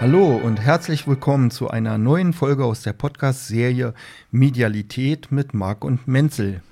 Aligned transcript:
Hallo 0.00 0.34
und 0.34 0.58
herzlich 0.58 1.06
willkommen 1.06 1.50
zu 1.50 1.68
einer 1.68 1.98
neuen 1.98 2.32
Folge 2.32 2.64
aus 2.64 2.80
der 2.80 2.94
Podcast-Serie 2.94 3.92
Medialität 4.30 5.30
mit 5.30 5.52
Marc 5.52 5.84
und 5.84 6.08
Menzel. 6.08 6.62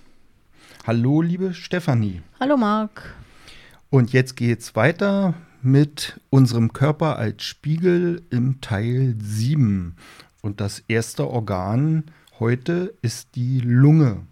Hallo, 0.86 1.20
liebe 1.20 1.52
Stefanie. 1.52 2.22
Hallo, 2.40 2.56
Marc. 2.56 3.14
Und 3.90 4.14
jetzt 4.14 4.34
geht's 4.34 4.74
weiter 4.76 5.34
mit 5.60 6.18
unserem 6.30 6.72
Körper 6.72 7.18
als 7.18 7.44
Spiegel 7.44 8.22
im 8.30 8.62
Teil 8.62 9.14
7. 9.20 9.94
Und 10.40 10.62
das 10.62 10.82
erste 10.88 11.28
Organ 11.28 12.04
heute 12.40 12.94
ist 13.02 13.34
die 13.34 13.60
Lunge. 13.60 14.22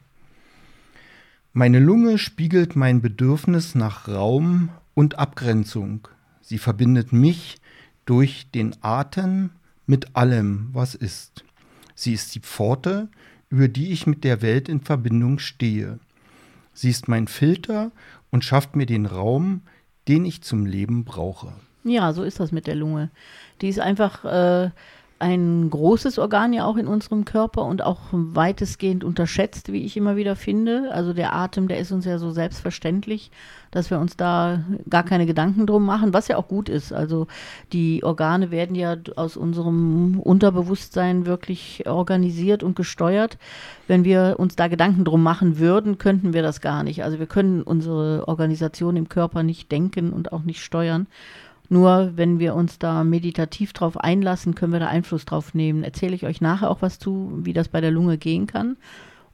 Meine 1.52 1.80
Lunge 1.80 2.16
spiegelt 2.16 2.76
mein 2.76 3.02
Bedürfnis 3.02 3.74
nach 3.74 4.08
Raum 4.08 4.70
und 4.94 5.18
Abgrenzung. 5.18 6.08
Sie 6.40 6.56
verbindet 6.56 7.12
mich 7.12 7.58
durch 8.06 8.50
den 8.54 8.74
Atem 8.80 9.50
mit 9.84 10.16
allem, 10.16 10.70
was 10.72 10.94
ist. 10.94 11.44
Sie 11.94 12.12
ist 12.12 12.34
die 12.34 12.40
Pforte, 12.40 13.08
über 13.50 13.68
die 13.68 13.92
ich 13.92 14.06
mit 14.06 14.24
der 14.24 14.42
Welt 14.42 14.68
in 14.68 14.80
Verbindung 14.80 15.38
stehe. 15.38 15.98
Sie 16.72 16.90
ist 16.90 17.08
mein 17.08 17.28
Filter 17.28 17.90
und 18.30 18.44
schafft 18.44 18.76
mir 18.76 18.86
den 18.86 19.06
Raum, 19.06 19.62
den 20.08 20.24
ich 20.24 20.42
zum 20.42 20.66
Leben 20.66 21.04
brauche. 21.04 21.52
Ja, 21.84 22.12
so 22.12 22.22
ist 22.22 22.40
das 22.40 22.52
mit 22.52 22.66
der 22.66 22.74
Lunge. 22.74 23.10
Die 23.60 23.68
ist 23.68 23.78
einfach 23.78 24.24
äh, 24.24 24.70
ein 25.18 25.70
großes 25.70 26.18
Organ 26.18 26.52
ja 26.52 26.66
auch 26.66 26.76
in 26.76 26.86
unserem 26.86 27.24
Körper 27.24 27.64
und 27.64 27.82
auch 27.82 28.00
weitestgehend 28.10 29.02
unterschätzt, 29.02 29.72
wie 29.72 29.82
ich 29.82 29.96
immer 29.96 30.16
wieder 30.16 30.36
finde. 30.36 30.90
Also 30.92 31.14
der 31.14 31.34
Atem, 31.34 31.68
der 31.68 31.78
ist 31.78 31.90
uns 31.90 32.04
ja 32.04 32.18
so 32.18 32.30
selbstverständlich, 32.32 33.30
dass 33.70 33.90
wir 33.90 33.98
uns 33.98 34.16
da 34.16 34.60
gar 34.90 35.04
keine 35.04 35.24
Gedanken 35.24 35.66
drum 35.66 35.86
machen, 35.86 36.12
was 36.12 36.28
ja 36.28 36.36
auch 36.36 36.48
gut 36.48 36.68
ist. 36.68 36.92
Also 36.92 37.28
die 37.72 38.04
Organe 38.04 38.50
werden 38.50 38.76
ja 38.76 38.96
aus 39.16 39.38
unserem 39.38 40.20
Unterbewusstsein 40.20 41.24
wirklich 41.24 41.86
organisiert 41.86 42.62
und 42.62 42.76
gesteuert. 42.76 43.38
Wenn 43.88 44.04
wir 44.04 44.36
uns 44.38 44.54
da 44.54 44.68
Gedanken 44.68 45.04
drum 45.04 45.22
machen 45.22 45.58
würden, 45.58 45.96
könnten 45.96 46.34
wir 46.34 46.42
das 46.42 46.60
gar 46.60 46.82
nicht. 46.82 47.04
Also 47.04 47.18
wir 47.18 47.26
können 47.26 47.62
unsere 47.62 48.28
Organisation 48.28 48.96
im 48.96 49.08
Körper 49.08 49.42
nicht 49.42 49.72
denken 49.72 50.12
und 50.12 50.32
auch 50.32 50.42
nicht 50.42 50.62
steuern. 50.62 51.06
Nur 51.68 52.12
wenn 52.16 52.38
wir 52.38 52.54
uns 52.54 52.78
da 52.78 53.04
meditativ 53.04 53.72
drauf 53.72 53.98
einlassen, 53.98 54.54
können 54.54 54.72
wir 54.72 54.80
da 54.80 54.88
Einfluss 54.88 55.24
drauf 55.24 55.54
nehmen. 55.54 55.82
Erzähle 55.82 56.14
ich 56.14 56.24
euch 56.24 56.40
nachher 56.40 56.70
auch 56.70 56.82
was 56.82 56.98
zu, 56.98 57.32
wie 57.42 57.52
das 57.52 57.68
bei 57.68 57.80
der 57.80 57.90
Lunge 57.90 58.18
gehen 58.18 58.46
kann 58.46 58.76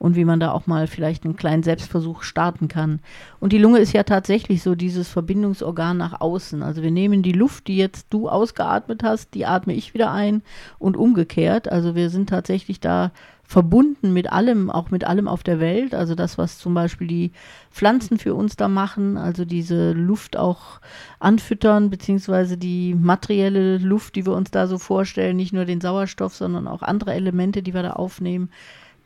und 0.02 0.16
wie 0.16 0.24
man 0.24 0.40
da 0.40 0.50
auch 0.50 0.66
mal 0.66 0.88
vielleicht 0.88 1.24
einen 1.24 1.36
kleinen 1.36 1.62
Selbstversuch 1.62 2.24
starten 2.24 2.66
kann. 2.66 2.98
Und 3.38 3.52
die 3.52 3.58
Lunge 3.58 3.78
ist 3.78 3.92
ja 3.92 4.02
tatsächlich 4.02 4.60
so 4.60 4.74
dieses 4.74 5.08
Verbindungsorgan 5.08 5.96
nach 5.96 6.20
außen. 6.20 6.64
Also 6.64 6.82
wir 6.82 6.90
nehmen 6.90 7.22
die 7.22 7.30
Luft, 7.30 7.68
die 7.68 7.76
jetzt 7.76 8.08
du 8.10 8.28
ausgeatmet 8.28 9.04
hast, 9.04 9.34
die 9.34 9.46
atme 9.46 9.74
ich 9.74 9.94
wieder 9.94 10.10
ein 10.10 10.42
und 10.80 10.96
umgekehrt. 10.96 11.70
Also 11.70 11.94
wir 11.94 12.10
sind 12.10 12.28
tatsächlich 12.28 12.80
da 12.80 13.12
verbunden 13.52 14.14
mit 14.14 14.32
allem, 14.32 14.70
auch 14.70 14.90
mit 14.90 15.04
allem 15.04 15.28
auf 15.28 15.42
der 15.42 15.60
Welt. 15.60 15.94
Also 15.94 16.14
das, 16.14 16.38
was 16.38 16.58
zum 16.58 16.72
Beispiel 16.72 17.06
die 17.06 17.32
Pflanzen 17.70 18.16
für 18.16 18.34
uns 18.34 18.56
da 18.56 18.66
machen, 18.66 19.18
also 19.18 19.44
diese 19.44 19.92
Luft 19.92 20.38
auch 20.38 20.80
anfüttern, 21.20 21.90
beziehungsweise 21.90 22.56
die 22.56 22.94
materielle 22.94 23.76
Luft, 23.76 24.16
die 24.16 24.24
wir 24.24 24.32
uns 24.32 24.50
da 24.50 24.66
so 24.66 24.78
vorstellen, 24.78 25.36
nicht 25.36 25.52
nur 25.52 25.66
den 25.66 25.82
Sauerstoff, 25.82 26.34
sondern 26.34 26.66
auch 26.66 26.80
andere 26.80 27.12
Elemente, 27.12 27.62
die 27.62 27.74
wir 27.74 27.82
da 27.82 27.90
aufnehmen, 27.90 28.48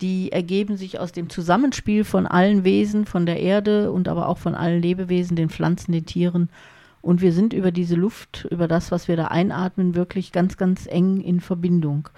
die 0.01 0.31
ergeben 0.31 0.77
sich 0.77 1.01
aus 1.01 1.11
dem 1.11 1.29
Zusammenspiel 1.29 2.05
von 2.05 2.29
allen 2.29 2.63
Wesen, 2.63 3.05
von 3.05 3.27
der 3.27 3.41
Erde 3.41 3.91
und 3.91 4.07
aber 4.07 4.29
auch 4.29 4.39
von 4.39 4.55
allen 4.55 4.81
Lebewesen, 4.81 5.35
den 5.35 5.51
Pflanzen, 5.51 5.91
den 5.91 6.07
Tieren. 6.07 6.51
Und 7.03 7.21
wir 7.21 7.33
sind 7.33 7.53
über 7.53 7.73
diese 7.73 7.97
Luft, 7.97 8.47
über 8.53 8.69
das, 8.69 8.93
was 8.93 9.09
wir 9.09 9.17
da 9.17 9.25
einatmen, 9.25 9.97
wirklich 9.97 10.31
ganz, 10.31 10.57
ganz 10.57 10.87
eng 10.87 11.21
in 11.21 11.41
Verbindung. 11.41 12.09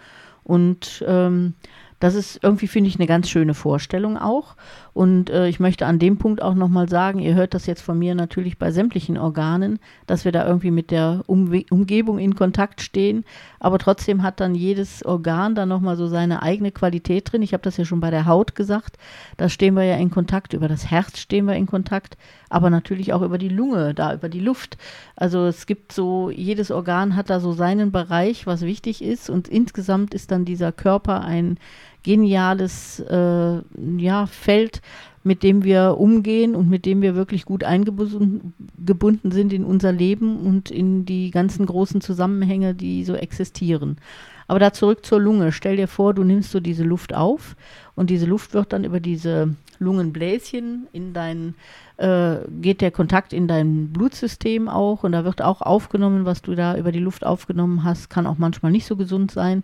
Und 0.45 1.05
ähm, 1.07 1.55
das 2.01 2.15
ist 2.15 2.41
irgendwie, 2.43 2.69
finde 2.69 2.89
ich, 2.89 2.97
eine 2.97 3.07
ganz 3.07 3.29
schöne 3.29 3.55
Vorstellung 3.55 4.17
auch. 4.17 4.55
Und 4.95 5.31
äh, 5.31 5.49
ich 5.49 5.61
möchte 5.61 5.87
an 5.87 5.99
dem 5.99 6.19
Punkt 6.19 6.43
auch 6.43 6.55
nochmal 6.55 6.89
sagen, 6.89 7.19
ihr 7.19 7.35
hört 7.35 7.55
das 7.55 7.67
jetzt 7.67 7.83
von 7.83 7.99
mir 7.99 8.15
natürlich 8.15 8.59
bei 8.59 8.71
sämtlichen 8.71 9.17
Organen, 9.17 9.79
dass 10.07 10.25
wir 10.25 10.33
da 10.33 10.47
irgendwie 10.47 10.71
mit 10.71 10.91
der 10.91 11.23
Umwe 11.27 11.65
Umgebung 11.71 12.19
in 12.19 12.35
Kontakt 12.35 12.81
stehen. 12.81 13.25
Aber 13.61 13.79
trotzdem 13.79 14.23
hat 14.23 14.41
dann 14.41 14.55
jedes 14.55 15.05
Organ 15.05 15.55
da 15.55 15.67
nochmal 15.67 15.97
so 15.97 16.07
seine 16.07 16.43
eigene 16.43 16.73
Qualität 16.73 17.33
drin. 17.33 17.43
Ich 17.43 17.53
habe 17.53 17.63
das 17.63 17.77
ja 17.77 17.85
schon 17.85 18.01
bei 18.01 18.11
der 18.11 18.27
Haut 18.27 18.55
gesagt. 18.55 18.97
Da 19.37 19.49
stehen 19.49 19.75
wir 19.75 19.85
ja 19.85 19.97
in 19.97 20.11
Kontakt. 20.11 20.53
Über 20.53 20.69
das 20.69 20.91
Herz 20.91 21.19
stehen 21.19 21.47
wir 21.47 21.55
in 21.55 21.67
Kontakt. 21.67 22.17
Aber 22.49 22.71
natürlich 22.71 23.13
auch 23.13 23.23
über 23.23 23.39
die 23.39 23.49
Lunge, 23.49 23.95
da 23.95 24.15
über 24.15 24.29
die 24.29 24.41
Luft. 24.41 24.79
Also 25.17 25.47
es 25.47 25.67
gibt 25.67 25.93
so, 25.93 26.31
jedes 26.31 26.71
Organ 26.71 27.15
hat 27.15 27.29
da 27.29 27.41
so 27.41 27.53
seinen 27.53 27.93
Bereich, 27.93 28.47
was 28.47 28.63
wichtig 28.63 29.03
ist. 29.03 29.31
Und 29.31 29.49
insgesamt 29.49 30.15
ist 30.15 30.31
dann 30.31 30.45
dieser 30.45 30.73
Körper 30.73 31.21
ein 31.21 31.59
geniales 32.03 33.01
äh, 33.01 33.61
ja, 33.99 34.27
Feld, 34.27 34.83
mit 35.25 35.43
dem 35.43 35.65
wir 35.65 35.97
umgehen 35.99 36.55
und 36.55 36.71
mit 36.71 36.87
dem 36.87 37.03
wir 37.03 37.15
wirklich 37.15 37.45
gut 37.45 37.65
eingebunden 37.65 39.31
sind 39.31 39.53
in 39.53 39.65
unser 39.65 39.93
Leben 39.93 40.39
und 40.39 40.71
in 40.71 41.05
die 41.05 41.31
ganzen 41.31 41.67
großen 41.67 42.01
Zusammenhänge, 42.01 42.75
die 42.75 43.05
so 43.05 43.15
existieren. 43.15 43.99
Aber 44.47 44.59
da 44.59 44.73
zurück 44.73 45.05
zur 45.05 45.21
Lunge. 45.21 45.53
Stell 45.53 45.77
dir 45.77 45.89
vor, 45.89 46.15
du 46.15 46.25
nimmst 46.25 46.51
so 46.51 46.59
diese 46.59 46.83
Luft 46.83 47.15
auf 47.15 47.55
und 47.95 48.09
diese 48.09 48.25
Luft 48.25 48.55
wird 48.55 48.73
dann 48.73 48.85
über 48.85 48.99
diese 48.99 49.55
Lungenbläschen 49.79 50.89
in 50.93 51.13
dein, 51.13 51.55
äh, 51.99 52.37
geht 52.61 52.81
der 52.81 52.91
Kontakt 52.91 53.35
in 53.35 53.47
dein 53.47 53.93
Blutsystem 53.93 54.69
auch 54.69 55.05
und 55.05 55.13
da 55.13 55.25
wird 55.25 55.43
auch 55.43 55.61
aufgenommen, 55.61 56.25
was 56.25 56.41
du 56.41 56.55
da 56.55 56.77
über 56.77 56.93
die 56.93 56.99
Luft 56.99 57.25
aufgenommen 57.25 57.85
hast, 57.85 58.09
kann 58.09 58.27
auch 58.27 58.39
manchmal 58.39 58.73
nicht 58.73 58.87
so 58.87 58.97
gesund 58.97 59.31
sein. 59.31 59.63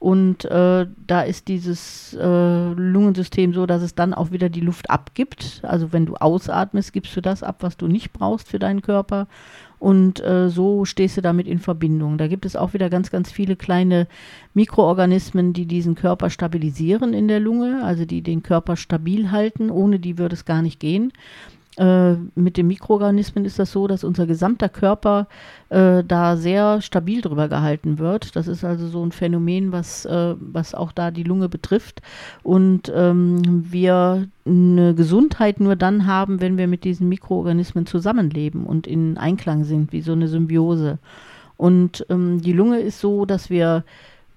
Und 0.00 0.46
äh, 0.46 0.86
da 1.06 1.20
ist 1.20 1.46
dieses 1.48 2.14
äh, 2.14 2.72
Lungensystem 2.72 3.52
so, 3.52 3.66
dass 3.66 3.82
es 3.82 3.94
dann 3.94 4.14
auch 4.14 4.30
wieder 4.30 4.48
die 4.48 4.62
Luft 4.62 4.88
abgibt. 4.88 5.60
Also 5.62 5.92
wenn 5.92 6.06
du 6.06 6.16
ausatmest, 6.16 6.94
gibst 6.94 7.14
du 7.14 7.20
das 7.20 7.42
ab, 7.42 7.56
was 7.60 7.76
du 7.76 7.86
nicht 7.86 8.14
brauchst 8.14 8.48
für 8.48 8.58
deinen 8.58 8.80
Körper. 8.80 9.28
Und 9.78 10.24
äh, 10.24 10.48
so 10.48 10.86
stehst 10.86 11.18
du 11.18 11.20
damit 11.20 11.46
in 11.46 11.58
Verbindung. 11.58 12.16
Da 12.16 12.28
gibt 12.28 12.46
es 12.46 12.56
auch 12.56 12.72
wieder 12.72 12.88
ganz, 12.88 13.10
ganz 13.10 13.30
viele 13.30 13.56
kleine 13.56 14.06
Mikroorganismen, 14.54 15.52
die 15.52 15.66
diesen 15.66 15.96
Körper 15.96 16.30
stabilisieren 16.30 17.12
in 17.12 17.28
der 17.28 17.40
Lunge, 17.40 17.84
also 17.84 18.06
die 18.06 18.22
den 18.22 18.42
Körper 18.42 18.76
stabil 18.76 19.30
halten. 19.30 19.68
Ohne 19.68 19.98
die 19.98 20.16
würde 20.16 20.34
es 20.34 20.46
gar 20.46 20.62
nicht 20.62 20.80
gehen. 20.80 21.12
Äh, 21.80 22.16
mit 22.34 22.58
den 22.58 22.66
Mikroorganismen 22.66 23.46
ist 23.46 23.58
das 23.58 23.72
so, 23.72 23.86
dass 23.86 24.04
unser 24.04 24.26
gesamter 24.26 24.68
Körper 24.68 25.28
äh, 25.70 26.04
da 26.04 26.36
sehr 26.36 26.82
stabil 26.82 27.22
drüber 27.22 27.48
gehalten 27.48 27.98
wird. 27.98 28.36
Das 28.36 28.48
ist 28.48 28.66
also 28.66 28.86
so 28.86 29.02
ein 29.02 29.12
Phänomen, 29.12 29.72
was, 29.72 30.04
äh, 30.04 30.34
was 30.38 30.74
auch 30.74 30.92
da 30.92 31.10
die 31.10 31.22
Lunge 31.22 31.48
betrifft. 31.48 32.02
Und 32.42 32.92
ähm, 32.94 33.64
wir 33.72 34.28
eine 34.44 34.94
Gesundheit 34.94 35.58
nur 35.58 35.74
dann 35.74 36.04
haben, 36.06 36.42
wenn 36.42 36.58
wir 36.58 36.68
mit 36.68 36.84
diesen 36.84 37.08
Mikroorganismen 37.08 37.86
zusammenleben 37.86 38.66
und 38.66 38.86
in 38.86 39.16
Einklang 39.16 39.64
sind, 39.64 39.90
wie 39.90 40.02
so 40.02 40.12
eine 40.12 40.28
Symbiose. 40.28 40.98
Und 41.56 42.04
ähm, 42.10 42.42
die 42.42 42.52
Lunge 42.52 42.80
ist 42.80 43.00
so, 43.00 43.24
dass 43.24 43.48
wir 43.48 43.84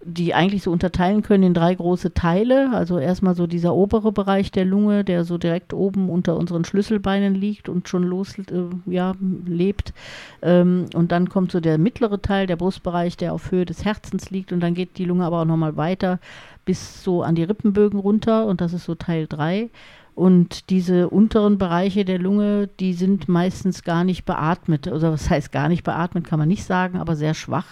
die 0.06 0.34
eigentlich 0.34 0.64
so 0.64 0.72
unterteilen 0.72 1.22
können 1.22 1.44
in 1.44 1.54
drei 1.54 1.74
große 1.74 2.14
Teile. 2.14 2.72
Also 2.74 3.00
erstmal 3.00 3.36
so 3.36 3.48
dieser 3.48 3.74
obere 3.74 4.12
Bereich 4.12 4.52
der 4.52 4.66
Lunge, 4.66 5.04
der 5.04 5.24
so 5.24 5.38
direkt 5.38 5.74
oben 5.74 6.10
unter 6.10 6.38
unseren 6.38 6.66
Schlüsselbeinen 6.66 7.36
liegt 7.36 7.70
und 7.70 7.88
schon 7.88 8.04
los 8.04 8.38
äh, 8.38 8.44
ja, 8.86 9.14
lebt. 9.46 9.94
Ähm, 10.42 10.86
und 10.94 11.12
dann 11.12 11.30
kommt 11.30 11.52
so 11.52 11.60
der 11.60 11.78
mittlere 11.78 12.22
Teil, 12.22 12.48
der 12.48 12.56
Brustbereich, 12.56 13.18
der 13.18 13.34
auf 13.34 13.52
Höhe 13.52 13.66
des 13.66 13.86
Herzens 13.86 14.30
liegt. 14.30 14.52
Und 14.52 14.60
dann 14.60 14.74
geht 14.74 14.98
die 14.98 15.06
Lunge 15.06 15.26
aber 15.26 15.42
auch 15.42 15.46
nochmal 15.46 15.78
weiter 15.78 16.20
bis 16.66 17.04
so 17.04 17.24
an 17.24 17.36
die 17.36 17.44
Rippenbögen 17.44 18.00
runter. 18.00 18.46
Und 18.46 18.62
das 18.62 18.74
ist 18.74 18.86
so 18.86 18.96
Teil 18.96 19.28
3. 19.28 19.70
Und 20.16 20.70
diese 20.70 21.10
unteren 21.10 21.58
Bereiche 21.58 22.06
der 22.06 22.20
Lunge, 22.20 22.70
die 22.80 22.94
sind 22.94 23.28
meistens 23.28 23.84
gar 23.84 24.04
nicht 24.04 24.26
beatmet. 24.26 24.88
Oder 24.88 25.12
was 25.12 25.30
heißt 25.30 25.52
gar 25.52 25.70
nicht 25.70 25.84
beatmet, 25.84 26.26
kann 26.26 26.40
man 26.40 26.48
nicht 26.48 26.66
sagen, 26.66 27.00
aber 27.00 27.16
sehr 27.16 27.34
schwach. 27.34 27.66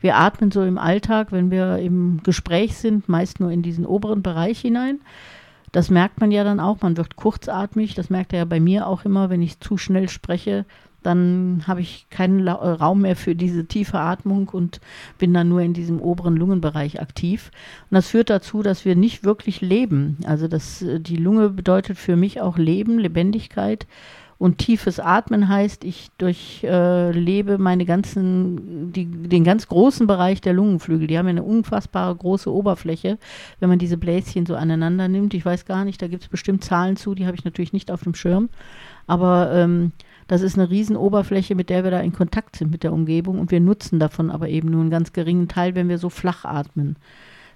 Wir 0.00 0.16
atmen 0.16 0.50
so 0.50 0.62
im 0.62 0.78
Alltag, 0.78 1.32
wenn 1.32 1.50
wir 1.50 1.78
im 1.78 2.22
Gespräch 2.22 2.76
sind, 2.76 3.08
meist 3.08 3.40
nur 3.40 3.50
in 3.50 3.62
diesen 3.62 3.86
oberen 3.86 4.22
Bereich 4.22 4.60
hinein. 4.60 5.00
Das 5.72 5.90
merkt 5.90 6.20
man 6.20 6.32
ja 6.32 6.42
dann 6.42 6.58
auch, 6.58 6.80
man 6.80 6.96
wird 6.96 7.16
kurzatmig, 7.16 7.94
das 7.94 8.10
merkt 8.10 8.32
er 8.32 8.40
ja 8.40 8.44
bei 8.44 8.58
mir 8.58 8.86
auch 8.86 9.04
immer, 9.04 9.30
wenn 9.30 9.42
ich 9.42 9.60
zu 9.60 9.76
schnell 9.76 10.08
spreche, 10.08 10.64
dann 11.02 11.62
habe 11.66 11.80
ich 11.80 12.06
keinen 12.10 12.46
äh, 12.46 12.50
Raum 12.50 13.02
mehr 13.02 13.16
für 13.16 13.34
diese 13.34 13.64
tiefe 13.64 13.98
Atmung 13.98 14.48
und 14.48 14.80
bin 15.18 15.32
dann 15.32 15.48
nur 15.48 15.60
in 15.62 15.72
diesem 15.72 16.00
oberen 16.00 16.36
Lungenbereich 16.36 17.00
aktiv. 17.00 17.50
Und 17.90 17.94
das 17.94 18.08
führt 18.08 18.30
dazu, 18.30 18.62
dass 18.62 18.84
wir 18.84 18.96
nicht 18.96 19.24
wirklich 19.24 19.60
leben. 19.60 20.18
Also 20.26 20.46
das, 20.46 20.82
äh, 20.82 21.00
die 21.00 21.16
Lunge 21.16 21.50
bedeutet 21.50 21.96
für 21.96 22.16
mich 22.16 22.40
auch 22.40 22.58
Leben, 22.58 22.98
Lebendigkeit. 22.98 23.86
Und 24.40 24.56
tiefes 24.56 24.98
Atmen 24.98 25.50
heißt, 25.50 25.84
ich 25.84 26.08
durchlebe 26.16 27.52
äh, 27.52 27.58
meine 27.58 27.84
ganzen, 27.84 28.90
die, 28.90 29.04
den 29.04 29.44
ganz 29.44 29.68
großen 29.68 30.06
Bereich 30.06 30.40
der 30.40 30.54
Lungenflügel. 30.54 31.06
Die 31.08 31.18
haben 31.18 31.26
ja 31.26 31.32
eine 31.32 31.42
unfassbare 31.42 32.16
große 32.16 32.50
Oberfläche, 32.50 33.18
wenn 33.58 33.68
man 33.68 33.78
diese 33.78 33.98
Bläschen 33.98 34.46
so 34.46 34.54
aneinander 34.54 35.08
nimmt. 35.08 35.34
Ich 35.34 35.44
weiß 35.44 35.66
gar 35.66 35.84
nicht, 35.84 36.00
da 36.00 36.08
gibt 36.08 36.22
es 36.22 36.30
bestimmt 36.30 36.64
Zahlen 36.64 36.96
zu, 36.96 37.14
die 37.14 37.26
habe 37.26 37.36
ich 37.36 37.44
natürlich 37.44 37.74
nicht 37.74 37.90
auf 37.90 38.02
dem 38.02 38.14
Schirm. 38.14 38.48
Aber 39.06 39.52
ähm, 39.52 39.92
Das 40.30 40.42
ist 40.42 40.56
eine 40.56 40.70
Riesenoberfläche, 40.70 41.56
mit 41.56 41.70
der 41.70 41.82
wir 41.82 41.90
da 41.90 41.98
in 41.98 42.12
Kontakt 42.12 42.54
sind 42.54 42.70
mit 42.70 42.84
der 42.84 42.92
Umgebung 42.92 43.40
und 43.40 43.50
wir 43.50 43.58
nutzen 43.58 43.98
davon 43.98 44.30
aber 44.30 44.48
eben 44.48 44.70
nur 44.70 44.80
einen 44.80 44.88
ganz 44.88 45.12
geringen 45.12 45.48
Teil, 45.48 45.74
wenn 45.74 45.88
wir 45.88 45.98
so 45.98 46.08
flach 46.08 46.44
atmen. 46.44 46.94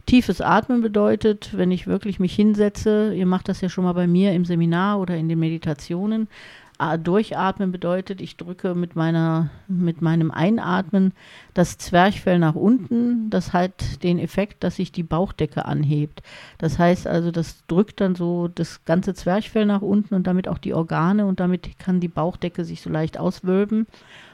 Tiefes 0.07 0.41
Atmen 0.41 0.83
bedeutet, 0.83 1.57
wenn 1.57 1.71
ich 1.71 1.87
wirklich 1.87 2.19
mich 2.19 2.35
hinsetze, 2.35 3.15
ihr 3.15 3.27
macht 3.27 3.49
das 3.49 3.61
ja 3.61 3.69
schon 3.69 3.85
mal 3.85 3.93
bei 3.93 4.09
mir 4.09 4.33
im 4.33 4.45
Seminar 4.45 4.99
oder 4.99 5.17
in 5.17 5.29
den 5.29 5.39
Meditationen, 5.39 6.27
Durchatmen 7.03 7.73
bedeutet, 7.73 8.21
ich 8.21 8.37
drücke 8.37 8.75
mit, 8.75 8.97
meiner, 8.97 9.51
mit 9.69 10.03
meinem 10.03 10.31
Einatmen 10.31 11.13
das 11.55 11.79
Zwerchfell 11.79 12.39
nach 12.39 12.55
unten. 12.55 13.31
Das 13.31 13.53
hat 13.53 14.03
den 14.03 14.19
Effekt, 14.19 14.65
dass 14.65 14.77
sich 14.77 14.93
die 14.93 15.03
Bauchdecke 15.03 15.65
anhebt. 15.65 16.23
Das 16.59 16.79
heißt 16.79 17.07
also, 17.07 17.31
das 17.31 17.65
drückt 17.67 18.01
dann 18.01 18.15
so 18.15 18.49
das 18.49 18.85
ganze 18.85 19.15
Zwerchfell 19.15 19.67
nach 19.67 19.83
unten 19.83 20.15
und 20.15 20.27
damit 20.27 20.49
auch 20.49 20.59
die 20.59 20.75
Organe 20.75 21.27
und 21.27 21.41
damit 21.41 21.79
kann 21.79 22.01
die 22.01 22.09
Bauchdecke 22.09 22.65
sich 22.65 22.83
so 22.83 22.91
leicht 22.91 23.19
auswölben. 23.19 23.87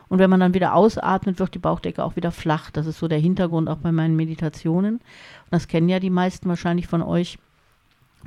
Und 0.09 0.19
wenn 0.19 0.29
man 0.29 0.41
dann 0.41 0.55
wieder 0.55 0.75
ausatmet, 0.75 1.39
wird 1.39 1.55
die 1.55 1.61
Bauchdecke 1.61 2.03
auch 2.03 2.17
wieder 2.17 2.33
flach. 2.33 2.71
Das 2.73 2.87
ist 2.87 2.99
so 2.99 3.07
der 3.07 3.21
Hintergrund 3.21 3.69
auch 3.69 3.79
bei 3.79 3.93
meinen 3.93 4.17
Meditationen. 4.17 4.97
Und 4.97 5.51
das 5.51 5.69
kennen 5.69 5.89
ja 5.89 6.01
die 6.01 6.11
meisten 6.11 6.49
wahrscheinlich 6.49 6.89
von 6.89 7.01
euch. 7.01 7.39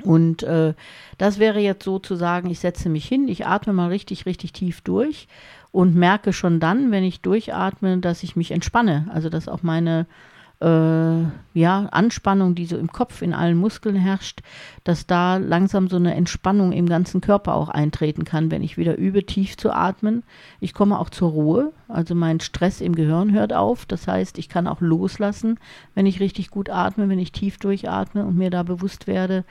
Und 0.02 0.42
äh, 0.42 0.74
das 1.18 1.38
wäre 1.38 1.60
jetzt 1.60 1.84
sozusagen, 1.84 2.50
ich 2.50 2.58
setze 2.58 2.88
mich 2.88 3.06
hin, 3.06 3.28
ich 3.28 3.46
atme 3.46 3.72
mal 3.72 3.88
richtig, 3.88 4.26
richtig 4.26 4.52
tief 4.52 4.80
durch 4.80 5.28
und 5.70 5.94
merke 5.94 6.32
schon 6.32 6.60
dann, 6.60 6.90
wenn 6.90 7.04
ich 7.04 7.20
durchatme, 7.20 7.98
dass 7.98 8.22
ich 8.22 8.36
mich 8.36 8.50
entspanne. 8.50 9.08
Also 9.12 9.28
dass 9.28 9.48
auch 9.48 9.62
meine 9.62 10.06
äh, 10.60 11.22
ja, 11.52 11.86
Anspannung, 11.90 12.54
die 12.54 12.66
so 12.66 12.76
im 12.78 12.90
Kopf, 12.90 13.22
in 13.22 13.34
allen 13.34 13.56
Muskeln 13.56 13.96
herrscht, 13.96 14.40
dass 14.84 15.06
da 15.06 15.36
langsam 15.36 15.88
so 15.88 15.96
eine 15.96 16.14
Entspannung 16.14 16.72
im 16.72 16.88
ganzen 16.88 17.20
Körper 17.20 17.54
auch 17.54 17.68
eintreten 17.68 18.24
kann, 18.24 18.50
wenn 18.50 18.62
ich 18.62 18.76
wieder 18.78 18.96
übe, 18.96 19.26
tief 19.26 19.56
zu 19.56 19.72
atmen. 19.72 20.22
Ich 20.60 20.72
komme 20.72 20.98
auch 20.98 21.10
zur 21.10 21.30
Ruhe, 21.30 21.72
also 21.88 22.14
mein 22.14 22.40
Stress 22.40 22.80
im 22.80 22.94
Gehirn 22.94 23.32
hört 23.32 23.52
auf. 23.52 23.84
Das 23.84 24.08
heißt, 24.08 24.38
ich 24.38 24.48
kann 24.48 24.66
auch 24.66 24.80
loslassen, 24.80 25.58
wenn 25.94 26.06
ich 26.06 26.20
richtig 26.20 26.50
gut 26.50 26.70
atme, 26.70 27.08
wenn 27.08 27.18
ich 27.18 27.32
tief 27.32 27.58
durchatme 27.58 28.24
und 28.24 28.36
mir 28.36 28.50
da 28.50 28.62
bewusst 28.62 29.06
werde, 29.06 29.44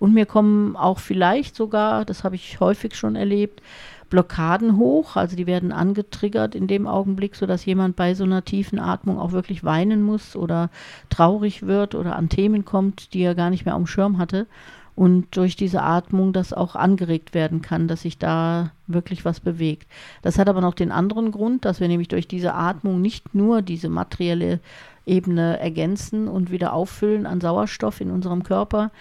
und 0.00 0.14
mir 0.14 0.26
kommen 0.26 0.76
auch 0.76 0.98
vielleicht 0.98 1.54
sogar, 1.54 2.04
das 2.04 2.24
habe 2.24 2.34
ich 2.34 2.58
häufig 2.58 2.96
schon 2.96 3.14
erlebt, 3.14 3.62
Blockaden 4.08 4.76
hoch. 4.76 5.14
Also 5.14 5.36
die 5.36 5.46
werden 5.46 5.72
angetriggert 5.72 6.54
in 6.54 6.66
dem 6.66 6.88
Augenblick, 6.88 7.36
sodass 7.36 7.64
jemand 7.64 7.96
bei 7.96 8.14
so 8.14 8.24
einer 8.24 8.44
tiefen 8.44 8.78
Atmung 8.78 9.18
auch 9.18 9.32
wirklich 9.32 9.62
weinen 9.62 10.02
muss 10.02 10.34
oder 10.34 10.70
traurig 11.10 11.66
wird 11.66 11.94
oder 11.94 12.16
an 12.16 12.28
Themen 12.28 12.64
kommt, 12.64 13.14
die 13.14 13.20
er 13.20 13.34
gar 13.34 13.50
nicht 13.50 13.66
mehr 13.66 13.74
am 13.74 13.86
Schirm 13.86 14.18
hatte. 14.18 14.46
Und 14.96 15.36
durch 15.36 15.54
diese 15.54 15.82
Atmung 15.82 16.32
das 16.32 16.52
auch 16.52 16.76
angeregt 16.76 17.32
werden 17.32 17.62
kann, 17.62 17.86
dass 17.86 18.02
sich 18.02 18.18
da 18.18 18.72
wirklich 18.86 19.24
was 19.24 19.40
bewegt. 19.40 19.86
Das 20.22 20.38
hat 20.38 20.48
aber 20.48 20.60
noch 20.60 20.74
den 20.74 20.92
anderen 20.92 21.30
Grund, 21.30 21.64
dass 21.64 21.80
wir 21.80 21.88
nämlich 21.88 22.08
durch 22.08 22.26
diese 22.26 22.54
Atmung 22.54 23.00
nicht 23.00 23.34
nur 23.34 23.62
diese 23.62 23.88
materielle 23.88 24.60
Ebene 25.10 25.58
ergänzen 25.58 26.28
und 26.28 26.50
wieder 26.50 26.72
auffüllen 26.72 27.26
an 27.26 27.40
Sauerstoff 27.40 28.00
in 28.00 28.10
unserem 28.10 28.44
Körper, 28.44 28.92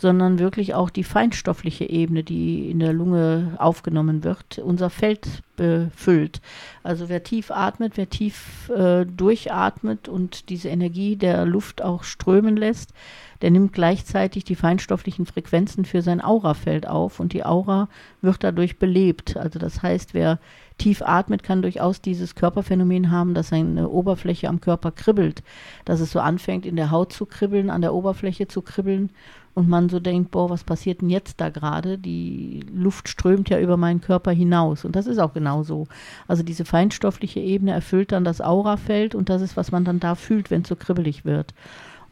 sondern 0.00 0.38
wirklich 0.38 0.74
auch 0.74 0.90
die 0.90 1.04
feinstoffliche 1.04 1.84
Ebene, 1.84 2.22
die 2.22 2.70
in 2.70 2.78
der 2.78 2.92
Lunge 2.92 3.56
aufgenommen 3.58 4.22
wird, 4.24 4.58
unser 4.58 4.90
Feld 4.90 5.42
befüllt. 5.56 6.40
Also 6.84 7.08
wer 7.08 7.24
tief 7.24 7.50
atmet, 7.50 7.96
wer 7.96 8.08
tief 8.08 8.70
äh, 8.70 9.04
durchatmet 9.04 10.08
und 10.08 10.50
diese 10.50 10.68
Energie 10.68 11.16
der 11.16 11.44
Luft 11.44 11.82
auch 11.82 12.04
strömen 12.04 12.56
lässt, 12.56 12.94
der 13.42 13.50
nimmt 13.50 13.72
gleichzeitig 13.72 14.44
die 14.44 14.54
feinstofflichen 14.54 15.26
Frequenzen 15.26 15.84
für 15.84 16.02
sein 16.02 16.20
Aurafeld 16.20 16.88
auf 16.88 17.20
und 17.20 17.32
die 17.32 17.44
Aura 17.44 17.88
wird 18.20 18.42
dadurch 18.42 18.78
belebt. 18.78 19.36
Also 19.36 19.58
das 19.58 19.82
heißt, 19.82 20.14
wer 20.14 20.38
tief 20.76 21.02
atmet, 21.02 21.42
kann 21.42 21.62
durchaus 21.62 22.00
dieses 22.00 22.34
Körperphänomen 22.34 23.10
haben, 23.10 23.34
dass 23.34 23.48
seine 23.48 23.88
Oberfläche 23.88 24.48
am 24.48 24.60
Körper 24.60 24.92
kribbelt, 24.92 25.42
dass 25.84 26.00
es 26.00 26.12
so 26.12 26.20
anfängt 26.20 26.66
in 26.66 26.76
der 26.76 26.90
Haut 26.90 27.12
zu 27.12 27.26
kribbeln, 27.26 27.70
an 27.70 27.82
der 27.82 27.94
Oberfläche 27.94 28.48
zu 28.48 28.62
kribbeln 28.62 29.10
und 29.54 29.68
man 29.68 29.88
so 29.88 29.98
denkt, 29.98 30.30
boah, 30.30 30.50
was 30.50 30.62
passiert 30.62 31.00
denn 31.00 31.10
jetzt 31.10 31.40
da 31.40 31.48
gerade? 31.48 31.98
Die 31.98 32.64
Luft 32.72 33.08
strömt 33.08 33.50
ja 33.50 33.58
über 33.58 33.76
meinen 33.76 34.00
Körper 34.00 34.30
hinaus 34.30 34.84
und 34.84 34.94
das 34.94 35.08
ist 35.08 35.18
auch 35.18 35.32
genau 35.32 35.64
so. 35.64 35.88
Also 36.28 36.44
diese 36.44 36.64
feinstoffliche 36.64 37.40
Ebene 37.40 37.72
erfüllt 37.72 38.12
dann 38.12 38.22
das 38.22 38.40
Aurafeld 38.40 39.16
und 39.16 39.28
das 39.28 39.42
ist, 39.42 39.56
was 39.56 39.72
man 39.72 39.84
dann 39.84 39.98
da 39.98 40.14
fühlt, 40.14 40.52
wenn 40.52 40.62
es 40.62 40.68
so 40.68 40.76
kribbelig 40.76 41.24
wird. 41.24 41.54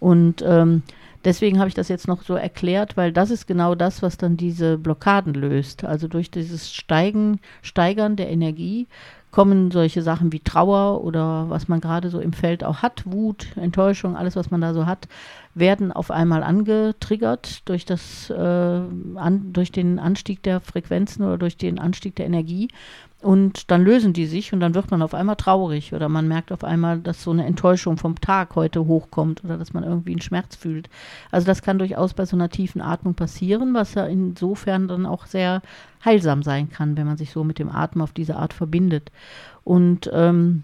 Und 0.00 0.42
ähm, 0.46 0.82
deswegen 1.26 1.58
habe 1.58 1.68
ich 1.68 1.74
das 1.74 1.88
jetzt 1.88 2.08
noch 2.08 2.22
so 2.22 2.34
erklärt, 2.34 2.96
weil 2.96 3.12
das 3.12 3.30
ist 3.30 3.46
genau 3.46 3.74
das, 3.74 4.00
was 4.00 4.16
dann 4.16 4.36
diese 4.36 4.78
Blockaden 4.78 5.34
löst. 5.34 5.84
Also 5.84 6.08
durch 6.08 6.30
dieses 6.30 6.72
Steigen, 6.72 7.40
Steigern 7.60 8.16
der 8.16 8.30
Energie 8.30 8.86
kommen 9.32 9.70
solche 9.70 10.00
Sachen 10.00 10.32
wie 10.32 10.40
Trauer 10.40 11.04
oder 11.04 11.50
was 11.50 11.68
man 11.68 11.80
gerade 11.82 12.08
so 12.08 12.20
im 12.20 12.32
Feld 12.32 12.64
auch 12.64 12.78
hat, 12.78 13.02
Wut, 13.04 13.48
Enttäuschung, 13.56 14.16
alles, 14.16 14.34
was 14.34 14.50
man 14.50 14.62
da 14.62 14.72
so 14.72 14.86
hat, 14.86 15.08
werden 15.54 15.92
auf 15.92 16.10
einmal 16.10 16.42
angetriggert 16.42 17.68
durch, 17.68 17.84
das, 17.84 18.30
äh, 18.30 18.34
an, 18.34 19.52
durch 19.52 19.72
den 19.72 19.98
Anstieg 19.98 20.42
der 20.42 20.60
Frequenzen 20.60 21.22
oder 21.22 21.36
durch 21.36 21.58
den 21.58 21.78
Anstieg 21.78 22.16
der 22.16 22.26
Energie. 22.26 22.68
Und 23.22 23.70
dann 23.70 23.82
lösen 23.82 24.12
die 24.12 24.26
sich 24.26 24.52
und 24.52 24.60
dann 24.60 24.74
wird 24.74 24.90
man 24.90 25.00
auf 25.00 25.14
einmal 25.14 25.36
traurig 25.36 25.94
oder 25.94 26.08
man 26.08 26.28
merkt 26.28 26.52
auf 26.52 26.62
einmal, 26.62 27.00
dass 27.00 27.22
so 27.22 27.30
eine 27.30 27.46
Enttäuschung 27.46 27.96
vom 27.96 28.20
Tag 28.20 28.54
heute 28.56 28.86
hochkommt 28.86 29.42
oder 29.42 29.56
dass 29.56 29.72
man 29.72 29.84
irgendwie 29.84 30.12
einen 30.12 30.20
Schmerz 30.20 30.54
fühlt. 30.54 30.90
Also 31.30 31.46
das 31.46 31.62
kann 31.62 31.78
durchaus 31.78 32.12
bei 32.12 32.26
so 32.26 32.36
einer 32.36 32.50
tiefen 32.50 32.82
Atmung 32.82 33.14
passieren, 33.14 33.72
was 33.72 33.94
ja 33.94 34.04
insofern 34.04 34.86
dann 34.86 35.06
auch 35.06 35.24
sehr 35.24 35.62
heilsam 36.04 36.42
sein 36.42 36.68
kann, 36.70 36.96
wenn 36.98 37.06
man 37.06 37.16
sich 37.16 37.30
so 37.30 37.42
mit 37.42 37.58
dem 37.58 37.70
Atem 37.70 38.02
auf 38.02 38.12
diese 38.12 38.36
Art 38.36 38.52
verbindet. 38.52 39.10
Und 39.64 40.10
ähm, 40.12 40.62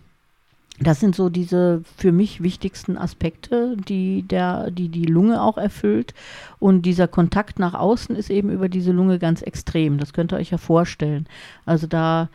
das 0.82 1.00
sind 1.00 1.14
so 1.14 1.28
diese 1.28 1.82
für 1.96 2.12
mich 2.12 2.42
wichtigsten 2.42 2.96
Aspekte, 2.96 3.76
die 3.88 4.22
der, 4.22 4.70
die 4.70 4.88
die 4.88 5.04
Lunge 5.04 5.42
auch 5.42 5.58
erfüllt. 5.58 6.14
Und 6.58 6.82
dieser 6.82 7.08
Kontakt 7.08 7.58
nach 7.58 7.74
außen 7.74 8.16
ist 8.16 8.30
eben 8.30 8.50
über 8.50 8.68
diese 8.68 8.92
Lunge 8.92 9.18
ganz 9.18 9.42
extrem. 9.42 9.98
Das 9.98 10.12
könnt 10.12 10.32
ihr 10.32 10.38
euch 10.38 10.50
ja 10.50 10.58
vorstellen. 10.58 11.26
Also 11.66 11.86
da 11.86 12.28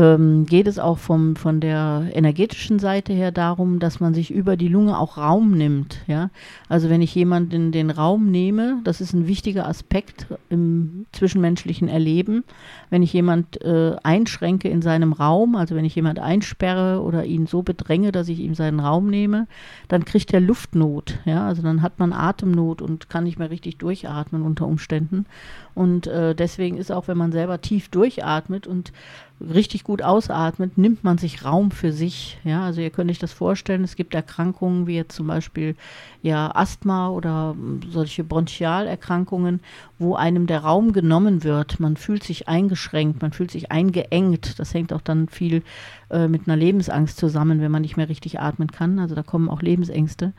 ähm, 0.00 0.46
geht 0.46 0.66
es 0.66 0.78
auch 0.78 0.96
vom, 0.96 1.36
von 1.36 1.60
der 1.60 2.06
energetischen 2.14 2.78
Seite 2.78 3.12
her 3.12 3.32
darum, 3.32 3.80
dass 3.80 4.00
man 4.00 4.14
sich 4.14 4.30
über 4.30 4.56
die 4.56 4.68
Lunge 4.68 4.98
auch 4.98 5.18
Raum 5.18 5.50
nimmt. 5.50 5.98
Ja? 6.06 6.30
Also 6.70 6.88
wenn 6.88 7.02
ich 7.02 7.14
jemanden 7.14 7.70
den 7.70 7.90
Raum 7.90 8.30
nehme, 8.30 8.78
das 8.84 9.02
ist 9.02 9.12
ein 9.12 9.26
wichtiger 9.26 9.68
Aspekt 9.68 10.26
im 10.48 11.04
zwischenmenschlichen 11.12 11.88
Erleben. 11.88 12.44
Wenn 12.88 13.02
ich 13.02 13.12
jemand 13.12 13.62
äh, 13.62 13.96
einschränke 14.02 14.70
in 14.70 14.80
seinem 14.80 15.12
Raum, 15.12 15.54
also 15.54 15.76
wenn 15.76 15.84
ich 15.84 15.94
jemand 15.94 16.18
einsperre 16.18 17.02
oder 17.02 17.26
ihn 17.26 17.46
so 17.46 17.60
bedränge, 17.60 18.10
dass 18.10 18.28
ich 18.28 18.40
ihm 18.40 18.54
seinen 18.54 18.80
Raum 18.80 19.10
nehme, 19.10 19.48
dann 19.88 20.06
kriegt 20.06 20.32
er 20.32 20.40
Luftnot. 20.40 21.18
Ja? 21.26 21.46
Also 21.46 21.60
dann 21.60 21.82
hat 21.82 21.98
man 21.98 22.14
Atemnot 22.14 22.80
und 22.80 23.10
kann 23.10 23.24
nicht 23.24 23.38
mehr 23.38 23.50
richtig 23.50 23.76
durchatmen 23.76 24.40
unter 24.42 24.66
Umständen. 24.66 25.26
Und 25.74 26.06
äh, 26.06 26.34
deswegen 26.34 26.78
ist 26.78 26.90
auch, 26.90 27.06
wenn 27.06 27.18
man 27.18 27.32
selber 27.32 27.60
tief 27.60 27.90
durchatmet 27.90 28.66
und 28.66 28.92
richtig 29.40 29.84
gut 29.84 30.02
ausatmet, 30.02 30.76
nimmt 30.76 31.02
man 31.02 31.18
sich 31.18 31.44
Raum 31.44 31.70
für 31.70 31.92
sich. 31.92 32.38
Ja, 32.44 32.64
also 32.64 32.80
ihr 32.80 32.90
könnt 32.90 33.10
euch 33.10 33.18
das 33.18 33.32
vorstellen, 33.32 33.84
es 33.84 33.96
gibt 33.96 34.14
Erkrankungen 34.14 34.86
wie 34.86 34.96
jetzt 34.96 35.14
zum 35.14 35.26
Beispiel 35.26 35.76
ja 36.22 36.54
Asthma 36.54 37.08
oder 37.08 37.56
solche 37.90 38.22
Bronchialerkrankungen, 38.24 39.60
wo 39.98 40.14
einem 40.14 40.46
der 40.46 40.60
Raum 40.60 40.92
genommen 40.92 41.42
wird. 41.42 41.80
Man 41.80 41.96
fühlt 41.96 42.22
sich 42.22 42.48
eingeschränkt, 42.48 43.22
man 43.22 43.32
fühlt 43.32 43.50
sich 43.50 43.72
eingeengt. 43.72 44.58
Das 44.58 44.74
hängt 44.74 44.92
auch 44.92 45.00
dann 45.00 45.28
viel 45.28 45.62
äh, 46.10 46.28
mit 46.28 46.46
einer 46.46 46.56
Lebensangst 46.56 47.16
zusammen, 47.16 47.60
wenn 47.60 47.70
man 47.70 47.82
nicht 47.82 47.96
mehr 47.96 48.08
richtig 48.08 48.40
atmen 48.40 48.70
kann. 48.70 48.98
Also 48.98 49.14
da 49.14 49.22
kommen 49.22 49.48
auch 49.48 49.62
Lebensängste. 49.62 50.32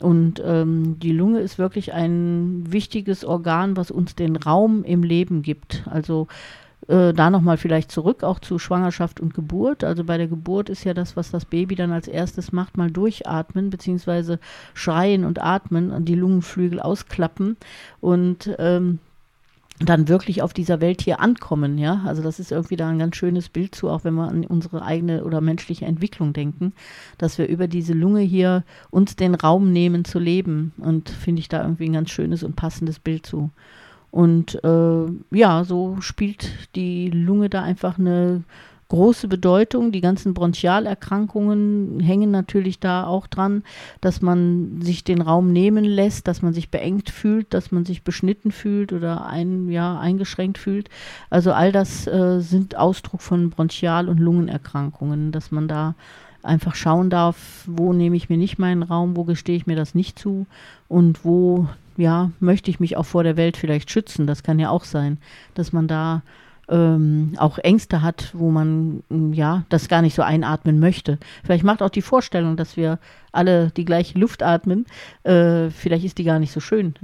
Und 0.00 0.42
ähm, 0.44 0.98
die 1.00 1.12
Lunge 1.12 1.40
ist 1.40 1.58
wirklich 1.58 1.92
ein 1.92 2.64
wichtiges 2.68 3.24
Organ, 3.24 3.76
was 3.76 3.90
uns 3.90 4.14
den 4.14 4.36
Raum 4.36 4.84
im 4.84 5.02
Leben 5.02 5.42
gibt. 5.42 5.84
Also 5.86 6.28
äh, 6.88 7.12
da 7.12 7.30
nochmal 7.30 7.58
vielleicht 7.58 7.92
zurück, 7.92 8.24
auch 8.24 8.38
zu 8.40 8.58
Schwangerschaft 8.58 9.20
und 9.20 9.34
Geburt. 9.34 9.84
Also 9.84 10.04
bei 10.04 10.18
der 10.18 10.26
Geburt 10.26 10.68
ist 10.68 10.84
ja 10.84 10.94
das, 10.94 11.16
was 11.16 11.30
das 11.30 11.44
Baby 11.44 11.74
dann 11.74 11.92
als 11.92 12.08
erstes 12.08 12.50
macht, 12.50 12.76
mal 12.76 12.90
durchatmen, 12.90 13.70
beziehungsweise 13.70 14.40
schreien 14.74 15.24
und 15.24 15.42
atmen 15.42 16.04
die 16.04 16.14
Lungenflügel 16.14 16.80
ausklappen 16.80 17.56
und 18.00 18.50
ähm, 18.58 18.98
dann 19.80 20.08
wirklich 20.08 20.42
auf 20.42 20.52
dieser 20.52 20.80
Welt 20.80 21.02
hier 21.02 21.20
ankommen, 21.20 21.78
ja. 21.78 22.02
Also 22.04 22.22
das 22.22 22.40
ist 22.40 22.50
irgendwie 22.50 22.76
da 22.76 22.88
ein 22.88 22.98
ganz 22.98 23.16
schönes 23.16 23.48
Bild 23.48 23.74
zu, 23.74 23.88
auch 23.88 24.02
wenn 24.02 24.14
wir 24.14 24.26
an 24.26 24.44
unsere 24.44 24.82
eigene 24.82 25.24
oder 25.24 25.40
menschliche 25.40 25.84
Entwicklung 25.84 26.32
denken, 26.32 26.72
dass 27.16 27.38
wir 27.38 27.46
über 27.46 27.68
diese 27.68 27.92
Lunge 27.92 28.20
hier 28.20 28.64
uns 28.90 29.14
den 29.14 29.34
Raum 29.34 29.72
nehmen 29.72 30.04
zu 30.04 30.18
leben 30.18 30.72
und 30.78 31.10
finde 31.10 31.40
ich 31.40 31.48
da 31.48 31.62
irgendwie 31.62 31.88
ein 31.88 31.92
ganz 31.92 32.10
schönes 32.10 32.42
und 32.42 32.56
passendes 32.56 32.98
Bild 32.98 33.24
zu. 33.24 33.50
Und 34.10 34.62
äh, 34.64 35.06
ja, 35.30 35.64
so 35.64 35.96
spielt 36.00 36.50
die 36.74 37.10
Lunge 37.10 37.48
da 37.48 37.62
einfach 37.62 37.98
eine 37.98 38.42
große 38.88 39.28
Bedeutung. 39.28 39.92
Die 39.92 40.00
ganzen 40.00 40.34
Bronchialerkrankungen 40.34 42.00
hängen 42.00 42.30
natürlich 42.30 42.80
da 42.80 43.06
auch 43.06 43.26
dran, 43.26 43.62
dass 44.00 44.22
man 44.22 44.80
sich 44.80 45.04
den 45.04 45.20
Raum 45.20 45.52
nehmen 45.52 45.84
lässt, 45.84 46.26
dass 46.26 46.42
man 46.42 46.54
sich 46.54 46.70
beengt 46.70 47.10
fühlt, 47.10 47.52
dass 47.52 47.70
man 47.70 47.84
sich 47.84 48.02
beschnitten 48.02 48.50
fühlt 48.50 48.92
oder 48.92 49.26
ein, 49.26 49.68
ja, 49.68 49.98
eingeschränkt 49.98 50.58
fühlt. 50.58 50.88
Also 51.30 51.52
all 51.52 51.70
das 51.70 52.06
äh, 52.06 52.40
sind 52.40 52.76
Ausdruck 52.76 53.20
von 53.20 53.50
Bronchial- 53.50 54.08
und 54.08 54.18
Lungenerkrankungen, 54.18 55.32
dass 55.32 55.50
man 55.50 55.68
da 55.68 55.94
einfach 56.42 56.74
schauen 56.74 57.10
darf, 57.10 57.64
wo 57.66 57.92
nehme 57.92 58.16
ich 58.16 58.30
mir 58.30 58.38
nicht 58.38 58.58
meinen 58.58 58.82
Raum, 58.82 59.16
wo 59.16 59.24
gestehe 59.24 59.56
ich 59.56 59.66
mir 59.66 59.76
das 59.76 59.94
nicht 59.94 60.18
zu 60.18 60.46
und 60.88 61.24
wo 61.24 61.68
ja, 61.98 62.30
möchte 62.40 62.70
ich 62.70 62.80
mich 62.80 62.96
auch 62.96 63.04
vor 63.04 63.24
der 63.24 63.36
Welt 63.36 63.56
vielleicht 63.56 63.90
schützen. 63.90 64.26
Das 64.26 64.42
kann 64.42 64.58
ja 64.58 64.70
auch 64.70 64.84
sein, 64.84 65.18
dass 65.54 65.72
man 65.72 65.88
da 65.88 66.22
ähm, 66.68 67.34
auch 67.38 67.58
Ängste 67.58 68.02
hat, 68.02 68.30
wo 68.34 68.50
man 68.50 69.02
ja 69.32 69.64
das 69.68 69.88
gar 69.88 70.00
nicht 70.00 70.14
so 70.14 70.22
einatmen 70.22 70.78
möchte. 70.78 71.18
Vielleicht 71.44 71.64
macht 71.64 71.82
auch 71.82 71.90
die 71.90 72.02
Vorstellung, 72.02 72.56
dass 72.56 72.76
wir 72.76 72.98
alle 73.32 73.70
die 73.70 73.84
gleiche 73.84 74.18
Luft 74.18 74.42
atmen, 74.42 74.86
äh, 75.24 75.70
vielleicht 75.70 76.04
ist 76.04 76.18
die 76.18 76.24
gar 76.24 76.38
nicht 76.38 76.52
so 76.52 76.60
schön. 76.60 76.94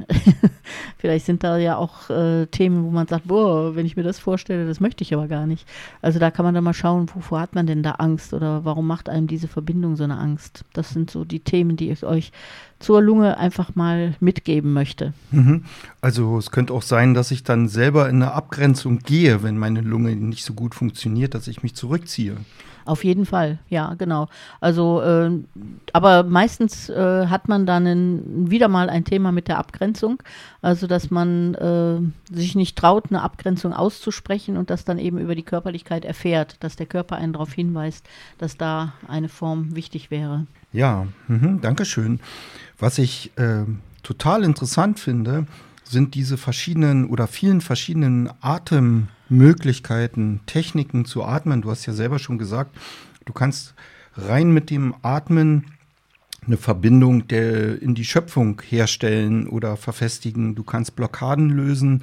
vielleicht 0.99 1.26
sind 1.26 1.45
da 1.45 1.57
ja 1.59 1.76
auch 1.76 2.11
äh, 2.11 2.47
Themen, 2.47 2.85
wo 2.85 2.90
man 2.90 3.07
sagt, 3.07 3.28
boah, 3.28 3.76
wenn 3.76 3.87
ich 3.87 3.97
mir 3.97 4.02
das 4.02 4.19
vorstelle, 4.19 4.66
das 4.66 4.81
möchte 4.81 5.02
ich 5.02 5.14
aber 5.14 5.28
gar 5.28 5.47
nicht. 5.47 5.66
Also 6.02 6.19
da 6.19 6.31
kann 6.31 6.45
man 6.45 6.54
dann 6.54 6.64
mal 6.64 6.75
schauen, 6.75 7.09
wovor 7.14 7.40
hat 7.40 7.54
man 7.54 7.66
denn 7.66 7.83
da 7.83 7.93
Angst 7.93 8.33
oder 8.35 8.64
warum 8.64 8.87
macht 8.87 9.09
einem 9.09 9.26
diese 9.26 9.49
Verbindung 9.49 9.97
so 9.97 10.04
eine 10.04 10.19
Angst? 10.19 10.64
Das 10.73 10.90
sind 10.90 11.11
so 11.11 11.25
die 11.25 11.40
Themen, 11.40 11.76
die 11.76 11.90
ich 11.90 12.04
euch 12.04 12.33
zur 12.78 13.00
Lunge 13.00 13.38
einfach 13.38 13.75
mal 13.75 14.14
mitgeben 14.21 14.73
möchte. 14.73 15.14
Mhm. 15.31 15.64
Also 16.00 16.38
es 16.38 16.50
könnte 16.50 16.73
auch 16.75 16.83
sein, 16.83 17.14
dass 17.14 17.31
ich 17.31 17.43
dann 17.43 17.69
selber 17.69 18.09
in 18.09 18.16
eine 18.16 18.33
Abgrenzung 18.33 18.99
gehe, 18.99 19.43
wenn 19.43 19.57
meine 19.57 19.81
Lunge 19.81 20.14
nicht 20.16 20.45
so 20.45 20.54
gut 20.54 20.75
funktioniert, 20.75 21.35
dass 21.35 21.49
ich 21.49 21.62
mich 21.62 21.75
zurückziehe. 21.75 22.37
Auf 22.87 23.03
jeden 23.03 23.25
Fall, 23.25 23.59
ja, 23.71 23.95
genau. 23.95 24.29
Also, 24.61 25.00
äh, 25.00 25.31
aber 25.93 26.23
meistens 26.23 26.91
äh, 26.91 27.26
hat 27.29 27.49
man 27.49 27.64
dann 27.64 27.87
ein, 27.87 28.50
wieder 28.50 28.69
mal 28.69 28.91
ein 28.91 29.05
Thema 29.05 29.33
mit 29.33 29.49
der 29.49 29.59
Abgrenzung, 29.59 30.23
also 30.61 30.87
dass 30.87 31.11
man 31.11 31.55
äh, 31.55 32.35
sich 32.35 32.55
nicht 32.55 32.76
traut, 32.76 33.07
eine 33.09 33.23
Abgrenzung 33.23 33.73
auszusprechen 33.73 34.59
und 34.59 34.69
das 34.69 34.85
dann 34.85 34.99
eben 34.99 35.19
über 35.19 35.35
die 35.35 35.43
Körperlichkeit 35.43 36.05
erfährt, 36.05 36.62
dass 36.62 36.76
der 36.76 36.87
Körper 36.87 37.17
einen 37.17 37.33
darauf 37.33 37.53
hinweist, 37.53 38.07
dass 38.37 38.59
da 38.59 38.93
eine 39.09 39.31
Form 39.31 39.75
wichtig 39.75 40.11
wäre. 40.11 40.47
Ja, 40.73 41.07
mhm, 41.29 41.61
danke 41.62 41.87
schön. 41.87 42.21
Was 42.79 42.99
ich 42.99 43.33
äh, 43.37 43.64
total 44.03 44.45
interessant 44.45 45.00
finde, 45.00 45.47
sind 45.85 46.14
diese 46.14 46.37
verschiedenen 46.37 47.07
oder 47.07 47.26
vielen 47.26 47.61
verschiedenen 47.61 48.31
Atemmöglichkeiten, 48.41 50.41
Techniken 50.47 51.05
zu 51.05 51.25
atmen. 51.25 51.62
Du 51.62 51.71
hast 51.71 51.87
ja 51.87 51.93
selber 51.93 52.19
schon 52.19 52.38
gesagt, 52.38 52.76
du 53.25 53.33
kannst 53.33 53.75
rein 54.17 54.53
mit 54.53 54.71
dem 54.71 54.95
Atmen 55.03 55.67
eine 56.47 56.57
Verbindung 56.57 57.26
der, 57.29 57.81
in 57.81 57.95
die 57.95 58.05
Schöpfung 58.05 58.61
herstellen 58.67 59.49
oder 59.49 59.76
verfestigen. 59.76 60.55
Du 60.55 60.62
kannst 60.62 60.97
Blockaden 60.97 61.50
lösen. 61.50 62.03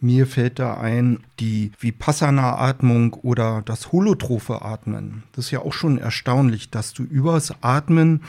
Mir 0.00 0.26
fällt 0.26 0.58
da 0.58 0.74
ein, 0.74 1.20
die 1.40 1.72
Vipassana-Atmung 1.78 3.14
oder 3.14 3.62
das 3.64 3.92
holotrophe 3.92 4.62
Atmen. 4.62 5.24
Das 5.32 5.46
ist 5.46 5.50
ja 5.50 5.60
auch 5.60 5.72
schon 5.72 5.98
erstaunlich, 5.98 6.70
dass 6.70 6.94
du 6.94 7.02
übers 7.02 7.52
Atmen 7.62 8.22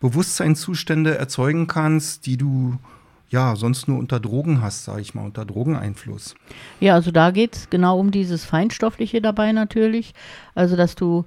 Bewusstseinszustände 0.00 1.16
erzeugen 1.16 1.66
kannst, 1.66 2.26
die 2.26 2.36
du 2.36 2.78
ja, 3.28 3.56
sonst 3.56 3.88
nur 3.88 3.98
unter 3.98 4.20
Drogen 4.20 4.60
hast, 4.60 4.84
sage 4.84 5.00
ich 5.00 5.14
mal, 5.14 5.24
unter 5.24 5.44
Drogeneinfluss. 5.44 6.34
Ja, 6.80 6.94
also 6.94 7.10
da 7.10 7.30
geht 7.30 7.56
es 7.56 7.70
genau 7.70 7.98
um 7.98 8.10
dieses 8.10 8.44
Feinstoffliche 8.44 9.20
dabei 9.20 9.52
natürlich. 9.52 10.14
Also, 10.54 10.76
dass 10.76 10.94
du 10.94 11.24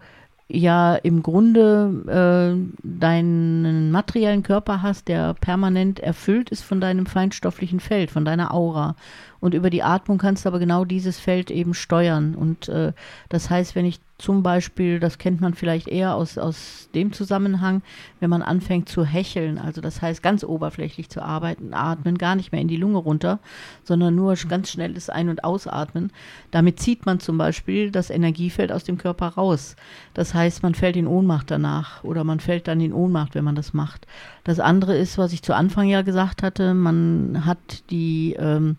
ja 0.49 0.95
im 0.95 1.23
Grunde 1.23 2.55
äh, 2.55 2.77
deinen 2.83 3.91
materiellen 3.91 4.43
Körper 4.43 4.81
hast, 4.81 5.09
der 5.09 5.33
permanent 5.33 5.99
erfüllt 5.99 6.49
ist 6.49 6.61
von 6.61 6.79
deinem 6.79 7.05
feinstofflichen 7.05 7.79
Feld, 7.79 8.11
von 8.11 8.23
deiner 8.23 8.53
Aura. 8.53 8.95
Und 9.39 9.53
über 9.53 9.69
die 9.69 9.83
Atmung 9.83 10.17
kannst 10.17 10.45
du 10.45 10.49
aber 10.49 10.59
genau 10.59 10.85
dieses 10.85 11.19
Feld 11.19 11.51
eben 11.51 11.73
steuern. 11.73 12.33
Und 12.33 12.69
äh, 12.69 12.93
das 13.29 13.49
heißt, 13.49 13.75
wenn 13.75 13.85
ich 13.85 13.99
zum 14.17 14.41
Beispiel, 14.41 14.99
das 14.99 15.19
kennt 15.19 15.41
man 15.41 15.53
vielleicht 15.53 15.87
eher 15.87 16.15
aus, 16.15 16.39
aus 16.39 16.89
dem 16.95 17.13
Zusammenhang, 17.13 17.83
wenn 18.19 18.31
man 18.31 18.41
anfängt 18.41 18.89
zu 18.89 19.05
hecheln, 19.05 19.59
also 19.59 19.79
das 19.79 20.01
heißt 20.01 20.23
ganz 20.23 20.43
oberflächlich 20.43 21.09
zu 21.09 21.21
arbeiten, 21.21 21.73
atmen, 21.73 22.17
gar 22.17 22.35
nicht 22.35 22.51
mehr 22.51 22.61
in 22.61 22.67
die 22.67 22.77
Lunge 22.77 22.97
runter, 22.97 23.39
sondern 23.83 24.15
nur 24.15 24.33
ganz 24.47 24.71
schnelles 24.71 25.09
Ein- 25.09 25.29
und 25.29 25.43
Ausatmen. 25.43 26.11
Damit 26.49 26.79
zieht 26.79 27.05
man 27.05 27.19
zum 27.19 27.37
Beispiel 27.37 27.91
das 27.91 28.09
Energiefeld 28.09 28.71
aus 28.71 28.83
dem 28.83 28.97
Körper 28.97 29.27
raus. 29.27 29.75
Das 30.15 30.33
heißt, 30.33 30.63
man 30.63 30.73
fällt 30.73 30.95
in 30.95 31.05
Ohnmacht 31.05 31.51
danach 31.51 32.03
oder 32.03 32.23
man 32.23 32.39
fällt 32.39 32.67
dann 32.67 32.81
in 32.81 32.93
Ohnmacht, 32.93 33.35
wenn 33.35 33.43
man 33.43 33.55
das 33.55 33.73
macht. 33.73 34.07
Das 34.43 34.59
andere 34.59 34.97
ist, 34.97 35.19
was 35.19 35.31
ich 35.31 35.43
zu 35.43 35.53
Anfang 35.53 35.89
ja 35.89 36.01
gesagt 36.01 36.41
hatte, 36.41 36.73
man 36.73 37.45
hat 37.45 37.89
die 37.91 38.35
ähm, 38.39 38.77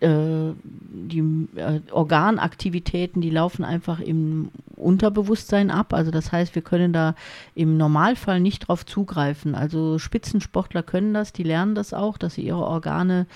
äh, 0.00 0.52
die 0.64 1.20
äh, 1.56 1.80
Organaktivitäten, 1.90 3.20
die 3.20 3.30
laufen 3.30 3.64
einfach 3.64 4.00
im 4.00 4.50
Unterbewusstsein 4.76 5.70
ab. 5.70 5.92
Also 5.92 6.10
das 6.10 6.32
heißt, 6.32 6.54
wir 6.54 6.62
können 6.62 6.92
da 6.92 7.14
im 7.54 7.76
Normalfall 7.76 8.40
nicht 8.40 8.68
drauf 8.68 8.86
zugreifen. 8.86 9.54
Also 9.54 9.98
Spitzensportler 9.98 10.82
können 10.82 11.14
das, 11.14 11.32
die 11.32 11.42
lernen 11.42 11.74
das 11.74 11.92
auch, 11.92 12.18
dass 12.18 12.34
sie 12.34 12.42
ihre 12.42 12.64
Organe 12.64 13.26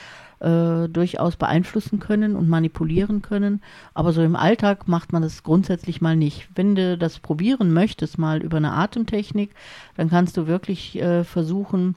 äh, 0.41 0.89
durchaus 0.89 1.37
beeinflussen 1.37 2.01
können 2.01 2.37
und 2.37 2.49
manipulieren 2.49 3.23
können. 3.23 3.63
Aber 3.95 4.13
so 4.13 4.23
im 4.23 4.37
Alltag 4.37 4.89
macht 4.89 5.13
man 5.13 5.23
das 5.23 5.43
grundsätzlich 5.43 6.01
mal 6.01 6.17
nicht. 6.17 6.49
Wenn 6.55 6.75
du 6.75 6.99
das 6.99 7.19
probieren 7.19 7.73
möchtest, 7.73 8.19
mal 8.19 8.43
über 8.43 8.57
eine 8.57 8.73
Atemtechnik, 8.73 9.51
dann 9.97 10.11
kannst 10.11 10.37
du 10.37 10.47
wirklich 10.47 11.01
äh, 11.01 11.25
versuchen, 11.25 11.95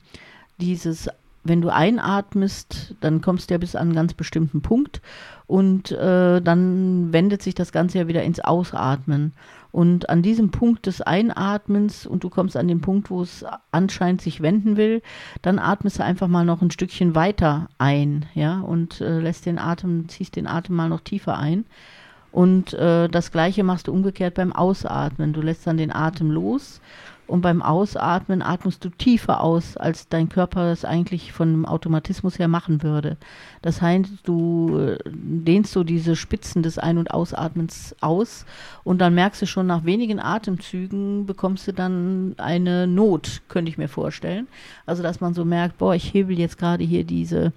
dieses 0.60 1.10
wenn 1.48 1.62
du 1.62 1.70
einatmest, 1.70 2.96
dann 3.02 3.22
kommst 3.22 3.50
du 3.50 3.54
ja 3.54 3.58
bis 3.58 3.76
an 3.76 3.88
einen 3.88 3.96
ganz 3.96 4.14
bestimmten 4.14 4.62
Punkt 4.62 5.02
und 5.46 5.92
äh, 5.92 6.42
dann 6.42 7.14
wendet 7.14 7.42
sich 7.42 7.56
das 7.56 7.72
Ganze 7.72 8.00
ja 8.00 8.08
wieder 8.08 8.24
ins 8.24 8.40
Ausatmen. 8.40 9.34
Und 9.72 10.10
an 10.10 10.22
diesem 10.22 10.50
Punkt 10.50 10.86
des 10.86 11.02
Einatmens 11.02 12.08
und 12.08 12.24
du 12.24 12.30
kommst 12.30 12.58
an 12.58 12.68
den 12.68 12.82
Punkt, 12.82 13.10
wo 13.10 13.22
es 13.22 13.46
anscheinend 13.72 14.22
sich 14.22 14.42
wenden 14.42 14.76
will, 14.78 15.02
dann 15.42 15.60
atmest 15.60 16.00
du 16.00 16.04
einfach 16.04 16.28
mal 16.28 16.46
noch 16.46 16.62
ein 16.62 16.72
Stückchen 16.72 17.16
weiter 17.16 17.70
ein, 17.78 18.26
ja, 18.34 18.60
und 18.62 19.02
äh, 19.02 19.20
lässt 19.20 19.46
den 19.46 19.60
Atem, 19.60 20.10
ziehst 20.10 20.36
den 20.36 20.48
Atem 20.48 20.76
mal 20.76 20.90
noch 20.90 21.02
tiefer 21.02 21.38
ein. 21.38 21.66
Und 22.32 22.74
äh, 22.74 23.08
das 23.08 23.32
gleiche 23.32 23.64
machst 23.64 23.88
du 23.88 23.94
umgekehrt 23.94 24.36
beim 24.36 24.54
Ausatmen. 24.54 25.34
Du 25.34 25.42
lässt 25.42 25.66
dann 25.66 25.78
den 25.78 25.94
Atem 25.94 26.32
los 26.32 26.82
und 27.28 27.42
beim 27.42 27.62
Ausatmen 27.62 28.42
atmest 28.42 28.84
du 28.84 28.90
tiefer 28.90 29.42
aus, 29.42 29.76
als 29.78 30.08
dein 30.08 30.30
Körper 30.30 30.70
das 30.70 30.86
eigentlich 30.86 31.34
von 31.34 31.52
dem 31.52 31.66
Automatismus 31.66 32.40
her 32.40 32.48
machen 32.48 32.84
würde. 32.84 33.18
Das 33.62 33.82
heißt, 33.82 34.10
du 34.24 34.78
äh, 34.78 34.98
dehnst 35.06 35.74
so 35.74 35.84
diese 35.84 36.16
Spitzen 36.16 36.64
des 36.64 36.80
Ein- 36.80 36.98
und 36.98 37.12
Ausatmens 37.12 37.96
aus 38.02 38.46
und 38.84 39.00
dann 39.00 39.14
merkst 39.14 39.42
du 39.42 39.46
schon 39.46 39.68
nach 39.68 39.84
wenigen 39.84 40.20
Atemzügen 40.20 41.26
bekommst 41.26 41.68
du 41.68 41.74
dann 41.74 42.34
eine 42.38 42.88
Not, 42.88 43.42
könnte 43.50 43.70
ich 43.70 43.78
mir 43.78 43.90
vorstellen. 43.90 44.48
Also, 44.86 45.04
dass 45.04 45.20
man 45.20 45.34
so 45.34 45.44
merkt, 45.44 45.78
boah, 45.78 45.96
ich 45.96 46.14
hebel 46.14 46.40
jetzt 46.40 46.58
gerade 46.58 46.84
hier 46.84 47.04
diese 47.04 47.52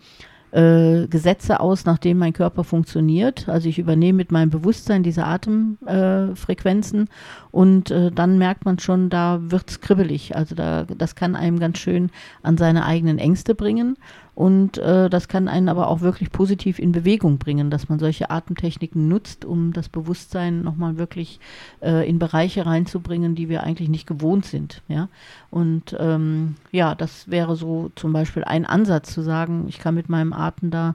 äh, 0.52 1.06
Gesetze 1.06 1.60
aus, 1.60 1.84
nach 1.84 1.98
denen 1.98 2.18
mein 2.18 2.32
Körper 2.32 2.64
funktioniert. 2.64 3.48
Also 3.48 3.68
ich 3.68 3.78
übernehme 3.78 4.16
mit 4.16 4.32
meinem 4.32 4.50
Bewusstsein 4.50 5.02
diese 5.02 5.24
Atemfrequenzen 5.24 7.02
äh, 7.04 7.10
und 7.50 7.90
äh, 7.90 8.10
dann 8.10 8.38
merkt 8.38 8.64
man 8.64 8.78
schon, 8.78 9.10
da 9.10 9.40
wird 9.42 9.70
es 9.70 9.80
kribbelig. 9.80 10.36
Also 10.36 10.54
da, 10.54 10.84
das 10.84 11.14
kann 11.14 11.36
einem 11.36 11.58
ganz 11.58 11.78
schön 11.78 12.10
an 12.42 12.56
seine 12.56 12.84
eigenen 12.84 13.18
Ängste 13.18 13.54
bringen. 13.54 13.96
Und 14.40 14.78
äh, 14.78 15.10
das 15.10 15.28
kann 15.28 15.48
einen 15.48 15.68
aber 15.68 15.88
auch 15.88 16.00
wirklich 16.00 16.32
positiv 16.32 16.78
in 16.78 16.92
Bewegung 16.92 17.36
bringen, 17.36 17.68
dass 17.68 17.90
man 17.90 17.98
solche 17.98 18.30
Atemtechniken 18.30 19.06
nutzt, 19.06 19.44
um 19.44 19.74
das 19.74 19.90
Bewusstsein 19.90 20.62
nochmal 20.62 20.96
wirklich 20.96 21.40
äh, 21.82 22.08
in 22.08 22.18
Bereiche 22.18 22.64
reinzubringen, 22.64 23.34
die 23.34 23.50
wir 23.50 23.64
eigentlich 23.64 23.90
nicht 23.90 24.06
gewohnt 24.06 24.46
sind. 24.46 24.80
Ja? 24.88 25.10
Und 25.50 25.94
ähm, 26.00 26.54
ja, 26.72 26.94
das 26.94 27.30
wäre 27.30 27.54
so 27.54 27.92
zum 27.96 28.14
Beispiel 28.14 28.42
ein 28.42 28.64
Ansatz 28.64 29.12
zu 29.12 29.20
sagen, 29.20 29.66
ich 29.68 29.78
kann 29.78 29.94
mit 29.94 30.08
meinem 30.08 30.32
Atem 30.32 30.70
da 30.70 30.94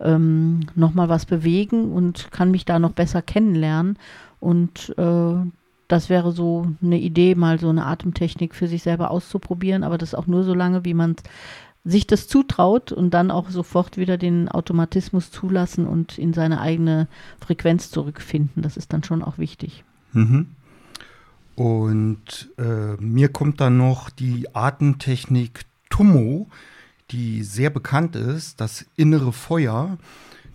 ähm, 0.00 0.60
nochmal 0.74 1.10
was 1.10 1.26
bewegen 1.26 1.92
und 1.92 2.32
kann 2.32 2.50
mich 2.50 2.64
da 2.64 2.78
noch 2.78 2.92
besser 2.92 3.20
kennenlernen. 3.20 3.98
Und 4.40 4.94
äh, 4.96 5.34
das 5.88 6.08
wäre 6.08 6.32
so 6.32 6.66
eine 6.82 6.98
Idee, 6.98 7.34
mal 7.34 7.60
so 7.60 7.68
eine 7.68 7.84
Atemtechnik 7.84 8.54
für 8.54 8.66
sich 8.66 8.82
selber 8.82 9.10
auszuprobieren, 9.10 9.84
aber 9.84 9.98
das 9.98 10.14
auch 10.14 10.26
nur 10.26 10.44
so 10.44 10.54
lange, 10.54 10.84
wie 10.86 10.94
man 10.94 11.14
sich 11.86 12.06
das 12.06 12.26
zutraut 12.26 12.90
und 12.90 13.10
dann 13.10 13.30
auch 13.30 13.48
sofort 13.48 13.96
wieder 13.96 14.18
den 14.18 14.48
Automatismus 14.48 15.30
zulassen 15.30 15.86
und 15.86 16.18
in 16.18 16.32
seine 16.32 16.60
eigene 16.60 17.06
Frequenz 17.40 17.90
zurückfinden. 17.90 18.62
Das 18.62 18.76
ist 18.76 18.92
dann 18.92 19.04
schon 19.04 19.22
auch 19.22 19.38
wichtig. 19.38 19.84
Mhm. 20.12 20.48
Und 21.54 22.50
äh, 22.58 23.00
mir 23.00 23.28
kommt 23.28 23.60
dann 23.60 23.78
noch 23.78 24.10
die 24.10 24.54
Atemtechnik 24.54 25.64
Tummo, 25.88 26.48
die 27.12 27.44
sehr 27.44 27.70
bekannt 27.70 28.16
ist, 28.16 28.60
das 28.60 28.84
innere 28.96 29.32
Feuer. 29.32 29.96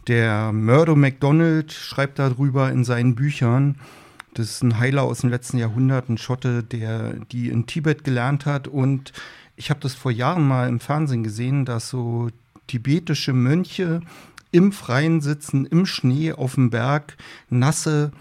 Der 0.07 0.51
Murdo 0.51 0.95
MacDonald 0.95 1.71
schreibt 1.71 2.19
darüber 2.19 2.71
in 2.71 2.83
seinen 2.83 3.15
Büchern, 3.15 3.77
Das 4.33 4.51
ist 4.51 4.63
ein 4.63 4.79
Heiler 4.79 5.03
aus 5.03 5.21
dem 5.21 5.29
letzten 5.29 5.57
Jahrhundert, 5.57 6.09
ein 6.09 6.17
Schotte, 6.17 6.63
der 6.63 7.13
die 7.31 7.49
in 7.49 7.67
Tibet 7.67 8.03
gelernt 8.03 8.45
hat. 8.45 8.67
Und 8.67 9.13
ich 9.61 9.69
habe 9.69 9.79
das 9.79 9.93
vor 9.93 10.09
Jahren 10.11 10.47
mal 10.47 10.67
im 10.67 10.79
Fernsehen 10.79 11.23
gesehen, 11.23 11.65
dass 11.65 11.87
so 11.87 12.29
tibetische 12.65 13.31
Mönche 13.31 14.01
im 14.49 14.71
Freien 14.71 15.21
sitzen, 15.21 15.67
im 15.67 15.85
Schnee 15.85 16.33
auf 16.33 16.55
dem 16.55 16.71
Berg, 16.71 17.15
nasse 17.51 18.11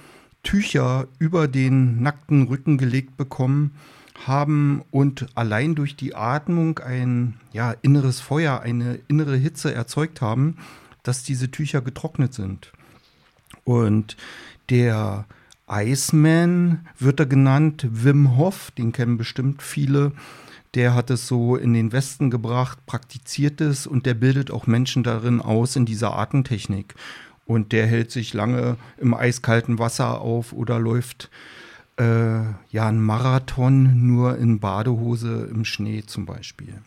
Tücher 0.42 1.08
über 1.18 1.48
den 1.48 2.02
nackten 2.02 2.42
Rücken 2.42 2.76
gelegt 2.76 3.16
bekommen 3.16 3.70
haben 4.26 4.82
und 4.90 5.28
allein 5.34 5.74
durch 5.74 5.96
die 5.96 6.14
Atmung 6.14 6.78
ein 6.80 7.40
ja, 7.54 7.74
inneres 7.80 8.20
Feuer, 8.20 8.60
eine 8.60 9.00
innere 9.08 9.36
Hitze 9.36 9.72
erzeugt 9.72 10.20
haben, 10.20 10.58
dass 11.04 11.22
diese 11.22 11.50
Tücher 11.50 11.80
getrocknet 11.80 12.34
sind. 12.34 12.70
Und 13.64 14.18
der 14.68 15.24
Iceman 15.70 16.86
wird 16.98 17.18
er 17.18 17.26
genannt, 17.26 17.86
Wim 17.90 18.36
Hof, 18.36 18.72
den 18.72 18.92
kennen 18.92 19.16
bestimmt 19.16 19.62
viele. 19.62 20.12
Der 20.74 20.94
hat 20.94 21.10
es 21.10 21.26
so 21.26 21.56
in 21.56 21.72
den 21.72 21.92
Westen 21.92 22.30
gebracht, 22.30 22.78
praktiziert 22.86 23.60
es 23.60 23.86
und 23.86 24.06
der 24.06 24.14
bildet 24.14 24.50
auch 24.50 24.66
Menschen 24.66 25.02
darin 25.02 25.40
aus 25.40 25.76
in 25.76 25.84
dieser 25.84 26.16
Atemtechnik. 26.16 26.94
Und 27.44 27.72
der 27.72 27.86
hält 27.86 28.12
sich 28.12 28.32
lange 28.32 28.76
im 28.98 29.12
eiskalten 29.12 29.80
Wasser 29.80 30.20
auf 30.20 30.52
oder 30.52 30.78
läuft 30.78 31.30
äh, 31.96 32.42
ja 32.70 32.88
einen 32.88 33.02
Marathon 33.02 34.06
nur 34.06 34.38
in 34.38 34.60
Badehose 34.60 35.48
im 35.50 35.64
Schnee 35.64 36.04
zum 36.06 36.26
Beispiel. 36.26 36.80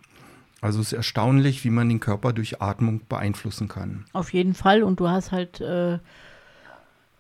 Also 0.61 0.79
es 0.79 0.87
ist 0.87 0.93
erstaunlich, 0.93 1.65
wie 1.65 1.69
man 1.69 1.89
den 1.89 1.99
Körper 1.99 2.31
durch 2.31 2.61
Atmung 2.61 3.01
beeinflussen 3.09 3.67
kann. 3.67 4.05
Auf 4.13 4.31
jeden 4.31 4.53
Fall. 4.53 4.81
Und 4.83 5.01
du 5.01 5.09
hast 5.09 5.33
halt 5.33 5.59
äh, 5.59 5.99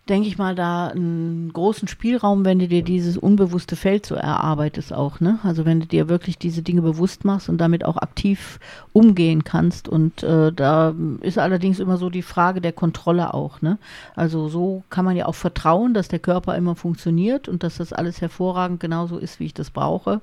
denke 0.09 0.27
ich 0.27 0.37
mal, 0.37 0.53
da 0.53 0.87
einen 0.87 1.53
großen 1.53 1.87
Spielraum, 1.87 2.43
wenn 2.43 2.59
du 2.59 2.67
dir 2.67 2.83
dieses 2.83 3.17
unbewusste 3.17 3.77
Feld 3.77 4.05
so 4.05 4.15
erarbeitest 4.15 4.93
auch, 4.93 5.21
ne? 5.21 5.39
Also 5.43 5.65
wenn 5.65 5.79
du 5.79 5.85
dir 5.85 6.09
wirklich 6.09 6.37
diese 6.37 6.61
Dinge 6.61 6.81
bewusst 6.81 7.23
machst 7.23 7.47
und 7.47 7.57
damit 7.57 7.85
auch 7.85 7.95
aktiv 7.95 8.59
umgehen 8.91 9.45
kannst. 9.45 9.87
Und 9.87 10.21
äh, 10.21 10.51
da 10.51 10.93
ist 11.21 11.37
allerdings 11.37 11.79
immer 11.79 11.95
so 11.95 12.09
die 12.09 12.21
Frage 12.21 12.59
der 12.59 12.73
Kontrolle 12.73 13.33
auch, 13.33 13.61
ne? 13.61 13.77
Also 14.13 14.49
so 14.49 14.83
kann 14.89 15.05
man 15.05 15.15
ja 15.15 15.25
auch 15.25 15.35
vertrauen, 15.35 15.93
dass 15.93 16.09
der 16.09 16.19
Körper 16.19 16.57
immer 16.57 16.75
funktioniert 16.75 17.47
und 17.47 17.63
dass 17.63 17.77
das 17.77 17.93
alles 17.93 18.19
hervorragend 18.19 18.81
genauso 18.81 19.17
ist, 19.17 19.39
wie 19.39 19.45
ich 19.45 19.53
das 19.53 19.71
brauche. 19.71 20.19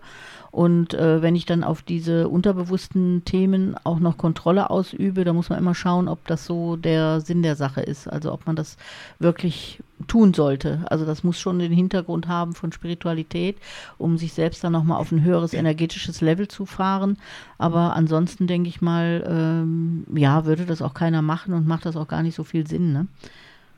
Und 0.50 0.94
äh, 0.94 1.22
wenn 1.22 1.36
ich 1.36 1.46
dann 1.46 1.62
auf 1.62 1.82
diese 1.82 2.28
unterbewussten 2.28 3.24
Themen 3.24 3.76
auch 3.84 4.00
noch 4.00 4.18
Kontrolle 4.18 4.70
ausübe, 4.70 5.24
da 5.24 5.32
muss 5.32 5.48
man 5.48 5.58
immer 5.58 5.74
schauen, 5.74 6.08
ob 6.08 6.26
das 6.26 6.44
so 6.44 6.76
der 6.76 7.20
Sinn 7.20 7.42
der 7.42 7.56
Sache 7.56 7.80
ist. 7.80 8.08
Also 8.08 8.32
ob 8.32 8.46
man 8.46 8.56
das 8.56 8.76
wirklich 9.18 9.80
tun 10.08 10.34
sollte. 10.34 10.80
Also 10.90 11.04
das 11.04 11.22
muss 11.22 11.38
schon 11.38 11.58
den 11.58 11.72
Hintergrund 11.72 12.26
haben 12.26 12.54
von 12.54 12.72
Spiritualität, 12.72 13.58
um 13.98 14.18
sich 14.18 14.32
selbst 14.32 14.64
dann 14.64 14.72
nochmal 14.72 14.98
auf 14.98 15.12
ein 15.12 15.22
höheres 15.22 15.54
energetisches 15.54 16.20
Level 16.20 16.48
zu 16.48 16.66
fahren. 16.66 17.16
Aber 17.58 17.94
ansonsten 17.94 18.46
denke 18.46 18.68
ich 18.68 18.80
mal, 18.80 19.24
ähm, 19.26 20.06
ja, 20.14 20.46
würde 20.46 20.66
das 20.66 20.82
auch 20.82 20.94
keiner 20.94 21.22
machen 21.22 21.54
und 21.54 21.66
macht 21.66 21.86
das 21.86 21.96
auch 21.96 22.08
gar 22.08 22.22
nicht 22.22 22.34
so 22.34 22.44
viel 22.44 22.66
Sinn. 22.66 22.92
Ne? 22.92 23.06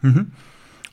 Mhm. 0.01 0.33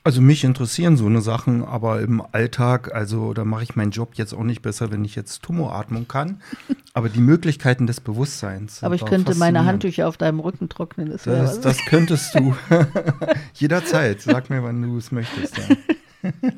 Also 0.04 0.22
mich 0.22 0.44
interessieren 0.44 0.96
so 0.96 1.06
eine 1.08 1.22
Sachen, 1.22 1.64
aber 1.64 2.02
im 2.02 2.24
Alltag, 2.32 2.94
also 2.96 3.34
da 3.34 3.44
mache 3.44 3.64
ich 3.64 3.76
meinen 3.76 3.92
Job 3.92 4.12
jetzt 4.16 4.34
auch 4.34 4.44
nicht 4.44 4.62
besser, 4.62 4.92
wenn 4.92 5.04
ich 5.04 5.16
jetzt 5.16 5.44
Tumoratmung 5.44 6.08
kann. 6.08 6.42
Aber 6.94 7.10
die 7.10 7.20
Möglichkeiten 7.20 7.86
des 7.86 8.00
Bewusstseins. 8.00 8.82
Aber 8.84 8.96
ich 8.96 9.06
könnte 9.06 9.36
meine 9.36 9.66
Handtücher 9.66 10.08
auf 10.08 10.18
deinem 10.18 10.40
Rücken 10.40 10.70
trocknen. 10.70 11.10
Das, 11.10 11.24
das, 11.24 11.60
das 11.60 11.86
könntest 11.86 12.34
du. 12.36 12.56
Jederzeit. 13.54 14.22
Sag 14.22 14.50
mir, 14.50 14.64
wann 14.64 14.82
du 14.82 14.98
es 14.98 15.12
möchtest. 15.12 15.58
Ja. 15.58 16.32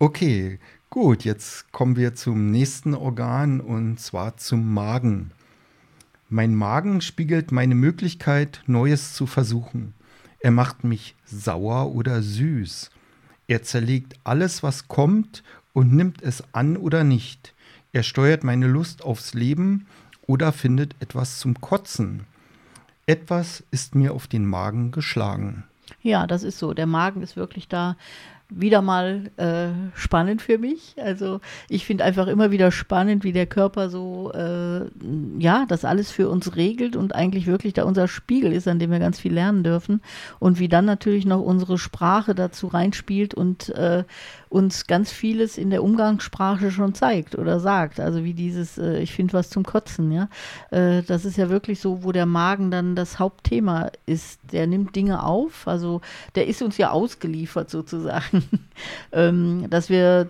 Okay, 0.00 0.58
gut. 0.90 1.24
Jetzt 1.24 1.70
kommen 1.72 1.96
wir 1.96 2.14
zum 2.14 2.50
nächsten 2.50 2.94
Organ 2.94 3.60
und 3.60 4.00
zwar 4.00 4.36
zum 4.36 4.74
Magen. 4.74 5.30
Mein 6.28 6.54
Magen 6.54 7.00
spiegelt 7.00 7.52
meine 7.52 7.76
Möglichkeit, 7.76 8.62
Neues 8.66 9.14
zu 9.14 9.26
versuchen. 9.26 9.94
Er 10.44 10.50
macht 10.50 10.84
mich 10.84 11.14
sauer 11.24 11.94
oder 11.94 12.20
süß. 12.20 12.90
Er 13.48 13.62
zerlegt 13.62 14.16
alles, 14.24 14.62
was 14.62 14.88
kommt 14.88 15.42
und 15.72 15.94
nimmt 15.94 16.20
es 16.20 16.44
an 16.52 16.76
oder 16.76 17.02
nicht. 17.02 17.54
Er 17.94 18.02
steuert 18.02 18.44
meine 18.44 18.66
Lust 18.66 19.02
aufs 19.02 19.32
Leben 19.32 19.86
oder 20.26 20.52
findet 20.52 20.96
etwas 21.00 21.38
zum 21.38 21.62
Kotzen. 21.62 22.24
Etwas 23.06 23.64
ist 23.70 23.94
mir 23.94 24.12
auf 24.12 24.26
den 24.26 24.44
Magen 24.44 24.90
geschlagen. 24.90 25.64
Ja, 26.02 26.26
das 26.26 26.42
ist 26.42 26.58
so. 26.58 26.74
Der 26.74 26.86
Magen 26.86 27.22
ist 27.22 27.36
wirklich 27.36 27.66
da 27.66 27.96
wieder 28.50 28.82
mal 28.82 29.30
äh, 29.36 29.98
spannend 29.98 30.42
für 30.42 30.58
mich. 30.58 30.94
Also 31.02 31.40
ich 31.68 31.86
finde 31.86 32.04
einfach 32.04 32.26
immer 32.26 32.50
wieder 32.50 32.70
spannend, 32.70 33.24
wie 33.24 33.32
der 33.32 33.46
Körper 33.46 33.88
so, 33.88 34.32
äh, 34.32 34.82
ja, 35.38 35.64
das 35.66 35.84
alles 35.84 36.10
für 36.10 36.28
uns 36.28 36.54
regelt 36.54 36.94
und 36.94 37.14
eigentlich 37.14 37.46
wirklich 37.46 37.72
da 37.72 37.84
unser 37.84 38.06
Spiegel 38.06 38.52
ist, 38.52 38.68
an 38.68 38.78
dem 38.78 38.90
wir 38.90 38.98
ganz 38.98 39.18
viel 39.18 39.32
lernen 39.32 39.64
dürfen. 39.64 40.02
Und 40.38 40.58
wie 40.58 40.68
dann 40.68 40.84
natürlich 40.84 41.26
noch 41.26 41.40
unsere 41.40 41.78
Sprache 41.78 42.34
dazu 42.34 42.66
reinspielt 42.66 43.34
und 43.34 43.70
äh, 43.70 44.04
uns 44.54 44.86
ganz 44.86 45.10
vieles 45.10 45.58
in 45.58 45.70
der 45.70 45.82
Umgangssprache 45.82 46.70
schon 46.70 46.94
zeigt 46.94 47.36
oder 47.36 47.58
sagt. 47.58 47.98
Also 47.98 48.22
wie 48.22 48.34
dieses, 48.34 48.78
äh, 48.78 49.00
ich 49.00 49.12
finde 49.12 49.32
was 49.32 49.50
zum 49.50 49.64
Kotzen, 49.64 50.12
ja. 50.12 50.28
Äh, 50.70 51.02
das 51.02 51.24
ist 51.24 51.36
ja 51.36 51.48
wirklich 51.50 51.80
so, 51.80 52.04
wo 52.04 52.12
der 52.12 52.24
Magen 52.24 52.70
dann 52.70 52.94
das 52.94 53.18
Hauptthema 53.18 53.90
ist. 54.06 54.38
Der 54.52 54.68
nimmt 54.68 54.94
Dinge 54.94 55.24
auf, 55.24 55.66
also 55.66 56.02
der 56.36 56.46
ist 56.46 56.62
uns 56.62 56.78
ja 56.78 56.90
ausgeliefert 56.90 57.68
sozusagen. 57.68 58.43
ähm, 59.12 59.66
dass 59.70 59.90
wir 59.90 60.28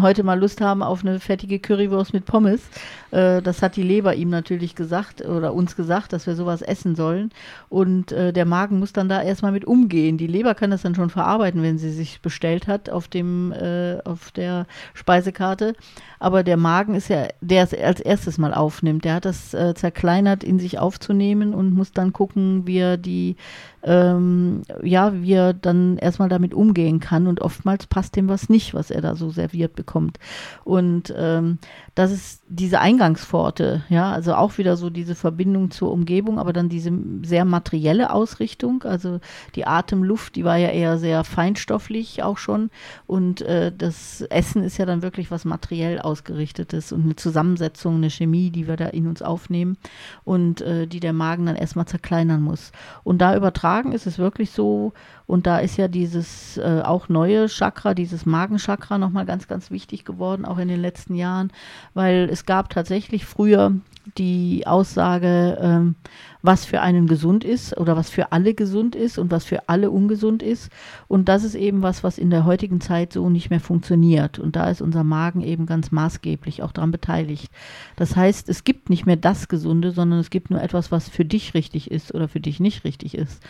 heute 0.00 0.22
mal 0.22 0.38
Lust 0.38 0.60
haben 0.60 0.82
auf 0.82 1.04
eine 1.04 1.20
fettige 1.20 1.58
Currywurst 1.58 2.12
mit 2.12 2.24
Pommes. 2.24 2.62
Äh, 3.10 3.42
das 3.42 3.62
hat 3.62 3.76
die 3.76 3.82
Leber 3.82 4.14
ihm 4.14 4.30
natürlich 4.30 4.74
gesagt 4.74 5.22
oder 5.22 5.54
uns 5.54 5.76
gesagt, 5.76 6.12
dass 6.12 6.26
wir 6.26 6.34
sowas 6.34 6.62
essen 6.62 6.94
sollen. 6.94 7.30
Und 7.68 8.12
äh, 8.12 8.32
der 8.32 8.44
Magen 8.44 8.78
muss 8.78 8.92
dann 8.92 9.08
da 9.08 9.22
erstmal 9.22 9.52
mit 9.52 9.64
umgehen. 9.64 10.18
Die 10.18 10.26
Leber 10.26 10.54
kann 10.54 10.70
das 10.70 10.82
dann 10.82 10.94
schon 10.94 11.10
verarbeiten, 11.10 11.62
wenn 11.62 11.78
sie 11.78 11.92
sich 11.92 12.20
bestellt 12.20 12.66
hat 12.66 12.90
auf 12.90 13.08
dem 13.08 13.52
äh, 13.52 13.98
auf 14.04 14.30
der 14.30 14.66
Speisekarte. 14.94 15.74
Aber 16.18 16.44
der 16.44 16.56
Magen 16.56 16.94
ist 16.94 17.08
ja, 17.08 17.26
der 17.40 17.64
es 17.64 17.74
als 17.74 18.00
erstes 18.00 18.38
mal 18.38 18.54
aufnimmt. 18.54 19.04
Der 19.04 19.14
hat 19.14 19.24
das 19.24 19.54
äh, 19.54 19.74
zerkleinert, 19.74 20.44
in 20.44 20.60
sich 20.60 20.78
aufzunehmen 20.78 21.52
und 21.52 21.72
muss 21.72 21.92
dann 21.92 22.12
gucken, 22.12 22.66
wie 22.66 22.78
er 22.78 22.96
die, 22.96 23.36
ähm, 23.82 24.62
ja, 24.82 25.12
wie 25.14 25.32
er 25.32 25.54
dann 25.54 25.98
erstmal 25.98 26.28
damit 26.28 26.54
umgehen 26.54 27.00
kann. 27.00 27.26
Und 27.26 27.40
oftmals 27.40 27.86
passt 27.86 28.16
dem 28.16 28.28
was 28.28 28.48
nicht, 28.48 28.74
was 28.74 28.90
er 28.90 29.00
da 29.00 29.16
so 29.16 29.30
serviert 29.30 29.74
bekommt. 29.74 30.18
Und 30.64 31.12
ähm, 31.16 31.58
das 31.94 32.10
ist 32.10 32.42
diese 32.48 32.80
Eingangspforte, 32.80 33.84
ja, 33.90 34.12
also 34.12 34.34
auch 34.34 34.56
wieder 34.56 34.78
so 34.78 34.88
diese 34.88 35.14
Verbindung 35.14 35.70
zur 35.70 35.92
Umgebung, 35.92 36.38
aber 36.38 36.54
dann 36.54 36.70
diese 36.70 36.90
sehr 37.22 37.44
materielle 37.44 38.12
Ausrichtung, 38.12 38.82
also 38.84 39.20
die 39.56 39.66
Atemluft, 39.66 40.36
die 40.36 40.44
war 40.44 40.56
ja 40.56 40.70
eher 40.70 40.96
sehr 40.96 41.22
feinstofflich 41.22 42.22
auch 42.22 42.38
schon 42.38 42.70
und 43.06 43.42
äh, 43.42 43.70
das 43.76 44.22
Essen 44.22 44.64
ist 44.64 44.78
ja 44.78 44.86
dann 44.86 45.02
wirklich 45.02 45.30
was 45.30 45.44
materiell 45.44 46.00
ausgerichtetes 46.00 46.92
und 46.92 47.02
eine 47.02 47.16
Zusammensetzung, 47.16 47.96
eine 47.96 48.10
Chemie, 48.10 48.50
die 48.50 48.66
wir 48.66 48.76
da 48.76 48.86
in 48.86 49.06
uns 49.06 49.20
aufnehmen 49.20 49.76
und 50.24 50.62
äh, 50.62 50.86
die 50.86 51.00
der 51.00 51.12
Magen 51.12 51.44
dann 51.44 51.56
erstmal 51.56 51.86
zerkleinern 51.86 52.40
muss. 52.40 52.72
Und 53.04 53.18
da 53.18 53.36
übertragen 53.36 53.92
ist 53.92 54.06
es 54.06 54.18
wirklich 54.18 54.50
so, 54.50 54.94
und 55.26 55.46
da 55.46 55.60
ist 55.60 55.78
ja 55.78 55.88
dieses 55.88 56.58
äh, 56.58 56.82
auch 56.84 57.08
neue 57.08 57.48
Chakra, 57.48 57.94
dieses 57.94 58.26
Magenchakra 58.26 58.98
nochmal 58.98 59.24
ganz, 59.24 59.48
ganz 59.48 59.70
wichtig 59.70 60.04
geworden, 60.04 60.44
auch 60.44 60.58
in 60.58 60.68
den 60.68 60.80
letzten 60.80 61.14
Jahren, 61.14 61.52
weil 61.94 62.28
es 62.30 62.46
gab 62.46 62.70
tatsächlich 62.70 63.24
früher 63.24 63.72
die 64.18 64.66
Aussage, 64.66 65.58
ähm, 65.60 65.94
was 66.42 66.64
für 66.64 66.80
einen 66.80 67.06
gesund 67.06 67.44
ist 67.44 67.76
oder 67.78 67.96
was 67.96 68.10
für 68.10 68.32
alle 68.32 68.54
gesund 68.54 68.96
ist 68.96 69.16
und 69.16 69.30
was 69.30 69.44
für 69.44 69.68
alle 69.68 69.90
ungesund 69.90 70.42
ist. 70.42 70.70
Und 71.06 71.28
das 71.28 71.44
ist 71.44 71.54
eben 71.54 71.82
was, 71.82 72.02
was 72.02 72.18
in 72.18 72.30
der 72.30 72.44
heutigen 72.44 72.80
Zeit 72.80 73.12
so 73.12 73.30
nicht 73.30 73.50
mehr 73.50 73.60
funktioniert. 73.60 74.40
Und 74.40 74.56
da 74.56 74.68
ist 74.68 74.82
unser 74.82 75.04
Magen 75.04 75.42
eben 75.42 75.66
ganz 75.66 75.92
maßgeblich 75.92 76.62
auch 76.62 76.72
daran 76.72 76.90
beteiligt. 76.90 77.50
Das 77.96 78.16
heißt, 78.16 78.48
es 78.48 78.64
gibt 78.64 78.90
nicht 78.90 79.06
mehr 79.06 79.16
das 79.16 79.46
Gesunde, 79.48 79.92
sondern 79.92 80.18
es 80.18 80.30
gibt 80.30 80.50
nur 80.50 80.60
etwas, 80.60 80.90
was 80.90 81.08
für 81.08 81.24
dich 81.24 81.54
richtig 81.54 81.90
ist 81.90 82.12
oder 82.12 82.26
für 82.28 82.40
dich 82.40 82.58
nicht 82.58 82.84
richtig 82.84 83.14
ist. 83.16 83.40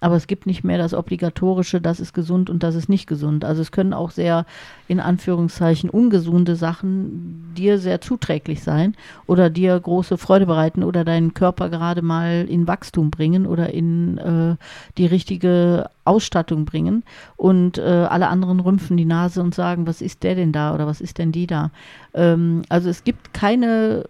Aber 0.00 0.16
es 0.16 0.26
gibt 0.26 0.46
nicht 0.46 0.64
mehr 0.64 0.78
das 0.78 0.94
obligatorische, 0.94 1.80
das 1.80 2.00
ist 2.00 2.12
gesund 2.12 2.50
und 2.50 2.64
das 2.64 2.74
ist 2.74 2.88
nicht 2.88 3.06
gesund. 3.06 3.44
Also 3.44 3.62
es 3.62 3.70
können 3.70 3.94
auch 3.94 4.10
sehr 4.10 4.46
in 4.88 4.98
Anführungszeichen 5.00 5.88
ungesunde 5.88 6.56
Sachen 6.56 7.52
dir 7.56 7.78
sehr 7.78 8.00
zuträglich 8.00 8.62
sein 8.62 8.96
oder 9.26 9.48
dir 9.48 9.78
große 9.78 10.18
Freude 10.18 10.46
bereiten 10.46 10.82
oder 10.82 11.04
deinen 11.04 11.34
Körper 11.34 11.70
gerade 11.70 12.02
mal 12.02 12.41
in 12.48 12.66
Wachstum 12.66 13.10
bringen 13.10 13.46
oder 13.46 13.72
in 13.72 14.18
äh, 14.18 14.56
die 14.98 15.06
richtige 15.06 15.90
Ausstattung 16.04 16.64
bringen 16.64 17.04
und 17.36 17.78
äh, 17.78 17.82
alle 17.82 18.28
anderen 18.28 18.60
rümpfen 18.60 18.96
die 18.96 19.04
Nase 19.04 19.40
und 19.40 19.54
sagen, 19.54 19.86
was 19.86 20.02
ist 20.02 20.22
der 20.22 20.34
denn 20.34 20.52
da 20.52 20.74
oder 20.74 20.86
was 20.86 21.00
ist 21.00 21.18
denn 21.18 21.32
die 21.32 21.46
da? 21.46 21.70
Ähm, 22.14 22.62
also 22.68 22.88
es 22.88 23.04
gibt 23.04 23.32
keine, 23.32 24.04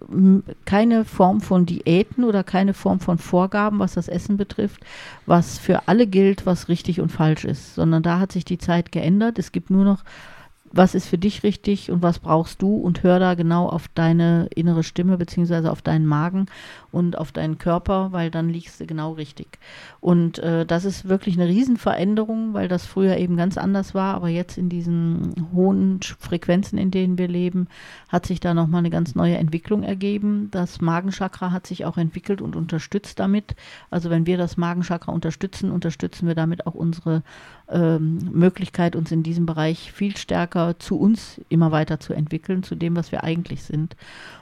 keine 0.65 1.05
Form 1.05 1.41
von 1.41 1.67
Diäten 1.67 2.25
oder 2.25 2.45
keine 2.45 2.75
Form 2.75 3.01
von 3.01 3.19
Vorgaben, 3.19 3.79
was 3.79 3.95
das 3.95 4.09
Essen 4.09 4.37
betrifft, 4.37 4.83
was 5.27 5.59
für 5.59 5.89
alle 5.89 6.07
gilt, 6.07 6.47
was 6.47 6.69
richtig 6.69 7.01
und 7.01 7.11
falsch 7.13 7.45
ist, 7.45 7.75
sondern 7.75 8.03
da 8.03 8.19
hat 8.19 8.33
sich 8.33 8.45
die 8.45 8.59
Zeit 8.59 8.93
geändert. 8.93 9.39
Es 9.39 9.53
gibt 9.53 9.71
nur 9.71 9.85
noch 9.85 10.03
was 10.73 10.95
ist 10.95 11.07
für 11.07 11.19
dich 11.19 11.43
richtig 11.43 11.91
und 11.91 12.03
was 12.03 12.19
brauchst 12.19 12.63
du 12.63 12.77
und 12.77 13.03
hör 13.03 13.19
da 13.19 13.35
genau 13.35 13.69
auf 13.69 13.89
deine 13.95 14.49
innere 14.55 14.83
Stimme 14.83 15.19
beziehungsweise 15.19 15.71
auf 15.71 15.83
deinen 15.83 16.07
Magen 16.07 16.47
und 16.91 17.19
auf 17.19 17.33
deinen 17.33 17.59
Körper, 17.59 18.13
weil 18.13 18.31
dann 18.31 18.49
liegst 18.49 18.81
du 18.81 18.87
genau 18.87 19.13
richtig. 19.13 19.59
Und 20.01 20.39
äh, 20.39 20.65
das 20.65 20.85
ist 20.85 21.09
wirklich 21.09 21.39
eine 21.39 21.49
Riesenveränderung, 21.49 22.55
weil 22.55 22.69
das 22.69 22.87
früher 22.87 23.17
eben 23.17 23.37
ganz 23.37 23.59
anders 23.59 23.95
war, 23.95 24.15
aber 24.15 24.29
jetzt 24.29 24.59
in 24.59 24.69
diesen 24.69 25.49
hohen 25.53 26.01
Frequenzen, 26.19 26.79
in 26.79 26.91
denen 26.91 27.19
wir 27.19 27.29
leben, 27.29 27.69
hat 28.09 28.27
sich 28.27 28.41
da 28.41 28.55
nochmal 28.55 28.81
eine 28.81 28.91
ganz 28.91 29.15
neue 29.15 29.37
Entwicklung 29.37 29.83
ergeben. 29.83 30.49
Das 30.51 30.81
Magenchakra 30.81 31.51
hat 31.51 31.67
sich 31.67 31.85
auch 31.85 31.99
entwickelt 31.99 32.41
und 32.41 32.57
unterstützt 32.57 33.21
damit. 33.21 33.55
Also 33.91 34.11
wenn 34.11 34.27
wir 34.27 34.39
das 34.39 34.57
Magenchakra 34.57 35.13
unterstützen, 35.13 35.71
unterstützen 35.71 36.27
wir 36.27 36.35
damit 36.35 36.67
auch 36.67 36.75
unsere 36.75 37.23
ähm, 37.73 38.31
Möglichkeit, 38.33 38.97
uns 38.97 39.11
in 39.13 39.23
diesem 39.23 39.47
Bereich 39.47 39.93
viel 39.93 40.17
stärker 40.17 40.79
zu 40.79 40.99
uns 40.99 41.41
immer 41.49 41.73
weiter 41.73 42.01
zu 42.01 42.13
entwickeln, 42.13 42.63
zu 42.63 42.75
dem, 42.75 42.97
was 42.97 43.13
wir 43.13 43.25
eigentlich 43.25 43.63
sind. 43.65 43.97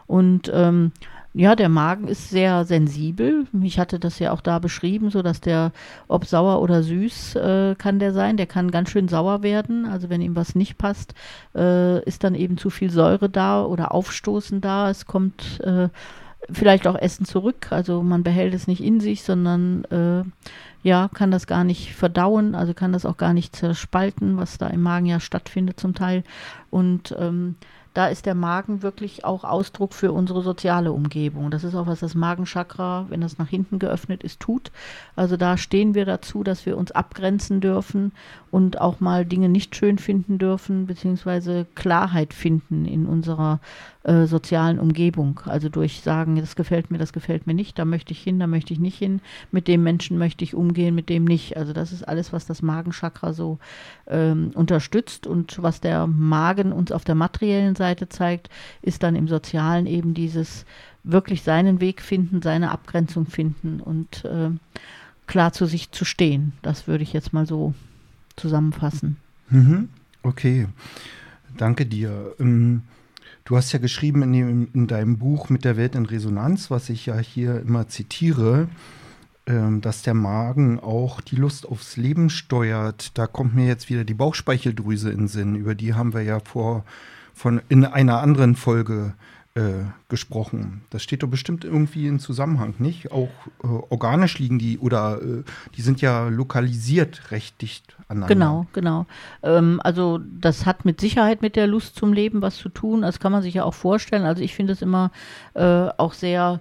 Und 0.06 0.50
ähm, 0.52 0.92
ja, 1.32 1.54
der 1.54 1.68
Magen 1.68 2.08
ist 2.08 2.30
sehr 2.30 2.64
sensibel. 2.64 3.46
Ich 3.62 3.78
hatte 3.78 4.00
das 4.00 4.18
ja 4.18 4.32
auch 4.32 4.40
da 4.40 4.58
beschrieben, 4.58 5.10
so 5.10 5.22
dass 5.22 5.40
der, 5.40 5.70
ob 6.08 6.24
sauer 6.24 6.60
oder 6.60 6.82
süß, 6.82 7.36
äh, 7.36 7.74
kann 7.78 8.00
der 8.00 8.12
sein. 8.12 8.36
Der 8.36 8.46
kann 8.46 8.72
ganz 8.72 8.90
schön 8.90 9.06
sauer 9.06 9.44
werden. 9.44 9.86
Also 9.86 10.10
wenn 10.10 10.22
ihm 10.22 10.34
was 10.34 10.56
nicht 10.56 10.76
passt, 10.76 11.14
äh, 11.54 12.02
ist 12.02 12.24
dann 12.24 12.34
eben 12.34 12.58
zu 12.58 12.68
viel 12.68 12.90
Säure 12.90 13.28
da 13.28 13.64
oder 13.64 13.94
Aufstoßen 13.94 14.60
da. 14.60 14.90
Es 14.90 15.06
kommt 15.06 15.60
äh, 15.60 15.88
vielleicht 16.50 16.88
auch 16.88 16.96
Essen 16.96 17.24
zurück. 17.24 17.68
Also 17.70 18.02
man 18.02 18.24
behält 18.24 18.52
es 18.52 18.66
nicht 18.66 18.82
in 18.82 18.98
sich, 18.98 19.22
sondern 19.22 19.84
äh, 19.84 20.24
ja, 20.82 21.10
kann 21.12 21.30
das 21.30 21.46
gar 21.46 21.64
nicht 21.64 21.94
verdauen, 21.94 22.54
also 22.54 22.74
kann 22.74 22.92
das 22.92 23.04
auch 23.04 23.16
gar 23.16 23.32
nicht 23.32 23.54
zerspalten, 23.54 24.36
was 24.36 24.58
da 24.58 24.68
im 24.68 24.82
Magen 24.82 25.06
ja 25.06 25.20
stattfindet 25.20 25.78
zum 25.78 25.94
Teil. 25.94 26.24
Und 26.70 27.14
ähm, 27.18 27.56
da 27.94 28.07
ist 28.07 28.26
der 28.26 28.35
Magen 28.35 28.83
wirklich 28.83 29.24
auch 29.24 29.42
Ausdruck 29.42 29.94
für 29.94 30.12
unsere 30.12 30.42
soziale 30.42 30.92
Umgebung. 30.92 31.50
Das 31.50 31.64
ist 31.64 31.74
auch, 31.74 31.87
was 31.87 32.00
das 32.00 32.14
Magenchakra, 32.14 33.07
wenn 33.09 33.20
das 33.20 33.38
nach 33.38 33.48
hinten 33.48 33.79
geöffnet 33.79 34.22
ist, 34.22 34.40
tut. 34.40 34.70
Also 35.16 35.37
da 35.37 35.57
stehen 35.57 35.94
wir 35.94 36.05
dazu, 36.05 36.44
dass 36.44 36.66
wir 36.66 36.76
uns 36.76 36.92
abgrenzen 36.92 37.61
dürfen 37.61 38.12
und 38.50 38.81
auch 38.81 39.00
mal 39.00 39.24
Dinge 39.26 39.48
nicht 39.48 39.74
schön 39.74 39.98
finden 39.98 40.38
dürfen, 40.38 40.87
beziehungsweise 40.87 41.66
Klarheit 41.74 42.33
finden 42.33 42.85
in 42.85 43.07
unserer 43.07 43.61
äh, 44.03 44.26
sozialen 44.26 44.79
Umgebung. 44.79 45.40
Also 45.44 45.68
durch 45.68 46.00
sagen, 46.00 46.37
das 46.37 46.57
gefällt 46.57 46.90
mir, 46.90 46.98
das 46.98 47.12
gefällt 47.12 47.46
mir 47.46 47.55
nicht, 47.55 47.79
da 47.79 47.85
möchte 47.85 48.12
ich 48.12 48.22
hin, 48.22 48.38
da 48.38 48.46
möchte 48.46 48.72
ich 48.72 48.81
nicht 48.81 48.98
hin, 48.98 49.20
mit 49.50 49.68
dem 49.68 49.83
Menschen 49.83 50.16
möchte 50.16 50.42
ich 50.42 50.55
umgehen, 50.55 50.94
mit 50.94 51.09
dem 51.09 51.24
nicht. 51.24 51.57
Also 51.57 51.72
das 51.72 51.92
ist 51.92 52.07
alles, 52.09 52.33
was 52.33 52.46
das 52.46 52.62
Magenchakra 52.62 53.33
so 53.33 53.59
ähm, 54.07 54.53
unterstützt 54.55 55.26
und 55.26 55.62
was 55.62 55.81
der 55.81 56.07
Magen 56.07 56.72
uns 56.72 56.92
auf 56.92 57.05
der 57.05 57.14
materiellen 57.14 57.76
Seite 57.80 58.08
zeigt, 58.08 58.50
ist 58.82 59.02
dann 59.02 59.16
im 59.16 59.26
Sozialen 59.26 59.86
eben 59.86 60.14
dieses 60.14 60.66
wirklich 61.02 61.42
seinen 61.42 61.80
Weg 61.80 62.02
finden, 62.02 62.42
seine 62.42 62.70
Abgrenzung 62.70 63.26
finden 63.26 63.80
und 63.80 64.24
äh, 64.26 64.50
klar 65.26 65.52
zu 65.52 65.64
sich 65.66 65.90
zu 65.90 66.04
stehen. 66.04 66.52
Das 66.62 66.86
würde 66.86 67.02
ich 67.02 67.12
jetzt 67.12 67.32
mal 67.32 67.46
so 67.46 67.74
zusammenfassen. 68.36 69.16
Mhm. 69.48 69.88
Okay, 70.22 70.68
danke 71.56 71.86
dir. 71.86 72.34
Ähm 72.38 72.82
Du 73.50 73.56
hast 73.56 73.72
ja 73.72 73.80
geschrieben 73.80 74.22
in, 74.22 74.32
dem, 74.32 74.68
in, 74.74 74.86
deinem 74.86 75.18
Buch 75.18 75.48
mit 75.48 75.64
der 75.64 75.76
Welt 75.76 75.96
in 75.96 76.06
Resonanz, 76.06 76.70
was 76.70 76.88
ich 76.88 77.06
ja 77.06 77.18
hier 77.18 77.60
immer 77.60 77.88
zitiere, 77.88 78.68
ähm, 79.46 79.80
dass 79.80 80.02
der 80.02 80.14
Magen 80.14 80.78
auch 80.78 81.20
die 81.20 81.34
Lust 81.34 81.66
aufs 81.66 81.96
Leben 81.96 82.30
steuert. 82.30 83.18
Da 83.18 83.26
kommt 83.26 83.56
mir 83.56 83.66
jetzt 83.66 83.90
wieder 83.90 84.04
die 84.04 84.14
Bauchspeicheldrüse 84.14 85.10
in 85.10 85.18
den 85.18 85.28
Sinn. 85.28 85.56
Über 85.56 85.74
die 85.74 85.94
haben 85.94 86.14
wir 86.14 86.22
ja 86.22 86.38
vor 86.38 86.84
von 87.34 87.60
in 87.68 87.84
einer 87.84 88.20
anderen 88.20 88.56
Folge 88.56 89.14
äh, 89.54 89.84
gesprochen. 90.08 90.82
Das 90.90 91.02
steht 91.02 91.24
doch 91.24 91.28
bestimmt 91.28 91.64
irgendwie 91.64 92.06
in 92.06 92.20
Zusammenhang, 92.20 92.74
nicht? 92.78 93.10
Auch 93.10 93.30
äh, 93.64 93.66
organisch 93.66 94.38
liegen 94.38 94.60
die 94.60 94.78
oder 94.78 95.20
äh, 95.20 95.42
die 95.76 95.82
sind 95.82 96.00
ja 96.00 96.28
lokalisiert 96.28 97.32
recht 97.32 97.60
dicht 97.60 97.96
aneinander. 98.06 98.34
Genau, 98.34 98.66
genau. 98.72 99.06
Ähm, 99.42 99.80
also 99.82 100.18
das 100.18 100.66
hat 100.66 100.84
mit 100.84 101.00
Sicherheit 101.00 101.42
mit 101.42 101.56
der 101.56 101.66
Lust 101.66 101.96
zum 101.96 102.12
Leben 102.12 102.42
was 102.42 102.58
zu 102.58 102.68
tun. 102.68 103.02
Das 103.02 103.18
kann 103.18 103.32
man 103.32 103.42
sich 103.42 103.54
ja 103.54 103.64
auch 103.64 103.74
vorstellen. 103.74 104.24
Also 104.24 104.40
ich 104.42 104.54
finde 104.54 104.72
es 104.72 104.82
immer 104.82 105.10
äh, 105.54 105.88
auch 105.96 106.12
sehr 106.12 106.60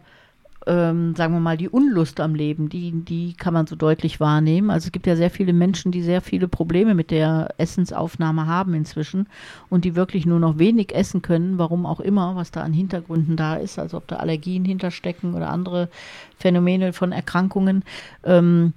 ähm, 0.68 1.16
sagen 1.16 1.34
wir 1.34 1.40
mal, 1.40 1.58
die 1.58 1.70
Unlust 1.70 2.20
am 2.20 2.36
Leben, 2.36 2.70
die, 2.70 2.92
die 2.92 3.34
kann 3.34 3.54
man 3.54 3.66
so 3.66 3.76
deutlich 3.76 4.20
wahrnehmen. 4.20 4.70
Also 4.70 4.88
es 4.88 4.92
gibt 4.92 5.08
ja 5.08 5.16
sehr 5.16 5.30
viele 5.30 5.54
Menschen, 5.54 5.92
die 5.92 6.02
sehr 6.02 6.22
viele 6.22 6.48
Probleme 6.48 6.96
mit 6.96 7.12
der 7.12 7.54
Essensaufnahme 7.58 8.46
haben 8.46 8.74
inzwischen 8.74 9.28
und 9.70 9.86
die 9.86 9.96
wirklich 9.96 10.26
nur 10.26 10.40
noch 10.40 10.60
wenig 10.60 10.94
essen 10.94 11.22
können, 11.22 11.58
warum 11.58 11.86
auch 11.86 12.00
immer, 12.00 12.36
was 12.36 12.52
da 12.52 12.62
an 12.62 12.74
Hintergründen 12.74 13.38
da 13.38 13.56
ist, 13.56 13.80
also 13.80 13.98
ob 13.98 14.08
da 14.08 14.18
Allergien 14.18 14.66
hinterstecken 14.66 15.34
oder 15.34 15.50
andere 15.50 15.90
Phänomene 16.38 16.94
von 16.94 17.12
Erkrankungen. 17.12 17.84
Ähm, 18.24 18.74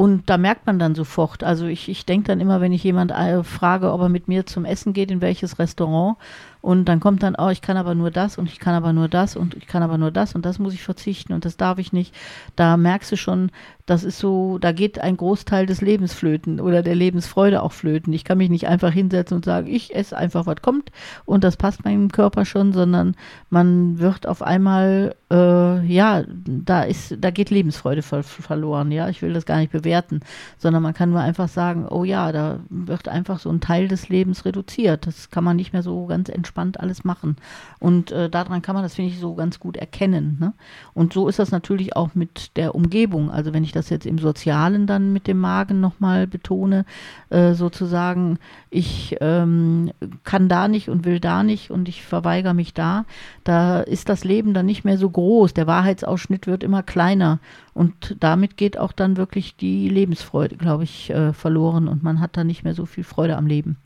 und 0.00 0.30
da 0.30 0.38
merkt 0.38 0.66
man 0.66 0.78
dann 0.78 0.94
sofort, 0.94 1.44
also 1.44 1.66
ich, 1.66 1.90
ich 1.90 2.06
denke 2.06 2.28
dann 2.28 2.40
immer, 2.40 2.62
wenn 2.62 2.72
ich 2.72 2.82
jemand 2.82 3.10
äh, 3.10 3.44
frage, 3.44 3.92
ob 3.92 4.00
er 4.00 4.08
mit 4.08 4.28
mir 4.28 4.46
zum 4.46 4.64
Essen 4.64 4.94
geht, 4.94 5.10
in 5.10 5.20
welches 5.20 5.58
Restaurant, 5.58 6.16
und 6.60 6.84
dann 6.86 7.00
kommt 7.00 7.22
dann, 7.22 7.36
oh, 7.38 7.48
ich 7.48 7.62
kann 7.62 7.76
aber 7.76 7.94
nur 7.94 8.10
das 8.10 8.38
und 8.38 8.46
ich 8.46 8.58
kann 8.58 8.74
aber 8.74 8.92
nur 8.92 9.08
das 9.08 9.36
und 9.36 9.54
ich 9.54 9.66
kann 9.66 9.82
aber 9.82 9.98
nur 9.98 10.10
das 10.10 10.34
und 10.34 10.44
das 10.44 10.58
muss 10.58 10.74
ich 10.74 10.82
verzichten 10.82 11.32
und 11.32 11.44
das 11.44 11.56
darf 11.56 11.78
ich 11.78 11.92
nicht. 11.92 12.14
Da 12.56 12.76
merkst 12.76 13.10
du 13.12 13.16
schon, 13.16 13.50
das 13.90 14.04
ist 14.04 14.20
so, 14.20 14.58
da 14.58 14.70
geht 14.70 15.00
ein 15.00 15.16
Großteil 15.16 15.66
des 15.66 15.80
Lebens 15.80 16.12
flöten 16.14 16.60
oder 16.60 16.84
der 16.84 16.94
Lebensfreude 16.94 17.60
auch 17.60 17.72
flöten. 17.72 18.12
Ich 18.12 18.22
kann 18.22 18.38
mich 18.38 18.48
nicht 18.48 18.68
einfach 18.68 18.92
hinsetzen 18.92 19.38
und 19.38 19.44
sagen, 19.44 19.66
ich 19.66 19.96
esse 19.96 20.16
einfach, 20.16 20.46
was 20.46 20.62
kommt 20.62 20.92
und 21.24 21.42
das 21.42 21.56
passt 21.56 21.84
meinem 21.84 22.12
Körper 22.12 22.44
schon, 22.44 22.72
sondern 22.72 23.16
man 23.48 23.98
wird 23.98 24.28
auf 24.28 24.42
einmal, 24.42 25.16
äh, 25.32 25.84
ja, 25.84 26.22
da 26.28 26.84
ist, 26.84 27.16
da 27.18 27.32
geht 27.32 27.50
Lebensfreude 27.50 28.02
ver 28.02 28.22
verloren. 28.22 28.92
Ja, 28.92 29.08
ich 29.08 29.22
will 29.22 29.32
das 29.32 29.44
gar 29.44 29.58
nicht 29.58 29.72
bewerten, 29.72 30.20
sondern 30.56 30.84
man 30.84 30.94
kann 30.94 31.10
nur 31.10 31.18
einfach 31.18 31.48
sagen, 31.48 31.88
oh 31.88 32.04
ja, 32.04 32.30
da 32.30 32.60
wird 32.68 33.08
einfach 33.08 33.40
so 33.40 33.50
ein 33.50 33.60
Teil 33.60 33.88
des 33.88 34.08
Lebens 34.08 34.44
reduziert. 34.44 35.08
Das 35.08 35.30
kann 35.30 35.42
man 35.42 35.56
nicht 35.56 35.72
mehr 35.72 35.82
so 35.82 36.06
ganz 36.06 36.28
entspannt 36.28 36.78
alles 36.78 37.02
machen. 37.02 37.34
Und 37.80 38.12
äh, 38.12 38.30
daran 38.30 38.62
kann 38.62 38.76
man 38.76 38.84
das, 38.84 38.94
finde 38.94 39.10
ich, 39.10 39.18
so 39.18 39.34
ganz 39.34 39.58
gut 39.58 39.76
erkennen. 39.76 40.36
Ne? 40.38 40.52
Und 40.94 41.12
so 41.12 41.26
ist 41.26 41.40
das 41.40 41.50
natürlich 41.50 41.96
auch 41.96 42.14
mit 42.14 42.56
der 42.56 42.76
Umgebung. 42.76 43.32
Also 43.32 43.52
wenn 43.52 43.64
ich 43.64 43.72
das 43.72 43.79
das 43.80 43.90
jetzt 43.90 44.06
im 44.06 44.18
Sozialen 44.18 44.86
dann 44.86 45.12
mit 45.12 45.26
dem 45.26 45.38
Magen 45.38 45.80
nochmal 45.80 46.26
betone, 46.26 46.84
äh, 47.30 47.54
sozusagen, 47.54 48.38
ich 48.68 49.16
ähm, 49.20 49.90
kann 50.22 50.48
da 50.48 50.68
nicht 50.68 50.88
und 50.88 51.04
will 51.04 51.18
da 51.18 51.42
nicht 51.42 51.70
und 51.70 51.88
ich 51.88 52.04
verweigere 52.04 52.54
mich 52.54 52.74
da, 52.74 53.06
da 53.42 53.80
ist 53.80 54.08
das 54.08 54.24
Leben 54.24 54.54
dann 54.54 54.66
nicht 54.66 54.84
mehr 54.84 54.98
so 54.98 55.08
groß. 55.08 55.54
Der 55.54 55.66
Wahrheitsausschnitt 55.66 56.46
wird 56.46 56.62
immer 56.62 56.82
kleiner 56.82 57.40
und 57.72 58.16
damit 58.20 58.56
geht 58.56 58.78
auch 58.78 58.92
dann 58.92 59.16
wirklich 59.16 59.56
die 59.56 59.88
Lebensfreude, 59.88 60.56
glaube 60.56 60.84
ich, 60.84 61.10
äh, 61.10 61.32
verloren 61.32 61.88
und 61.88 62.02
man 62.02 62.20
hat 62.20 62.36
da 62.36 62.44
nicht 62.44 62.62
mehr 62.62 62.74
so 62.74 62.86
viel 62.86 63.04
Freude 63.04 63.36
am 63.36 63.46
Leben. 63.46 63.78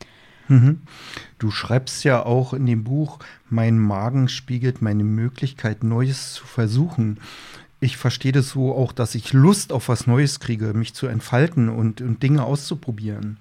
Mhm. 0.49 0.83
Du 1.39 1.51
schreibst 1.51 2.05
ja 2.05 2.25
auch 2.25 2.53
in 2.53 2.67
dem 2.67 2.85
Buch, 2.85 3.19
mein 3.49 3.79
Magen 3.79 4.29
spiegelt 4.29 4.83
meine 4.83 5.05
Möglichkeit, 5.05 5.85
Neues 5.85 6.35
zu 6.35 6.45
versuchen 6.47 7.19
ich 7.85 7.99
verstehe 7.99 8.33
das 8.33 8.51
so 8.51 8.75
auch, 8.75 8.93
dass 8.93 9.15
ich 9.15 9.33
Lust 9.35 9.73
auf 9.73 9.89
was 9.89 10.07
Neues 10.07 10.41
kriege, 10.41 10.73
mich 10.73 10.95
zu 10.95 11.07
entfalten 11.07 11.69
und, 11.69 12.01
und 12.01 12.23
Dinge 12.23 12.45
auszuprobieren. 12.45 13.37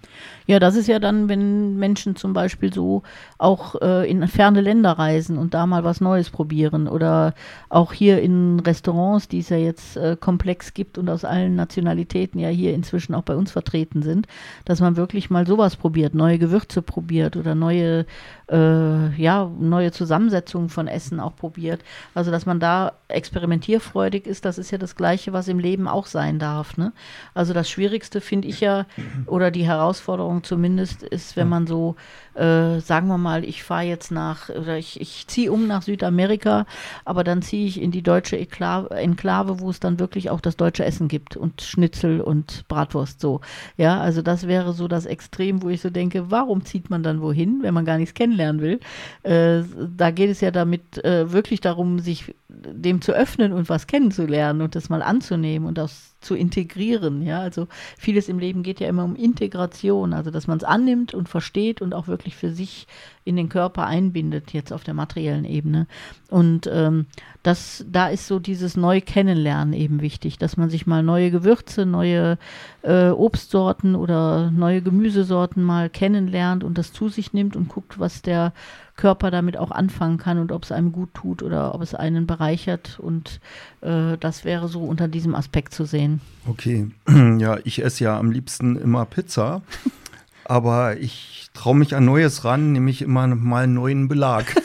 Ja, 0.46 0.60
das 0.60 0.76
ist 0.76 0.88
ja 0.88 1.00
dann, 1.00 1.30
wenn 1.30 1.78
Menschen 1.78 2.18
zum 2.18 2.34
Beispiel 2.34 2.74
so 2.74 3.04
auch 3.38 3.82
äh, 3.82 4.10
in 4.10 4.28
ferne 4.28 4.60
Länder 4.60 4.92
reisen 4.92 5.38
und 5.38 5.54
da 5.54 5.66
mal 5.66 5.86
was 5.86 6.02
Neues 6.02 6.30
probieren 6.30 6.90
oder 6.90 7.34
auch 7.70 7.94
hier 7.94 8.22
in 8.22 8.60
Restaurants, 8.60 9.30
die 9.30 9.40
es 9.40 9.50
ja 9.50 9.58
jetzt 9.58 9.96
äh, 9.96 10.18
komplex 10.20 10.74
gibt 10.74 10.98
und 10.98 11.10
aus 11.10 11.24
allen 11.24 11.56
Nationalitäten 11.56 12.40
ja 12.40 12.50
hier 12.50 12.74
inzwischen 12.74 13.16
auch 13.16 13.24
bei 13.24 13.36
uns 13.36 13.52
vertreten 13.52 14.02
sind, 14.02 14.28
dass 14.66 14.82
man 14.82 14.98
wirklich 14.98 15.30
mal 15.30 15.48
sowas 15.48 15.78
probiert, 15.78 16.14
neue 16.14 16.38
Gewürze 16.38 16.82
probiert 16.82 17.38
oder 17.38 17.56
neue, 17.56 18.06
äh, 18.52 19.16
ja, 19.16 19.50
neue 19.58 19.94
Zusammensetzungen 19.94 20.68
von 20.68 20.88
Essen 20.88 21.22
auch 21.22 21.36
probiert. 21.38 21.82
Also, 22.14 22.30
dass 22.30 22.46
man 22.46 22.60
da 22.60 22.92
experimentierfreudig 23.08 24.28
ist, 24.28 24.33
das 24.42 24.58
ist 24.58 24.72
ja 24.72 24.78
das 24.78 24.96
Gleiche, 24.96 25.34
was 25.34 25.48
im 25.48 25.60
Leben 25.60 25.88
auch 25.88 26.06
sein 26.06 26.40
darf. 26.40 26.78
Ne? 26.78 26.94
Also 27.34 27.54
das 27.54 27.70
Schwierigste 27.70 28.22
finde 28.22 28.48
ich 28.48 28.62
ja, 28.62 28.86
oder 29.26 29.52
die 29.52 29.66
Herausforderung 29.66 30.44
zumindest, 30.44 31.04
ist, 31.04 31.36
wenn 31.36 31.50
man 31.50 31.68
so, 31.68 31.96
äh, 32.36 32.80
sagen 32.80 33.08
wir 33.08 33.18
mal, 33.18 33.44
ich 33.44 33.64
fahre 33.64 33.84
jetzt 33.84 34.12
nach, 34.12 34.50
oder 34.50 34.78
ich, 34.78 35.00
ich 35.00 35.28
ziehe 35.28 35.52
um 35.52 35.68
nach 35.68 35.82
Südamerika, 35.82 36.66
aber 37.06 37.24
dann 37.24 37.42
ziehe 37.42 37.68
ich 37.68 37.82
in 37.82 37.92
die 37.92 38.02
deutsche 38.02 38.38
Enklave, 38.38 39.60
wo 39.60 39.70
es 39.70 39.80
dann 39.80 40.00
wirklich 40.00 40.30
auch 40.30 40.42
das 40.42 40.58
deutsche 40.58 40.86
Essen 40.86 41.08
gibt 41.08 41.38
und 41.38 41.62
Schnitzel 41.62 42.22
und 42.22 42.68
Bratwurst 42.68 43.20
so. 43.20 43.42
Ja, 43.78 44.00
also 44.00 44.22
das 44.22 44.48
wäre 44.48 44.74
so 44.74 44.88
das 44.88 45.06
Extrem, 45.06 45.62
wo 45.62 45.70
ich 45.70 45.82
so 45.82 45.90
denke, 45.90 46.32
warum 46.32 46.66
zieht 46.66 46.90
man 46.90 47.04
dann 47.04 47.22
wohin, 47.22 47.60
wenn 47.62 47.74
man 47.74 47.86
gar 47.86 47.98
nichts 47.98 48.14
kennenlernen 48.14 48.62
will? 48.62 48.80
Äh, 49.24 49.64
da 49.96 50.12
geht 50.12 50.30
es 50.30 50.42
ja 50.42 50.52
damit 50.52 51.04
äh, 51.04 51.32
wirklich 51.32 51.62
darum, 51.62 52.00
sich 52.00 52.34
dem 52.54 53.02
zu 53.02 53.14
öffnen 53.14 53.52
und 53.54 53.70
was 53.70 53.88
kennenzulernen 53.88 54.62
und 54.62 54.76
das 54.76 54.90
mal 54.90 55.02
anzunehmen 55.02 55.68
und 55.68 55.78
das 55.78 56.13
zu 56.24 56.36
integrieren. 56.36 57.22
Ja, 57.22 57.40
also 57.40 57.68
vieles 57.98 58.30
im 58.30 58.40
Leben 58.40 58.64
geht 58.64 58.80
ja 58.80 58.88
immer 58.88 59.04
um 59.04 59.16
Integration, 59.16 60.14
also 60.14 60.32
dass 60.32 60.48
man 60.48 60.58
es 60.58 60.64
annimmt 60.64 61.14
und 61.14 61.30
versteht 61.30 61.82
und 61.82 61.94
auch 61.94 62.08
wirklich 62.08 62.36
für 62.36 62.52
sich 62.52 62.88
in 63.26 63.36
den 63.36 63.50
Körper 63.50 63.86
einbindet, 63.86 64.52
jetzt 64.54 64.74
auf 64.74 64.84
der 64.84 64.94
materiellen 64.94 65.46
Ebene. 65.46 65.88
Und 66.30 66.70
ähm, 66.72 67.06
das, 67.42 67.86
da 67.90 68.08
ist 68.08 68.28
so 68.28 68.40
dieses 68.40 68.76
neu 68.76 69.02
Kennenlernen 69.02 69.74
eben 69.74 70.02
wichtig, 70.02 70.38
dass 70.38 70.58
man 70.58 70.70
sich 70.70 70.88
mal 70.88 71.04
neue 71.04 71.32
Gewürze, 71.32 71.86
neue 71.86 72.38
äh, 72.82 73.10
Obstsorten 73.10 73.96
oder 73.96 74.52
neue 74.52 74.82
Gemüsesorten 74.82 75.64
mal 75.64 75.90
kennenlernt 75.90 76.64
und 76.64 76.78
das 76.78 76.92
zu 76.92 77.10
sich 77.10 77.34
nimmt 77.34 77.56
und 77.56 77.70
guckt, 77.70 78.00
was 78.00 78.22
der 78.22 78.54
Körper 78.96 79.32
damit 79.32 79.58
auch 79.58 79.72
anfangen 79.72 80.18
kann 80.18 80.38
und 80.38 80.52
ob 80.52 80.64
es 80.64 80.72
einem 80.72 80.92
gut 80.92 81.14
tut 81.14 81.42
oder 81.42 81.74
ob 81.74 81.82
es 81.82 81.96
einen 81.96 82.28
bereichert. 82.28 83.00
Und 83.00 83.40
das 83.84 84.46
wäre 84.46 84.70
so 84.70 84.84
unter 84.84 85.10
diesem 85.10 85.36
Aspekt 85.36 85.74
zu 85.74 85.84
sehen. 85.84 86.22
Okay, 86.48 86.88
ja, 87.38 87.58
ich 87.66 87.84
esse 87.84 88.06
ja 88.06 88.18
am 88.18 88.32
liebsten 88.32 88.78
immer 88.78 89.06
Pizza, 89.06 89.62
aber 90.46 90.98
ich 90.98 91.50
traue 91.54 91.76
mich 91.76 91.96
an 91.96 92.06
Neues 92.06 92.46
ran, 92.46 92.72
nämlich 92.72 93.02
immer 93.02 93.28
mal 93.28 93.66
einen 93.66 93.74
neuen 93.74 94.08
Belag. 94.08 94.46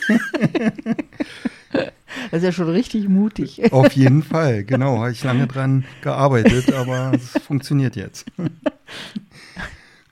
Das 2.30 2.38
ist 2.38 2.44
ja 2.44 2.52
schon 2.52 2.68
richtig 2.68 3.08
mutig. 3.08 3.62
Auf 3.72 3.92
jeden 3.92 4.22
Fall, 4.22 4.64
genau. 4.64 4.98
Habe 4.98 5.12
ich 5.12 5.24
lange 5.24 5.46
dran 5.46 5.84
gearbeitet, 6.02 6.72
aber 6.74 7.12
es 7.14 7.30
funktioniert 7.42 7.96
jetzt. 7.96 8.26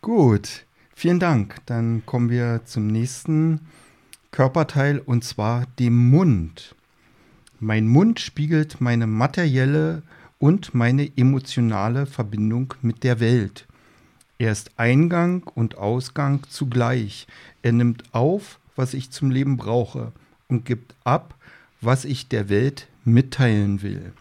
Gut, 0.00 0.64
vielen 0.94 1.20
Dank. 1.20 1.56
Dann 1.66 2.04
kommen 2.06 2.30
wir 2.30 2.62
zum 2.64 2.86
nächsten 2.86 3.60
Körperteil 4.30 4.98
und 4.98 5.24
zwar 5.24 5.64
dem 5.78 6.10
Mund. 6.10 6.74
Mein 7.58 7.88
Mund 7.88 8.20
spiegelt 8.20 8.82
meine 8.82 9.06
materielle 9.06 10.02
und 10.38 10.74
meine 10.74 11.10
emotionale 11.16 12.04
Verbindung 12.04 12.74
mit 12.82 13.02
der 13.02 13.18
Welt. 13.18 13.66
Er 14.38 14.52
ist 14.52 14.72
Eingang 14.76 15.42
und 15.54 15.78
Ausgang 15.78 16.42
zugleich. 16.50 17.26
Er 17.62 17.72
nimmt 17.72 18.04
auf, 18.12 18.58
was 18.76 18.92
ich 18.92 19.10
zum 19.10 19.30
Leben 19.30 19.56
brauche 19.56 20.12
und 20.48 20.66
gibt 20.66 20.94
ab, 21.04 21.34
was 21.80 22.04
ich 22.04 22.28
der 22.28 22.50
Welt 22.50 22.88
mitteilen 23.06 23.80
will. 23.80 24.12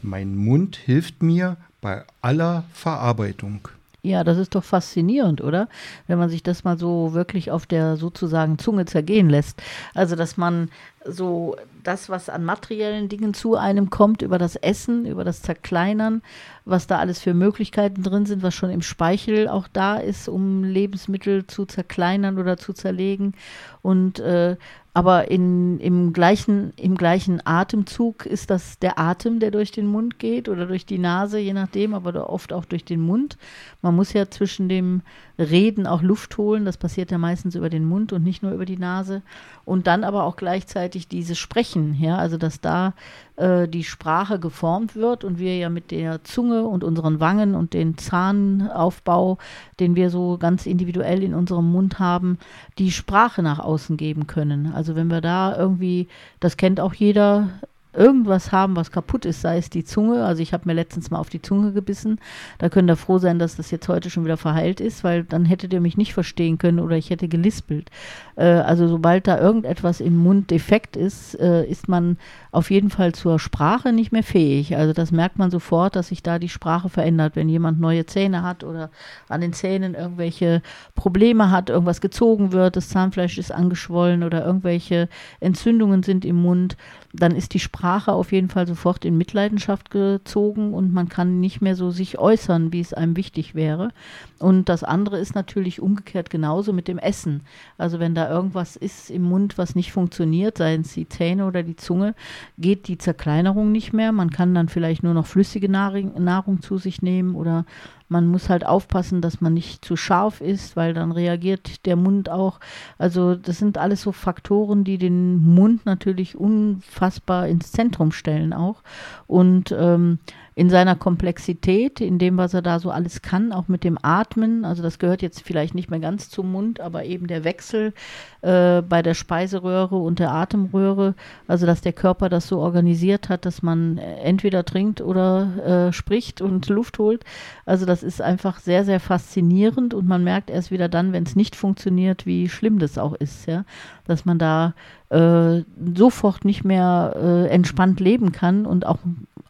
Mein 0.00 0.34
Mund 0.34 0.76
hilft 0.76 1.22
mir 1.22 1.58
bei 1.82 2.04
aller 2.22 2.64
Verarbeitung. 2.72 3.68
Ja, 4.04 4.24
das 4.24 4.36
ist 4.36 4.56
doch 4.56 4.64
faszinierend, 4.64 5.42
oder? 5.42 5.68
Wenn 6.08 6.18
man 6.18 6.28
sich 6.28 6.42
das 6.42 6.64
mal 6.64 6.76
so 6.76 7.12
wirklich 7.12 7.52
auf 7.52 7.66
der 7.66 7.96
sozusagen 7.96 8.58
Zunge 8.58 8.84
zergehen 8.84 9.30
lässt. 9.30 9.62
Also, 9.94 10.16
dass 10.16 10.36
man 10.36 10.70
so 11.04 11.56
das, 11.82 12.08
was 12.08 12.28
an 12.28 12.44
materiellen 12.44 13.08
Dingen 13.08 13.34
zu 13.34 13.56
einem 13.56 13.90
kommt, 13.90 14.22
über 14.22 14.38
das 14.38 14.56
Essen, 14.56 15.04
über 15.06 15.24
das 15.24 15.42
Zerkleinern, 15.42 16.22
was 16.64 16.86
da 16.86 16.98
alles 16.98 17.20
für 17.20 17.34
Möglichkeiten 17.34 18.02
drin 18.02 18.26
sind, 18.26 18.42
was 18.42 18.54
schon 18.54 18.70
im 18.70 18.82
Speichel 18.82 19.48
auch 19.48 19.68
da 19.72 19.96
ist, 19.96 20.28
um 20.28 20.64
Lebensmittel 20.64 21.46
zu 21.46 21.66
zerkleinern 21.66 22.38
oder 22.38 22.56
zu 22.56 22.72
zerlegen. 22.72 23.34
Und 23.82 24.20
äh, 24.20 24.56
aber 24.94 25.30
in, 25.30 25.80
im, 25.80 26.12
gleichen, 26.12 26.74
im 26.76 26.98
gleichen 26.98 27.40
Atemzug 27.46 28.26
ist 28.26 28.50
das 28.50 28.78
der 28.78 28.98
Atem, 28.98 29.40
der 29.40 29.50
durch 29.50 29.70
den 29.70 29.86
Mund 29.86 30.18
geht 30.18 30.50
oder 30.50 30.66
durch 30.66 30.84
die 30.84 30.98
Nase, 30.98 31.38
je 31.38 31.54
nachdem, 31.54 31.94
aber 31.94 32.28
oft 32.28 32.52
auch 32.52 32.66
durch 32.66 32.84
den 32.84 33.00
Mund. 33.00 33.38
Man 33.80 33.96
muss 33.96 34.12
ja 34.12 34.28
zwischen 34.28 34.68
dem 34.68 35.00
Reden 35.38 35.86
auch 35.86 36.02
Luft 36.02 36.36
holen, 36.36 36.66
das 36.66 36.76
passiert 36.76 37.10
ja 37.10 37.16
meistens 37.16 37.54
über 37.54 37.70
den 37.70 37.86
Mund 37.86 38.12
und 38.12 38.22
nicht 38.22 38.42
nur 38.42 38.52
über 38.52 38.66
die 38.66 38.76
Nase. 38.76 39.22
Und 39.64 39.86
dann 39.86 40.04
aber 40.04 40.24
auch 40.24 40.36
gleichzeitig 40.36 40.91
dieses 40.94 41.38
Sprechen, 41.38 41.96
ja, 42.00 42.16
also 42.16 42.36
dass 42.36 42.60
da 42.60 42.94
äh, 43.36 43.66
die 43.68 43.84
Sprache 43.84 44.38
geformt 44.38 44.94
wird 44.94 45.24
und 45.24 45.38
wir 45.38 45.56
ja 45.56 45.68
mit 45.68 45.90
der 45.90 46.22
Zunge 46.24 46.64
und 46.64 46.84
unseren 46.84 47.20
Wangen 47.20 47.54
und 47.54 47.74
den 47.74 47.98
Zahnaufbau, 47.98 49.38
den 49.80 49.96
wir 49.96 50.10
so 50.10 50.38
ganz 50.38 50.66
individuell 50.66 51.22
in 51.22 51.34
unserem 51.34 51.70
Mund 51.70 51.98
haben, 51.98 52.38
die 52.78 52.92
Sprache 52.92 53.42
nach 53.42 53.58
außen 53.58 53.96
geben 53.96 54.26
können. 54.26 54.72
Also 54.74 54.94
wenn 54.94 55.08
wir 55.08 55.20
da 55.20 55.56
irgendwie, 55.56 56.08
das 56.40 56.56
kennt 56.56 56.80
auch 56.80 56.94
jeder, 56.94 57.48
irgendwas 57.94 58.52
haben, 58.52 58.76
was 58.76 58.90
kaputt 58.90 59.24
ist, 59.24 59.42
sei 59.42 59.58
es 59.58 59.70
die 59.70 59.84
Zunge. 59.84 60.24
Also 60.24 60.42
ich 60.42 60.52
habe 60.52 60.64
mir 60.66 60.72
letztens 60.72 61.10
mal 61.10 61.18
auf 61.18 61.28
die 61.28 61.42
Zunge 61.42 61.72
gebissen. 61.72 62.18
Da 62.58 62.68
könnt 62.68 62.90
ihr 62.90 62.96
froh 62.96 63.18
sein, 63.18 63.38
dass 63.38 63.56
das 63.56 63.70
jetzt 63.70 63.88
heute 63.88 64.10
schon 64.10 64.24
wieder 64.24 64.36
verheilt 64.36 64.80
ist, 64.80 65.04
weil 65.04 65.24
dann 65.24 65.44
hättet 65.44 65.72
ihr 65.72 65.80
mich 65.80 65.96
nicht 65.96 66.14
verstehen 66.14 66.58
können 66.58 66.80
oder 66.80 66.96
ich 66.96 67.10
hätte 67.10 67.28
gelispelt. 67.28 67.90
Äh, 68.36 68.44
also 68.44 68.88
sobald 68.88 69.26
da 69.26 69.38
irgendetwas 69.38 70.00
im 70.00 70.16
Mund 70.16 70.50
defekt 70.50 70.96
ist, 70.96 71.38
äh, 71.38 71.64
ist 71.66 71.88
man 71.88 72.16
auf 72.50 72.70
jeden 72.70 72.90
Fall 72.90 73.12
zur 73.12 73.38
Sprache 73.38 73.92
nicht 73.92 74.12
mehr 74.12 74.22
fähig. 74.22 74.76
Also 74.76 74.92
das 74.92 75.12
merkt 75.12 75.38
man 75.38 75.50
sofort, 75.50 75.96
dass 75.96 76.08
sich 76.08 76.22
da 76.22 76.38
die 76.38 76.48
Sprache 76.48 76.88
verändert, 76.88 77.36
wenn 77.36 77.48
jemand 77.48 77.80
neue 77.80 78.06
Zähne 78.06 78.42
hat 78.42 78.64
oder 78.64 78.90
an 79.28 79.40
den 79.40 79.52
Zähnen 79.52 79.94
irgendwelche 79.94 80.62
Probleme 80.94 81.50
hat, 81.50 81.68
irgendwas 81.68 82.00
gezogen 82.00 82.52
wird, 82.52 82.76
das 82.76 82.88
Zahnfleisch 82.88 83.38
ist 83.38 83.52
angeschwollen 83.52 84.22
oder 84.22 84.44
irgendwelche 84.44 85.08
Entzündungen 85.40 86.02
sind 86.02 86.24
im 86.24 86.36
Mund 86.36 86.76
dann 87.12 87.36
ist 87.36 87.54
die 87.54 87.58
Sprache 87.58 87.81
auf 87.82 88.32
jeden 88.32 88.48
Fall 88.48 88.66
sofort 88.66 89.04
in 89.04 89.18
Mitleidenschaft 89.18 89.90
gezogen 89.90 90.72
und 90.72 90.92
man 90.92 91.08
kann 91.08 91.40
nicht 91.40 91.60
mehr 91.60 91.74
so 91.74 91.90
sich 91.90 92.18
äußern, 92.18 92.72
wie 92.72 92.80
es 92.80 92.94
einem 92.94 93.16
wichtig 93.16 93.54
wäre. 93.54 93.90
Und 94.38 94.68
das 94.68 94.84
andere 94.84 95.18
ist 95.18 95.34
natürlich 95.34 95.80
umgekehrt 95.80 96.30
genauso 96.30 96.72
mit 96.72 96.88
dem 96.88 96.98
Essen. 96.98 97.42
Also 97.78 97.98
wenn 97.98 98.14
da 98.14 98.30
irgendwas 98.30 98.76
ist 98.76 99.10
im 99.10 99.22
Mund, 99.22 99.58
was 99.58 99.74
nicht 99.74 99.92
funktioniert, 99.92 100.58
seien 100.58 100.82
es 100.82 100.94
die 100.94 101.08
Zähne 101.08 101.46
oder 101.46 101.62
die 101.62 101.76
Zunge, 101.76 102.14
geht 102.58 102.88
die 102.88 102.98
Zerkleinerung 102.98 103.72
nicht 103.72 103.92
mehr. 103.92 104.12
Man 104.12 104.30
kann 104.30 104.54
dann 104.54 104.68
vielleicht 104.68 105.02
nur 105.02 105.14
noch 105.14 105.26
flüssige 105.26 105.68
Nahrung 105.68 106.62
zu 106.62 106.78
sich 106.78 107.02
nehmen 107.02 107.34
oder 107.34 107.64
man 108.12 108.28
muss 108.28 108.48
halt 108.48 108.64
aufpassen, 108.64 109.20
dass 109.20 109.40
man 109.40 109.54
nicht 109.54 109.84
zu 109.84 109.96
scharf 109.96 110.40
ist, 110.40 110.76
weil 110.76 110.94
dann 110.94 111.10
reagiert 111.10 111.86
der 111.86 111.96
Mund 111.96 112.28
auch. 112.30 112.60
Also 112.98 113.34
das 113.34 113.58
sind 113.58 113.78
alles 113.78 114.02
so 114.02 114.12
Faktoren, 114.12 114.84
die 114.84 114.98
den 114.98 115.42
Mund 115.42 115.86
natürlich 115.86 116.36
unfassbar 116.36 117.48
ins 117.48 117.72
Zentrum 117.72 118.12
stellen 118.12 118.52
auch. 118.52 118.82
Und 119.26 119.74
ähm, 119.76 120.18
in 120.54 120.68
seiner 120.68 120.96
Komplexität, 120.96 122.00
in 122.00 122.18
dem, 122.18 122.36
was 122.36 122.52
er 122.52 122.60
da 122.60 122.78
so 122.78 122.90
alles 122.90 123.22
kann, 123.22 123.52
auch 123.52 123.68
mit 123.68 123.84
dem 123.84 123.98
Atmen. 124.02 124.64
Also 124.64 124.82
das 124.82 124.98
gehört 124.98 125.22
jetzt 125.22 125.42
vielleicht 125.42 125.74
nicht 125.74 125.90
mehr 125.90 126.00
ganz 126.00 126.28
zum 126.28 126.52
Mund, 126.52 126.80
aber 126.80 127.04
eben 127.04 127.26
der 127.26 127.44
Wechsel 127.44 127.94
äh, 128.42 128.82
bei 128.82 129.02
der 129.02 129.14
Speiseröhre 129.14 129.96
und 129.96 130.18
der 130.18 130.30
Atemröhre, 130.32 131.14
also 131.48 131.64
dass 131.64 131.80
der 131.80 131.94
Körper 131.94 132.28
das 132.28 132.48
so 132.48 132.58
organisiert 132.58 133.30
hat, 133.30 133.46
dass 133.46 133.62
man 133.62 133.96
entweder 133.96 134.64
trinkt 134.64 135.00
oder 135.00 135.88
äh, 135.88 135.92
spricht 135.92 136.42
und 136.42 136.68
Luft 136.68 136.98
holt. 136.98 137.24
Also 137.64 137.86
das 137.86 138.02
ist 138.02 138.20
einfach 138.20 138.58
sehr, 138.60 138.84
sehr 138.84 139.00
faszinierend 139.00 139.94
und 139.94 140.06
man 140.06 140.22
merkt 140.22 140.50
erst 140.50 140.70
wieder 140.70 140.88
dann, 140.88 141.12
wenn 141.12 141.22
es 141.22 141.34
nicht 141.34 141.56
funktioniert, 141.56 142.26
wie 142.26 142.48
schlimm 142.48 142.78
das 142.78 142.98
auch 142.98 143.14
ist, 143.14 143.46
ja, 143.46 143.64
dass 144.06 144.26
man 144.26 144.38
da 144.38 144.74
äh, 145.08 145.62
sofort 145.94 146.44
nicht 146.44 146.64
mehr 146.64 147.14
äh, 147.16 147.48
entspannt 147.48 148.00
leben 148.00 148.32
kann 148.32 148.66
und 148.66 148.86
auch 148.86 148.98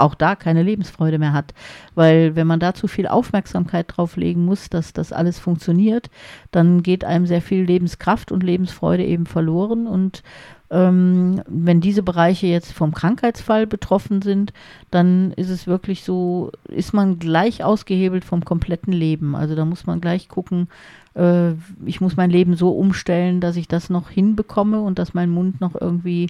auch 0.02 0.14
da 0.14 0.34
keine 0.36 0.62
Lebensfreude 0.62 1.18
mehr 1.18 1.32
hat. 1.32 1.54
Weil 1.94 2.36
wenn 2.36 2.46
man 2.46 2.60
da 2.60 2.74
zu 2.74 2.88
viel 2.88 3.06
Aufmerksamkeit 3.06 3.86
drauf 3.88 4.16
legen 4.16 4.44
muss, 4.44 4.68
dass 4.68 4.92
das 4.92 5.12
alles 5.12 5.38
funktioniert, 5.38 6.10
dann 6.50 6.82
geht 6.82 7.04
einem 7.04 7.26
sehr 7.26 7.42
viel 7.42 7.64
Lebenskraft 7.64 8.32
und 8.32 8.42
Lebensfreude 8.42 9.04
eben 9.04 9.26
verloren. 9.26 9.86
Und 9.86 10.22
ähm, 10.70 11.42
wenn 11.46 11.80
diese 11.80 12.02
Bereiche 12.02 12.46
jetzt 12.46 12.72
vom 12.72 12.94
Krankheitsfall 12.94 13.66
betroffen 13.66 14.22
sind, 14.22 14.52
dann 14.90 15.32
ist 15.32 15.50
es 15.50 15.66
wirklich 15.66 16.02
so, 16.02 16.50
ist 16.66 16.94
man 16.94 17.18
gleich 17.18 17.62
ausgehebelt 17.62 18.24
vom 18.24 18.44
kompletten 18.44 18.92
Leben. 18.92 19.36
Also 19.36 19.54
da 19.54 19.64
muss 19.64 19.86
man 19.86 20.00
gleich 20.00 20.28
gucken, 20.28 20.68
äh, 21.14 21.52
ich 21.84 22.00
muss 22.00 22.16
mein 22.16 22.30
Leben 22.30 22.56
so 22.56 22.70
umstellen, 22.70 23.40
dass 23.40 23.56
ich 23.56 23.68
das 23.68 23.90
noch 23.90 24.08
hinbekomme 24.08 24.80
und 24.80 24.98
dass 24.98 25.14
mein 25.14 25.30
Mund 25.30 25.60
noch 25.60 25.78
irgendwie 25.78 26.28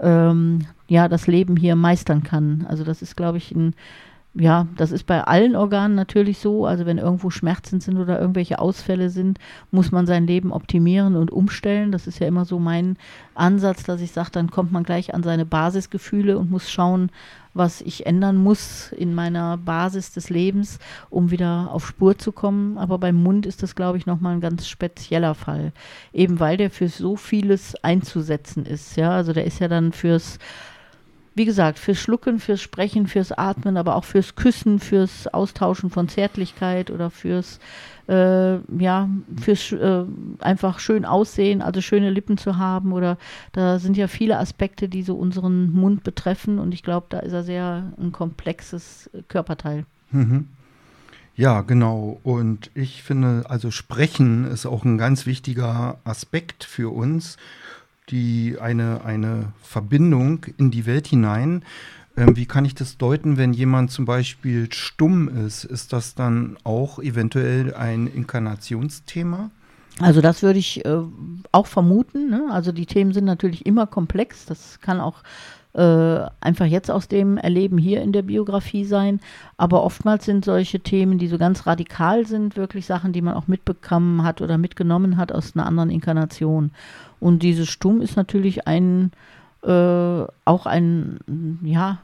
ähm, 0.00 0.66
ja, 0.88 1.08
das 1.08 1.26
Leben 1.26 1.56
hier 1.56 1.76
meistern 1.76 2.22
kann. 2.22 2.66
Also 2.68 2.84
das 2.84 3.02
ist, 3.02 3.16
glaube 3.16 3.38
ich, 3.38 3.52
ein, 3.52 3.74
ja, 4.34 4.66
das 4.76 4.92
ist 4.92 5.06
bei 5.06 5.22
allen 5.22 5.56
Organen 5.56 5.94
natürlich 5.94 6.38
so. 6.38 6.66
Also 6.66 6.86
wenn 6.86 6.98
irgendwo 6.98 7.30
Schmerzen 7.30 7.80
sind 7.80 7.98
oder 7.98 8.20
irgendwelche 8.20 8.58
Ausfälle 8.58 9.10
sind, 9.10 9.38
muss 9.70 9.92
man 9.92 10.06
sein 10.06 10.26
Leben 10.26 10.52
optimieren 10.52 11.16
und 11.16 11.30
umstellen. 11.30 11.92
Das 11.92 12.06
ist 12.06 12.18
ja 12.18 12.26
immer 12.26 12.44
so 12.44 12.58
mein 12.58 12.96
Ansatz, 13.34 13.82
dass 13.84 14.00
ich 14.00 14.12
sage, 14.12 14.30
dann 14.32 14.50
kommt 14.50 14.72
man 14.72 14.84
gleich 14.84 15.14
an 15.14 15.22
seine 15.22 15.46
Basisgefühle 15.46 16.38
und 16.38 16.50
muss 16.50 16.70
schauen, 16.70 17.10
was 17.54 17.80
ich 17.80 18.06
ändern 18.06 18.36
muss 18.36 18.92
in 18.92 19.14
meiner 19.14 19.56
Basis 19.56 20.12
des 20.12 20.30
Lebens, 20.30 20.78
um 21.08 21.30
wieder 21.30 21.70
auf 21.72 21.86
Spur 21.86 22.16
zu 22.18 22.32
kommen. 22.32 22.78
Aber 22.78 22.98
beim 22.98 23.16
Mund 23.16 23.46
ist 23.46 23.62
das, 23.62 23.74
glaube 23.74 23.98
ich, 23.98 24.06
nochmal 24.06 24.34
ein 24.34 24.40
ganz 24.40 24.68
spezieller 24.68 25.34
Fall. 25.34 25.72
Eben 26.12 26.40
weil 26.40 26.56
der 26.56 26.70
für 26.70 26.88
so 26.88 27.16
vieles 27.16 27.74
einzusetzen 27.82 28.66
ist. 28.66 28.96
Ja, 28.96 29.10
also 29.10 29.32
der 29.32 29.44
ist 29.44 29.58
ja 29.58 29.68
dann 29.68 29.92
fürs 29.92 30.38
wie 31.40 31.46
gesagt, 31.46 31.78
fürs 31.78 31.96
Schlucken, 31.96 32.38
fürs 32.38 32.60
Sprechen, 32.60 33.06
fürs 33.06 33.32
Atmen, 33.32 33.78
aber 33.78 33.96
auch 33.96 34.04
fürs 34.04 34.34
Küssen, 34.34 34.78
fürs 34.78 35.26
Austauschen 35.26 35.88
von 35.88 36.06
Zärtlichkeit 36.06 36.90
oder 36.90 37.08
fürs 37.08 37.60
äh, 38.08 38.56
ja, 38.78 39.08
fürs 39.40 39.72
äh, 39.72 40.04
einfach 40.40 40.80
schön 40.80 41.06
aussehen, 41.06 41.62
also 41.62 41.80
schöne 41.80 42.10
Lippen 42.10 42.36
zu 42.36 42.58
haben 42.58 42.92
oder 42.92 43.16
da 43.52 43.78
sind 43.78 43.96
ja 43.96 44.06
viele 44.06 44.38
Aspekte, 44.38 44.90
die 44.90 45.02
so 45.02 45.14
unseren 45.14 45.72
Mund 45.72 46.04
betreffen 46.04 46.58
und 46.58 46.74
ich 46.74 46.82
glaube, 46.82 47.06
da 47.08 47.20
ist 47.20 47.32
er 47.32 47.42
sehr 47.42 47.90
ein 47.98 48.12
komplexes 48.12 49.08
Körperteil. 49.28 49.86
Mhm. 50.10 50.46
Ja, 51.36 51.62
genau. 51.62 52.20
Und 52.22 52.70
ich 52.74 53.02
finde, 53.02 53.44
also 53.48 53.70
Sprechen 53.70 54.44
ist 54.44 54.66
auch 54.66 54.84
ein 54.84 54.98
ganz 54.98 55.24
wichtiger 55.24 56.00
Aspekt 56.04 56.64
für 56.64 56.92
uns, 56.92 57.38
die 58.10 58.56
eine, 58.60 59.04
eine 59.04 59.52
Verbindung 59.62 60.46
in 60.56 60.70
die 60.70 60.86
Welt 60.86 61.06
hinein. 61.06 61.62
Ähm, 62.16 62.36
wie 62.36 62.46
kann 62.46 62.64
ich 62.64 62.74
das 62.74 62.98
deuten, 62.98 63.36
wenn 63.36 63.52
jemand 63.52 63.90
zum 63.90 64.04
Beispiel 64.04 64.72
stumm 64.72 65.28
ist? 65.28 65.64
Ist 65.64 65.92
das 65.92 66.14
dann 66.14 66.56
auch 66.64 66.98
eventuell 66.98 67.74
ein 67.74 68.06
Inkarnationsthema? 68.06 69.50
Also 70.00 70.20
das 70.20 70.42
würde 70.42 70.58
ich 70.58 70.84
äh, 70.84 70.98
auch 71.52 71.66
vermuten. 71.66 72.30
Ne? 72.30 72.48
Also 72.50 72.72
die 72.72 72.86
Themen 72.86 73.12
sind 73.12 73.24
natürlich 73.24 73.66
immer 73.66 73.86
komplex. 73.86 74.46
Das 74.46 74.80
kann 74.80 75.00
auch 75.00 75.22
äh, 75.72 76.20
einfach 76.40 76.66
jetzt 76.66 76.90
aus 76.90 77.06
dem 77.06 77.36
Erleben 77.36 77.78
hier 77.78 78.02
in 78.02 78.12
der 78.12 78.22
Biografie 78.22 78.84
sein. 78.84 79.20
Aber 79.56 79.84
oftmals 79.84 80.24
sind 80.24 80.44
solche 80.44 80.80
Themen, 80.80 81.18
die 81.18 81.28
so 81.28 81.38
ganz 81.38 81.66
radikal 81.66 82.26
sind, 82.26 82.56
wirklich 82.56 82.86
Sachen, 82.86 83.12
die 83.12 83.22
man 83.22 83.34
auch 83.34 83.46
mitbekommen 83.46 84.24
hat 84.24 84.40
oder 84.40 84.58
mitgenommen 84.58 85.16
hat 85.16 85.32
aus 85.32 85.54
einer 85.54 85.66
anderen 85.66 85.90
Inkarnation. 85.90 86.72
Und 87.20 87.42
dieses 87.42 87.68
Stumm 87.68 88.00
ist 88.00 88.16
natürlich 88.16 88.66
ein 88.66 89.12
äh, 89.62 90.24
auch 90.46 90.64
ein, 90.64 91.18
ja, 91.62 91.98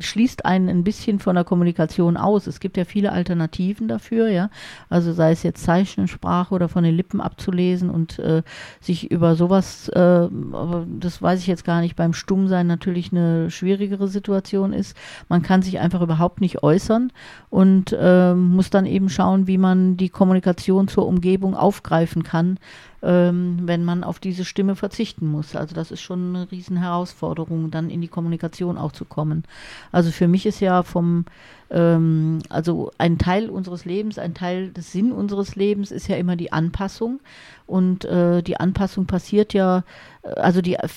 schließt 0.00 0.44
einen 0.44 0.68
ein 0.68 0.84
bisschen 0.84 1.18
von 1.18 1.34
der 1.34 1.44
Kommunikation 1.44 2.16
aus. 2.16 2.46
Es 2.46 2.60
gibt 2.60 2.76
ja 2.76 2.84
viele 2.84 3.10
Alternativen 3.10 3.88
dafür, 3.88 4.28
ja. 4.28 4.50
Also 4.88 5.12
sei 5.12 5.32
es 5.32 5.42
jetzt 5.42 5.64
Zeichensprache 5.64 6.54
oder 6.54 6.68
von 6.68 6.84
den 6.84 6.94
Lippen 6.94 7.20
abzulesen 7.20 7.90
und 7.90 8.18
äh, 8.18 8.42
sich 8.80 9.10
über 9.10 9.34
sowas, 9.34 9.88
äh, 9.88 9.98
aber 9.98 10.86
das 11.00 11.22
weiß 11.22 11.40
ich 11.40 11.46
jetzt 11.46 11.64
gar 11.64 11.80
nicht, 11.80 11.96
beim 11.96 12.12
Stummsein 12.12 12.66
natürlich 12.66 13.12
eine 13.12 13.50
schwierigere 13.50 14.06
Situation 14.06 14.72
ist. 14.72 14.96
Man 15.28 15.42
kann 15.42 15.62
sich 15.62 15.80
einfach 15.80 16.02
überhaupt 16.02 16.40
nicht 16.40 16.62
äußern 16.62 17.12
und 17.50 17.96
äh, 17.98 18.34
muss 18.34 18.70
dann 18.70 18.86
eben 18.86 19.08
schauen, 19.08 19.46
wie 19.46 19.58
man 19.58 19.96
die 19.96 20.10
Kommunikation 20.10 20.86
zur 20.86 21.06
Umgebung 21.06 21.56
aufgreifen 21.56 22.22
kann, 22.22 22.58
ähm, 23.04 23.58
wenn 23.62 23.84
man 23.84 24.02
auf 24.02 24.18
diese 24.18 24.44
Stimme 24.44 24.76
verzichten 24.76 25.26
muss. 25.26 25.54
Also 25.54 25.74
das 25.74 25.90
ist 25.90 26.00
schon 26.00 26.34
eine 26.34 26.50
Riesenherausforderung, 26.50 27.70
dann 27.70 27.90
in 27.90 28.00
die 28.00 28.08
Kommunikation 28.08 28.78
auch 28.78 28.92
zu 28.92 29.04
kommen. 29.04 29.44
Also 29.92 30.10
für 30.10 30.26
mich 30.26 30.46
ist 30.46 30.60
ja 30.60 30.82
vom, 30.82 31.26
ähm, 31.70 32.40
also 32.48 32.90
ein 32.98 33.18
Teil 33.18 33.50
unseres 33.50 33.84
Lebens, 33.84 34.18
ein 34.18 34.34
Teil 34.34 34.70
des 34.70 34.92
Sinn 34.92 35.12
unseres 35.12 35.56
Lebens 35.56 35.90
ist 35.90 36.08
ja 36.08 36.16
immer 36.16 36.36
die 36.36 36.52
Anpassung. 36.52 37.20
Und 37.66 38.04
äh, 38.04 38.42
die 38.42 38.58
Anpassung 38.58 39.06
passiert 39.06 39.54
ja, 39.54 39.84
äh, 40.22 40.28
also 40.34 40.60
die 40.60 40.74
äh, 40.74 40.88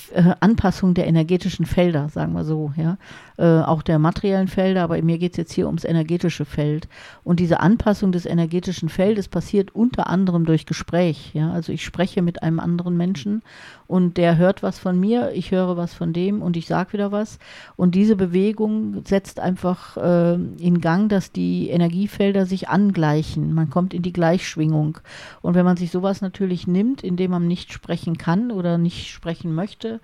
Anpassung 0.41 0.93
der 0.93 1.07
energetischen 1.07 1.65
Felder, 1.65 2.09
sagen 2.09 2.33
wir 2.33 2.43
so, 2.43 2.73
ja. 2.75 2.97
Äh, 3.37 3.61
auch 3.61 3.83
der 3.83 3.99
materiellen 3.99 4.47
Felder, 4.47 4.81
aber 4.81 4.99
mir 5.01 5.19
geht 5.19 5.33
es 5.33 5.37
jetzt 5.37 5.53
hier 5.53 5.67
ums 5.67 5.83
energetische 5.83 6.43
Feld. 6.43 6.87
Und 7.23 7.39
diese 7.39 7.59
Anpassung 7.59 8.11
des 8.11 8.25
energetischen 8.25 8.89
Feldes 8.89 9.27
passiert 9.27 9.75
unter 9.75 10.07
anderem 10.09 10.43
durch 10.43 10.65
Gespräch. 10.65 11.31
Ja? 11.35 11.51
Also 11.51 11.71
ich 11.71 11.85
spreche 11.85 12.23
mit 12.23 12.41
einem 12.41 12.59
anderen 12.59 12.97
Menschen 12.97 13.43
und 13.85 14.17
der 14.17 14.37
hört 14.37 14.63
was 14.63 14.79
von 14.79 14.99
mir, 14.99 15.31
ich 15.33 15.51
höre 15.51 15.77
was 15.77 15.93
von 15.93 16.13
dem 16.13 16.41
und 16.41 16.57
ich 16.57 16.65
sage 16.65 16.93
wieder 16.93 17.11
was. 17.11 17.37
Und 17.75 17.93
diese 17.93 18.15
Bewegung 18.15 19.05
setzt 19.05 19.39
einfach 19.39 19.97
äh, 19.97 20.39
in 20.59 20.81
Gang, 20.81 21.09
dass 21.09 21.31
die 21.31 21.69
Energiefelder 21.69 22.45
sich 22.45 22.69
angleichen. 22.69 23.53
Man 23.53 23.69
kommt 23.69 23.93
in 23.93 24.01
die 24.01 24.13
Gleichschwingung. 24.13 24.99
Und 25.41 25.55
wenn 25.55 25.65
man 25.65 25.77
sich 25.77 25.91
sowas 25.91 26.21
natürlich 26.21 26.67
nimmt, 26.67 27.03
indem 27.03 27.31
man 27.31 27.47
nicht 27.47 27.73
sprechen 27.73 28.17
kann 28.17 28.51
oder 28.51 28.77
nicht 28.77 29.09
sprechen 29.09 29.53
möchte 29.53 29.99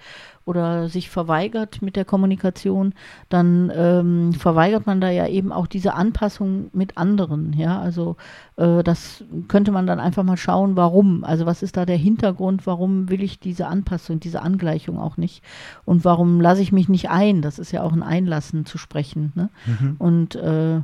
oder 0.46 0.90
sich 0.90 1.10
verweigert 1.10 1.82
mit 1.82 1.96
der 1.96 2.06
Kommunikation, 2.06 2.94
dann 3.30 3.72
ähm, 3.76 4.34
verweigert 4.34 4.86
man 4.86 5.00
da 5.00 5.10
ja 5.10 5.28
eben 5.28 5.52
auch 5.52 5.68
diese 5.68 5.94
Anpassung 5.94 6.70
mit 6.74 6.98
anderen. 6.98 7.54
Ja, 7.54 7.80
also 7.80 8.18
äh, 8.58 8.84
das 8.84 9.24
könnte 9.48 9.72
man 9.72 9.88
dann 9.88 10.00
einfach 10.00 10.24
mal 10.24 10.38
schauen, 10.38 10.76
warum. 10.76 11.24
Also 11.24 11.46
was 11.46 11.64
ist 11.64 11.78
da 11.78 11.86
der 11.86 11.98
Hintergrund? 11.98 12.68
Warum 12.68 13.10
will 13.10 13.24
ich 13.24 13.40
diese 13.40 13.68
Anpassung, 13.68 14.20
diese 14.20 14.42
Angleichung 14.42 15.00
auch 15.00 15.18
nicht? 15.18 15.44
Und 15.86 16.04
warum 16.04 16.42
lasse 16.42 16.62
ich 16.62 16.72
mich 16.72 16.90
nicht 16.90 17.10
ein? 17.10 17.42
Das 17.42 17.60
ist 17.60 17.72
ja 17.72 17.84
auch 17.84 17.94
ein 17.94 18.04
Einlassen 18.04 18.66
zu 18.66 18.78
sprechen. 18.78 19.32
Ne? 19.36 19.50
Mhm. 19.66 19.96
Und 19.98 20.36
äh, 20.36 20.82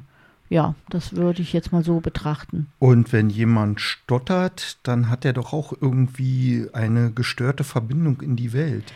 ja, 0.49 0.73
das 0.89 1.15
würde 1.15 1.41
ich 1.41 1.53
jetzt 1.53 1.71
mal 1.71 1.83
so 1.83 1.99
betrachten. 1.99 2.67
Und 2.79 3.13
wenn 3.13 3.29
jemand 3.29 3.81
stottert, 3.81 4.79
dann 4.83 5.09
hat 5.09 5.23
er 5.23 5.33
doch 5.33 5.53
auch 5.53 5.73
irgendwie 5.79 6.67
eine 6.73 7.11
gestörte 7.11 7.63
Verbindung 7.63 8.21
in 8.21 8.35
die 8.35 8.51
Welt. 8.51 8.91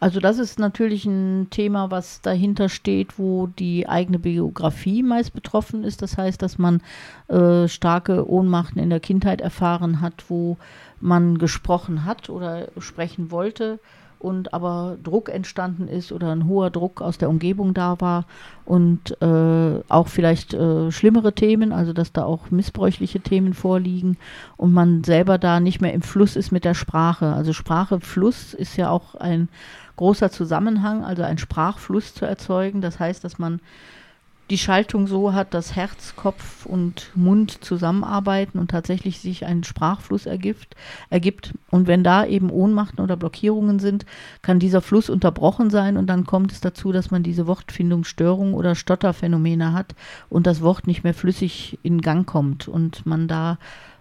Also 0.00 0.20
das 0.20 0.38
ist 0.38 0.58
natürlich 0.60 1.04
ein 1.06 1.48
Thema, 1.50 1.90
was 1.90 2.20
dahinter 2.20 2.68
steht, 2.68 3.18
wo 3.18 3.48
die 3.48 3.88
eigene 3.88 4.18
Biografie 4.18 5.02
meist 5.02 5.32
betroffen 5.32 5.82
ist. 5.82 6.02
Das 6.02 6.16
heißt, 6.16 6.40
dass 6.40 6.56
man 6.56 6.80
äh, 7.26 7.66
starke 7.66 8.28
Ohnmachten 8.30 8.80
in 8.80 8.90
der 8.90 9.00
Kindheit 9.00 9.40
erfahren 9.40 10.00
hat, 10.00 10.24
wo 10.28 10.56
man 11.00 11.38
gesprochen 11.38 12.04
hat 12.04 12.30
oder 12.30 12.68
sprechen 12.78 13.30
wollte 13.30 13.80
und 14.18 14.52
aber 14.52 14.96
Druck 15.02 15.28
entstanden 15.28 15.88
ist 15.88 16.12
oder 16.12 16.32
ein 16.32 16.46
hoher 16.46 16.70
Druck 16.70 17.00
aus 17.00 17.18
der 17.18 17.28
Umgebung 17.28 17.74
da 17.74 18.00
war 18.00 18.24
und 18.64 19.20
äh, 19.22 19.80
auch 19.88 20.08
vielleicht 20.08 20.54
äh, 20.54 20.90
schlimmere 20.90 21.32
Themen, 21.32 21.72
also 21.72 21.92
dass 21.92 22.12
da 22.12 22.24
auch 22.24 22.50
missbräuchliche 22.50 23.20
Themen 23.20 23.54
vorliegen 23.54 24.16
und 24.56 24.72
man 24.72 25.04
selber 25.04 25.38
da 25.38 25.60
nicht 25.60 25.80
mehr 25.80 25.92
im 25.92 26.02
Fluss 26.02 26.36
ist 26.36 26.50
mit 26.50 26.64
der 26.64 26.74
Sprache. 26.74 27.32
Also 27.32 27.52
Sprache, 27.52 28.00
Fluss 28.00 28.54
ist 28.54 28.76
ja 28.76 28.90
auch 28.90 29.14
ein 29.14 29.48
großer 29.96 30.30
Zusammenhang, 30.30 31.04
also 31.04 31.22
ein 31.22 31.38
Sprachfluss 31.38 32.14
zu 32.14 32.24
erzeugen. 32.24 32.80
Das 32.80 32.98
heißt, 32.98 33.22
dass 33.22 33.38
man 33.38 33.60
die 34.50 34.58
Schaltung 34.58 35.06
so 35.06 35.32
hat, 35.34 35.52
dass 35.52 35.76
Herz, 35.76 36.14
Kopf 36.16 36.64
und 36.64 37.10
Mund 37.14 37.62
zusammenarbeiten 37.62 38.58
und 38.58 38.70
tatsächlich 38.70 39.20
sich 39.20 39.44
ein 39.44 39.64
Sprachfluss 39.64 40.26
ergibt, 40.26 40.74
ergibt. 41.10 41.54
Und 41.70 41.86
wenn 41.86 42.02
da 42.02 42.24
eben 42.24 42.50
Ohnmachten 42.50 43.00
oder 43.00 43.16
Blockierungen 43.16 43.78
sind, 43.78 44.06
kann 44.42 44.58
dieser 44.58 44.80
Fluss 44.80 45.10
unterbrochen 45.10 45.70
sein 45.70 45.96
und 45.96 46.06
dann 46.06 46.24
kommt 46.24 46.52
es 46.52 46.60
dazu, 46.60 46.92
dass 46.92 47.10
man 47.10 47.22
diese 47.22 47.46
Wortfindungsstörung 47.46 48.54
oder 48.54 48.74
Stotterphänomene 48.74 49.72
hat 49.72 49.94
und 50.28 50.46
das 50.46 50.62
Wort 50.62 50.86
nicht 50.86 51.04
mehr 51.04 51.14
flüssig 51.14 51.78
in 51.82 52.00
Gang 52.00 52.26
kommt 52.26 52.68
und 52.68 53.04
man 53.04 53.28
da 53.28 53.58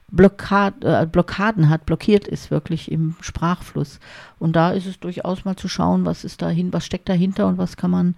Blockad, 0.10 0.86
äh, 0.86 1.06
Blockaden 1.06 1.68
hat, 1.68 1.86
blockiert 1.86 2.30
ist 2.30 2.50
wirklich 2.50 2.90
im 2.90 3.16
Sprachfluss. 3.20 4.00
Und 4.40 4.56
da 4.56 4.72
ist 4.72 4.86
es 4.86 5.02
durchaus 5.02 5.44
mal 5.44 5.58
zu 5.58 5.68
schauen, 5.68 6.06
was 6.06 6.24
ist 6.24 6.42
dahin, 6.42 6.72
was 6.72 6.86
steckt 6.86 7.10
dahinter 7.10 7.48
und 7.48 7.58
was 7.58 7.76
kann 7.76 7.92
man 7.92 8.16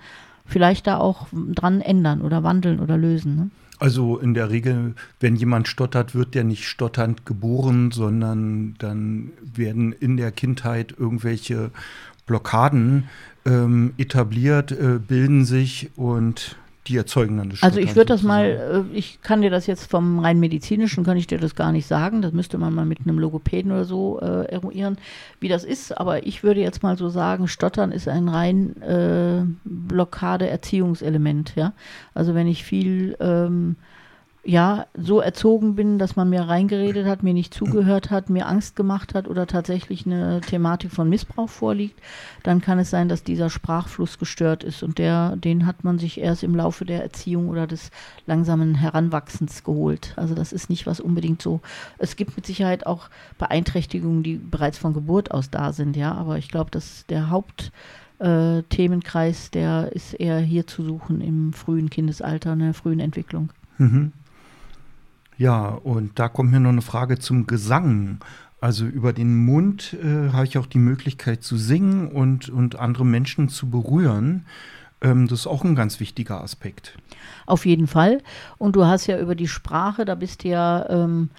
vielleicht 0.50 0.88
da 0.88 0.98
auch 0.98 1.28
dran 1.32 1.82
ändern 1.82 2.22
oder 2.22 2.44
wandeln 2.44 2.80
oder 2.80 2.98
lösen. 2.98 3.36
Ne? 3.36 3.50
Also 3.80 4.18
in 4.18 4.34
der 4.34 4.50
Regel, 4.50 4.94
wenn 5.22 5.38
jemand 5.38 5.70
stottert, 5.70 6.14
wird 6.14 6.36
der 6.36 6.44
nicht 6.44 6.68
stotternd 6.68 7.26
geboren, 7.26 7.92
sondern 7.92 8.76
dann 8.78 9.32
werden 9.42 9.94
in 9.94 10.18
der 10.18 10.32
Kindheit 10.32 10.94
irgendwelche 10.98 11.72
Blockaden 12.26 13.06
ähm, 13.46 13.94
etabliert, 13.98 14.72
äh, 14.72 15.00
bilden 15.00 15.46
sich 15.46 15.92
und 15.96 16.58
die 16.90 16.98
erzeugen 16.98 17.38
dann 17.38 17.50
das 17.50 17.64
Also 17.64 17.80
ich 17.80 17.96
würde 17.96 18.08
das 18.08 18.24
mal, 18.24 18.86
äh, 18.92 18.98
ich 18.98 19.22
kann 19.22 19.42
dir 19.42 19.50
das 19.50 19.68
jetzt 19.68 19.90
vom 19.90 20.20
rein 20.20 20.40
medizinischen, 20.40 21.04
kann 21.04 21.18
ich 21.18 21.28
dir 21.28 21.38
das 21.38 21.56
gar 21.56 21.72
nicht 21.72 21.86
sagen. 21.88 22.22
Das 22.22 22.34
müsste 22.34 22.58
man 22.58 22.74
mal 22.74 22.86
mit 22.86 23.00
einem 23.02 23.20
Logopäden 23.20 23.72
oder 23.72 23.86
so 23.86 24.20
äh, 24.20 24.46
eruieren, 24.52 24.98
wie 25.40 25.48
das 25.48 25.64
ist. 25.64 25.98
Aber 25.98 26.26
ich 26.26 26.44
würde 26.44 26.62
jetzt 26.62 26.84
mal 26.84 26.98
so 26.98 27.10
sagen, 27.10 27.48
Stottern 27.48 27.92
ist 27.92 28.08
ein 28.08 28.28
rein 28.28 28.82
äh, 28.82 29.44
Blockade-Erziehungselement. 29.64 31.56
Ja? 31.56 31.74
Also 32.14 32.34
wenn 32.34 32.48
ich 32.48 32.64
viel 32.64 33.16
ähm, 33.20 33.76
ja, 34.50 34.88
so 34.96 35.20
erzogen 35.20 35.76
bin, 35.76 36.00
dass 36.00 36.16
man 36.16 36.32
mir 36.32 36.42
reingeredet 36.42 37.06
hat, 37.06 37.22
mir 37.22 37.36
nicht 37.36 37.54
zugehört 37.54 38.10
hat, 38.10 38.32
mir 38.32 38.48
Angst 38.48 38.76
gemacht 38.76 39.14
hat 39.14 39.28
oder 39.28 39.46
tatsächlich 39.46 40.08
eine 40.08 40.42
Thematik 40.42 40.92
von 40.92 41.08
Missbrauch 41.08 41.50
vorliegt, 41.50 42.02
dann 42.42 42.60
kann 42.60 42.80
es 42.80 42.90
sein, 42.90 43.10
dass 43.10 43.24
dieser 43.24 43.52
Sprachfluss 43.52 44.18
gestört 44.18 44.64
ist 44.64 44.82
und 44.82 44.98
der, 44.98 45.36
den 45.36 45.68
hat 45.68 45.84
man 45.84 46.00
sich 46.00 46.20
erst 46.20 46.42
im 46.42 46.56
Laufe 46.56 46.84
der 46.84 47.04
Erziehung 47.04 47.48
oder 47.48 47.68
des 47.68 47.92
langsamen 48.26 48.74
Heranwachsens 48.74 49.64
geholt. 49.64 50.14
Also 50.16 50.34
das 50.34 50.52
ist 50.52 50.68
nicht 50.68 50.88
was 50.88 51.00
unbedingt 51.00 51.44
so. 51.44 51.62
Es 52.00 52.16
gibt 52.16 52.36
mit 52.36 52.48
Sicherheit 52.48 52.88
auch 52.88 53.12
Beeinträchtigungen, 53.38 54.24
die 54.24 54.38
bereits 54.38 54.80
von 54.80 54.96
Geburt 54.96 55.30
aus 55.30 55.52
da 55.52 55.74
sind, 55.74 55.96
ja, 55.96 56.16
aber 56.16 56.40
ich 56.40 56.50
glaube, 56.50 56.72
dass 56.72 57.06
der 57.06 57.30
Hauptthemenkreis, 57.30 59.50
äh, 59.50 59.52
der 59.52 59.92
ist 59.94 60.16
eher 60.16 60.40
hier 60.40 60.66
zu 60.66 60.82
suchen 60.82 61.22
im 61.22 61.54
frühen 61.54 61.92
Kindesalter, 61.92 62.54
in 62.54 62.60
der 62.60 62.74
frühen 62.74 63.00
Entwicklung. 63.00 63.52
Mhm. 63.78 64.12
Ja, 65.40 65.70
und 65.70 66.20
da 66.20 66.28
kommt 66.28 66.52
mir 66.52 66.60
noch 66.60 66.70
eine 66.70 66.82
Frage 66.82 67.18
zum 67.18 67.48
Gesang. 67.48 68.20
Also 68.60 68.86
über 68.86 69.14
den 69.14 69.46
Mund 69.46 69.96
äh, 70.04 70.34
habe 70.34 70.44
ich 70.46 70.58
auch 70.58 70.66
die 70.66 70.80
Möglichkeit 70.80 71.44
zu 71.44 71.56
singen 71.56 72.10
und, 72.10 72.50
und 72.50 72.78
andere 72.78 73.06
Menschen 73.06 73.48
zu 73.48 73.70
berühren. 73.70 74.46
Ähm, 75.00 75.30
das 75.30 75.40
ist 75.40 75.48
auch 75.48 75.64
ein 75.64 75.76
ganz 75.76 76.02
wichtiger 76.02 76.42
Aspekt. 76.42 76.98
Auf 77.46 77.66
jeden 77.66 77.88
Fall. 77.88 78.22
Und 78.58 78.76
du 78.76 78.86
hast 78.86 79.08
ja 79.08 79.18
über 79.18 79.34
die 79.34 79.48
Sprache, 79.48 80.04
da 80.04 80.16
bist 80.16 80.44
du 80.44 80.50
ja 80.50 80.86
ähm, 80.90 81.30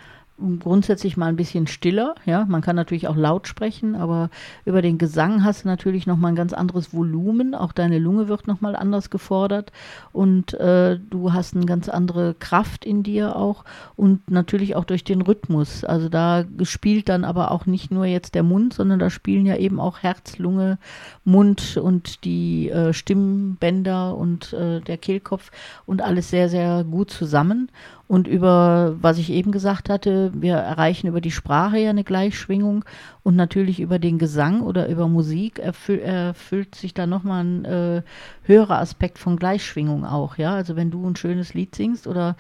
grundsätzlich 0.60 1.16
mal 1.16 1.26
ein 1.26 1.36
bisschen 1.36 1.66
stiller. 1.66 2.14
Ja, 2.24 2.44
man 2.48 2.62
kann 2.62 2.76
natürlich 2.76 3.08
auch 3.08 3.16
laut 3.16 3.48
sprechen, 3.48 3.94
aber 3.94 4.30
über 4.64 4.82
den 4.82 4.98
Gesang 4.98 5.44
hast 5.44 5.64
du 5.64 5.68
natürlich 5.68 6.06
noch 6.06 6.16
mal 6.16 6.28
ein 6.28 6.36
ganz 6.36 6.52
anderes 6.52 6.92
Volumen. 6.94 7.54
Auch 7.54 7.72
deine 7.72 7.98
Lunge 7.98 8.28
wird 8.28 8.46
noch 8.46 8.60
mal 8.60 8.76
anders 8.76 9.10
gefordert 9.10 9.72
und 10.12 10.54
äh, 10.54 10.98
du 10.98 11.32
hast 11.32 11.54
eine 11.54 11.66
ganz 11.66 11.88
andere 11.88 12.34
Kraft 12.34 12.84
in 12.84 13.02
dir 13.02 13.36
auch 13.36 13.64
und 13.96 14.30
natürlich 14.30 14.76
auch 14.76 14.84
durch 14.84 15.04
den 15.04 15.22
Rhythmus. 15.22 15.84
Also 15.84 16.08
da 16.08 16.44
spielt 16.62 17.08
dann 17.08 17.24
aber 17.24 17.50
auch 17.50 17.66
nicht 17.66 17.90
nur 17.90 18.06
jetzt 18.06 18.34
der 18.34 18.42
Mund, 18.42 18.74
sondern 18.74 18.98
da 18.98 19.10
spielen 19.10 19.46
ja 19.46 19.56
eben 19.56 19.80
auch 19.80 19.98
Herz, 19.98 20.38
Lunge, 20.38 20.78
Mund 21.24 21.76
und 21.76 22.24
die 22.24 22.70
äh, 22.70 22.92
Stimmbänder 22.92 24.16
und 24.16 24.52
äh, 24.52 24.80
der 24.80 24.98
Kehlkopf 24.98 25.50
und 25.86 26.02
alles 26.02 26.30
sehr 26.30 26.48
sehr 26.48 26.84
gut 26.84 27.10
zusammen. 27.10 27.70
Und 28.10 28.26
über, 28.26 28.96
was 29.00 29.18
ich 29.18 29.30
eben 29.30 29.52
gesagt 29.52 29.88
hatte, 29.88 30.32
wir 30.34 30.54
erreichen 30.54 31.06
über 31.06 31.20
die 31.20 31.30
Sprache 31.30 31.78
ja 31.78 31.90
eine 31.90 32.02
Gleichschwingung 32.02 32.84
und 33.22 33.36
natürlich 33.36 33.78
über 33.78 34.00
den 34.00 34.18
Gesang 34.18 34.62
oder 34.62 34.88
über 34.88 35.06
Musik 35.06 35.60
erfüll, 35.60 36.00
erfüllt 36.00 36.74
sich 36.74 36.92
da 36.92 37.06
nochmal 37.06 37.44
ein 37.44 37.64
äh, 37.64 38.02
höherer 38.42 38.80
Aspekt 38.80 39.18
von 39.20 39.36
Gleichschwingung 39.36 40.04
auch, 40.04 40.38
ja. 40.38 40.52
Also 40.54 40.74
wenn 40.74 40.90
du 40.90 41.08
ein 41.08 41.14
schönes 41.14 41.54
Lied 41.54 41.76
singst 41.76 42.08
oder 42.08 42.34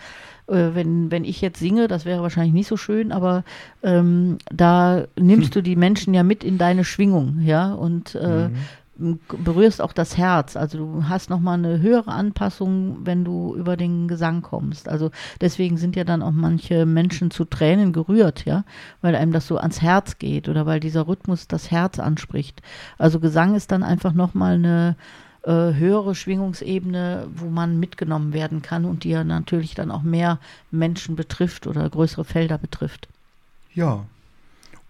äh, 0.48 0.70
wenn, 0.74 1.12
wenn 1.12 1.22
ich 1.22 1.40
jetzt 1.40 1.60
singe, 1.60 1.86
das 1.86 2.04
wäre 2.04 2.20
wahrscheinlich 2.20 2.52
nicht 2.52 2.66
so 2.66 2.76
schön, 2.76 3.12
aber 3.12 3.44
ähm, 3.84 4.38
da 4.52 5.04
nimmst 5.16 5.54
hm. 5.54 5.62
du 5.62 5.62
die 5.62 5.76
Menschen 5.76 6.14
ja 6.14 6.24
mit 6.24 6.42
in 6.42 6.58
deine 6.58 6.82
Schwingung, 6.82 7.42
ja. 7.42 7.72
Und 7.74 8.16
äh, 8.16 8.48
mhm 8.48 8.56
berührst 9.28 9.80
auch 9.80 9.92
das 9.92 10.16
Herz. 10.16 10.56
Also 10.56 10.78
du 10.78 11.08
hast 11.08 11.30
nochmal 11.30 11.58
eine 11.58 11.80
höhere 11.80 12.12
Anpassung, 12.12 12.98
wenn 13.04 13.24
du 13.24 13.54
über 13.56 13.76
den 13.76 14.08
Gesang 14.08 14.42
kommst. 14.42 14.88
Also 14.88 15.10
deswegen 15.40 15.76
sind 15.76 15.96
ja 15.96 16.04
dann 16.04 16.22
auch 16.22 16.32
manche 16.32 16.86
Menschen 16.86 17.30
zu 17.30 17.44
Tränen 17.44 17.92
gerührt, 17.92 18.44
ja, 18.44 18.64
weil 19.00 19.16
einem 19.16 19.32
das 19.32 19.46
so 19.46 19.58
ans 19.58 19.80
Herz 19.82 20.18
geht 20.18 20.48
oder 20.48 20.66
weil 20.66 20.80
dieser 20.80 21.08
Rhythmus 21.08 21.48
das 21.48 21.70
Herz 21.70 21.98
anspricht. 21.98 22.62
Also 22.98 23.20
Gesang 23.20 23.54
ist 23.54 23.72
dann 23.72 23.82
einfach 23.82 24.12
nochmal 24.12 24.54
eine 24.54 24.96
äh, 25.42 25.74
höhere 25.74 26.14
Schwingungsebene, 26.14 27.28
wo 27.34 27.46
man 27.46 27.80
mitgenommen 27.80 28.32
werden 28.32 28.60
kann 28.60 28.84
und 28.84 29.04
die 29.04 29.10
ja 29.10 29.24
natürlich 29.24 29.74
dann 29.74 29.90
auch 29.90 30.02
mehr 30.02 30.38
Menschen 30.70 31.16
betrifft 31.16 31.66
oder 31.66 31.88
größere 31.88 32.24
Felder 32.24 32.58
betrifft. 32.58 33.08
Ja. 33.72 34.04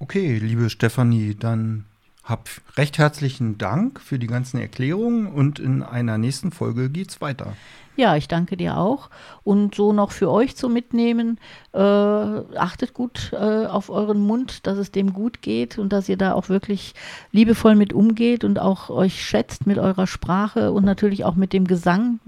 Okay, 0.00 0.38
liebe 0.38 0.70
Stefanie, 0.70 1.36
dann 1.38 1.84
hab 2.24 2.48
recht 2.76 2.98
herzlichen 2.98 3.58
Dank 3.58 4.00
für 4.00 4.18
die 4.18 4.26
ganzen 4.26 4.60
Erklärungen 4.60 5.26
und 5.26 5.58
in 5.58 5.82
einer 5.82 6.18
nächsten 6.18 6.52
Folge 6.52 6.90
geht's 6.90 7.20
weiter. 7.20 7.54
Ja, 7.96 8.16
ich 8.16 8.28
danke 8.28 8.56
dir 8.56 8.78
auch. 8.78 9.10
Und 9.42 9.74
so 9.74 9.92
noch 9.92 10.10
für 10.10 10.30
euch 10.30 10.56
zu 10.56 10.68
mitnehmen, 10.68 11.38
äh, 11.74 11.78
achtet 11.78 12.94
gut 12.94 13.32
äh, 13.32 13.66
auf 13.66 13.90
euren 13.90 14.20
Mund, 14.20 14.66
dass 14.66 14.78
es 14.78 14.90
dem 14.90 15.12
gut 15.12 15.42
geht 15.42 15.78
und 15.78 15.92
dass 15.92 16.08
ihr 16.08 16.16
da 16.16 16.32
auch 16.32 16.48
wirklich 16.48 16.94
liebevoll 17.32 17.74
mit 17.74 17.92
umgeht 17.92 18.44
und 18.44 18.58
auch 18.58 18.88
euch 18.88 19.22
schätzt 19.22 19.66
mit 19.66 19.78
eurer 19.78 20.06
Sprache 20.06 20.72
und 20.72 20.84
natürlich 20.84 21.24
auch 21.24 21.34
mit 21.34 21.52
dem 21.52 21.66
Gesang 21.66 22.20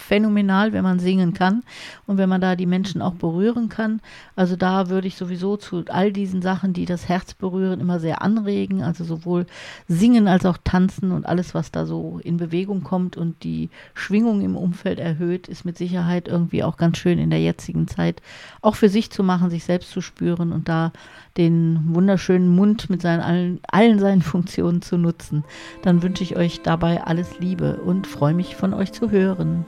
phänomenal, 0.00 0.72
wenn 0.72 0.82
man 0.82 0.98
singen 0.98 1.34
kann 1.34 1.62
und 2.06 2.18
wenn 2.18 2.28
man 2.28 2.40
da 2.40 2.56
die 2.56 2.66
Menschen 2.66 3.02
auch 3.02 3.14
berühren 3.14 3.68
kann. 3.68 4.00
Also 4.34 4.56
da 4.56 4.88
würde 4.88 5.06
ich 5.06 5.16
sowieso 5.16 5.56
zu 5.56 5.84
all 5.88 6.12
diesen 6.12 6.42
Sachen, 6.42 6.72
die 6.72 6.86
das 6.86 7.08
Herz 7.08 7.34
berühren, 7.34 7.80
immer 7.80 8.00
sehr 8.00 8.22
anregen. 8.22 8.82
Also 8.82 9.04
sowohl 9.04 9.46
singen 9.88 10.26
als 10.28 10.46
auch 10.46 10.58
tanzen 10.64 11.12
und 11.12 11.26
alles, 11.26 11.54
was 11.54 11.70
da 11.70 11.86
so 11.86 12.20
in 12.22 12.36
Bewegung 12.36 12.82
kommt 12.82 13.16
und 13.16 13.42
die 13.44 13.70
Schwingung 13.94 14.40
im 14.40 14.56
Umfeld 14.56 14.98
erhöht, 14.98 15.48
ist 15.48 15.64
mit 15.64 15.76
Sicherheit 15.76 16.28
irgendwie 16.28 16.64
auch 16.64 16.76
ganz 16.76 16.98
schön 16.98 17.18
in 17.18 17.30
der 17.30 17.40
jetzigen 17.40 17.86
Zeit 17.86 18.22
auch 18.62 18.74
für 18.74 18.88
sich 18.88 19.10
zu 19.10 19.22
machen, 19.22 19.50
sich 19.50 19.64
selbst 19.64 19.90
zu 19.90 20.00
spüren 20.00 20.52
und 20.52 20.68
da 20.68 20.92
den 21.36 21.94
wunderschönen 21.94 22.48
Mund 22.48 22.90
mit 22.90 23.02
seinen 23.02 23.20
allen, 23.20 23.60
allen 23.70 23.98
seinen 23.98 24.22
Funktionen 24.30 24.82
zu 24.82 24.98
nutzen. 24.98 25.44
Dann 25.82 26.02
wünsche 26.02 26.22
ich 26.22 26.36
euch 26.36 26.62
dabei 26.62 27.02
alles 27.02 27.38
Liebe 27.38 27.76
und 27.76 28.06
freue 28.06 28.34
mich 28.34 28.56
von 28.56 28.74
euch 28.74 28.92
zu 28.92 29.10
hören. 29.10 29.64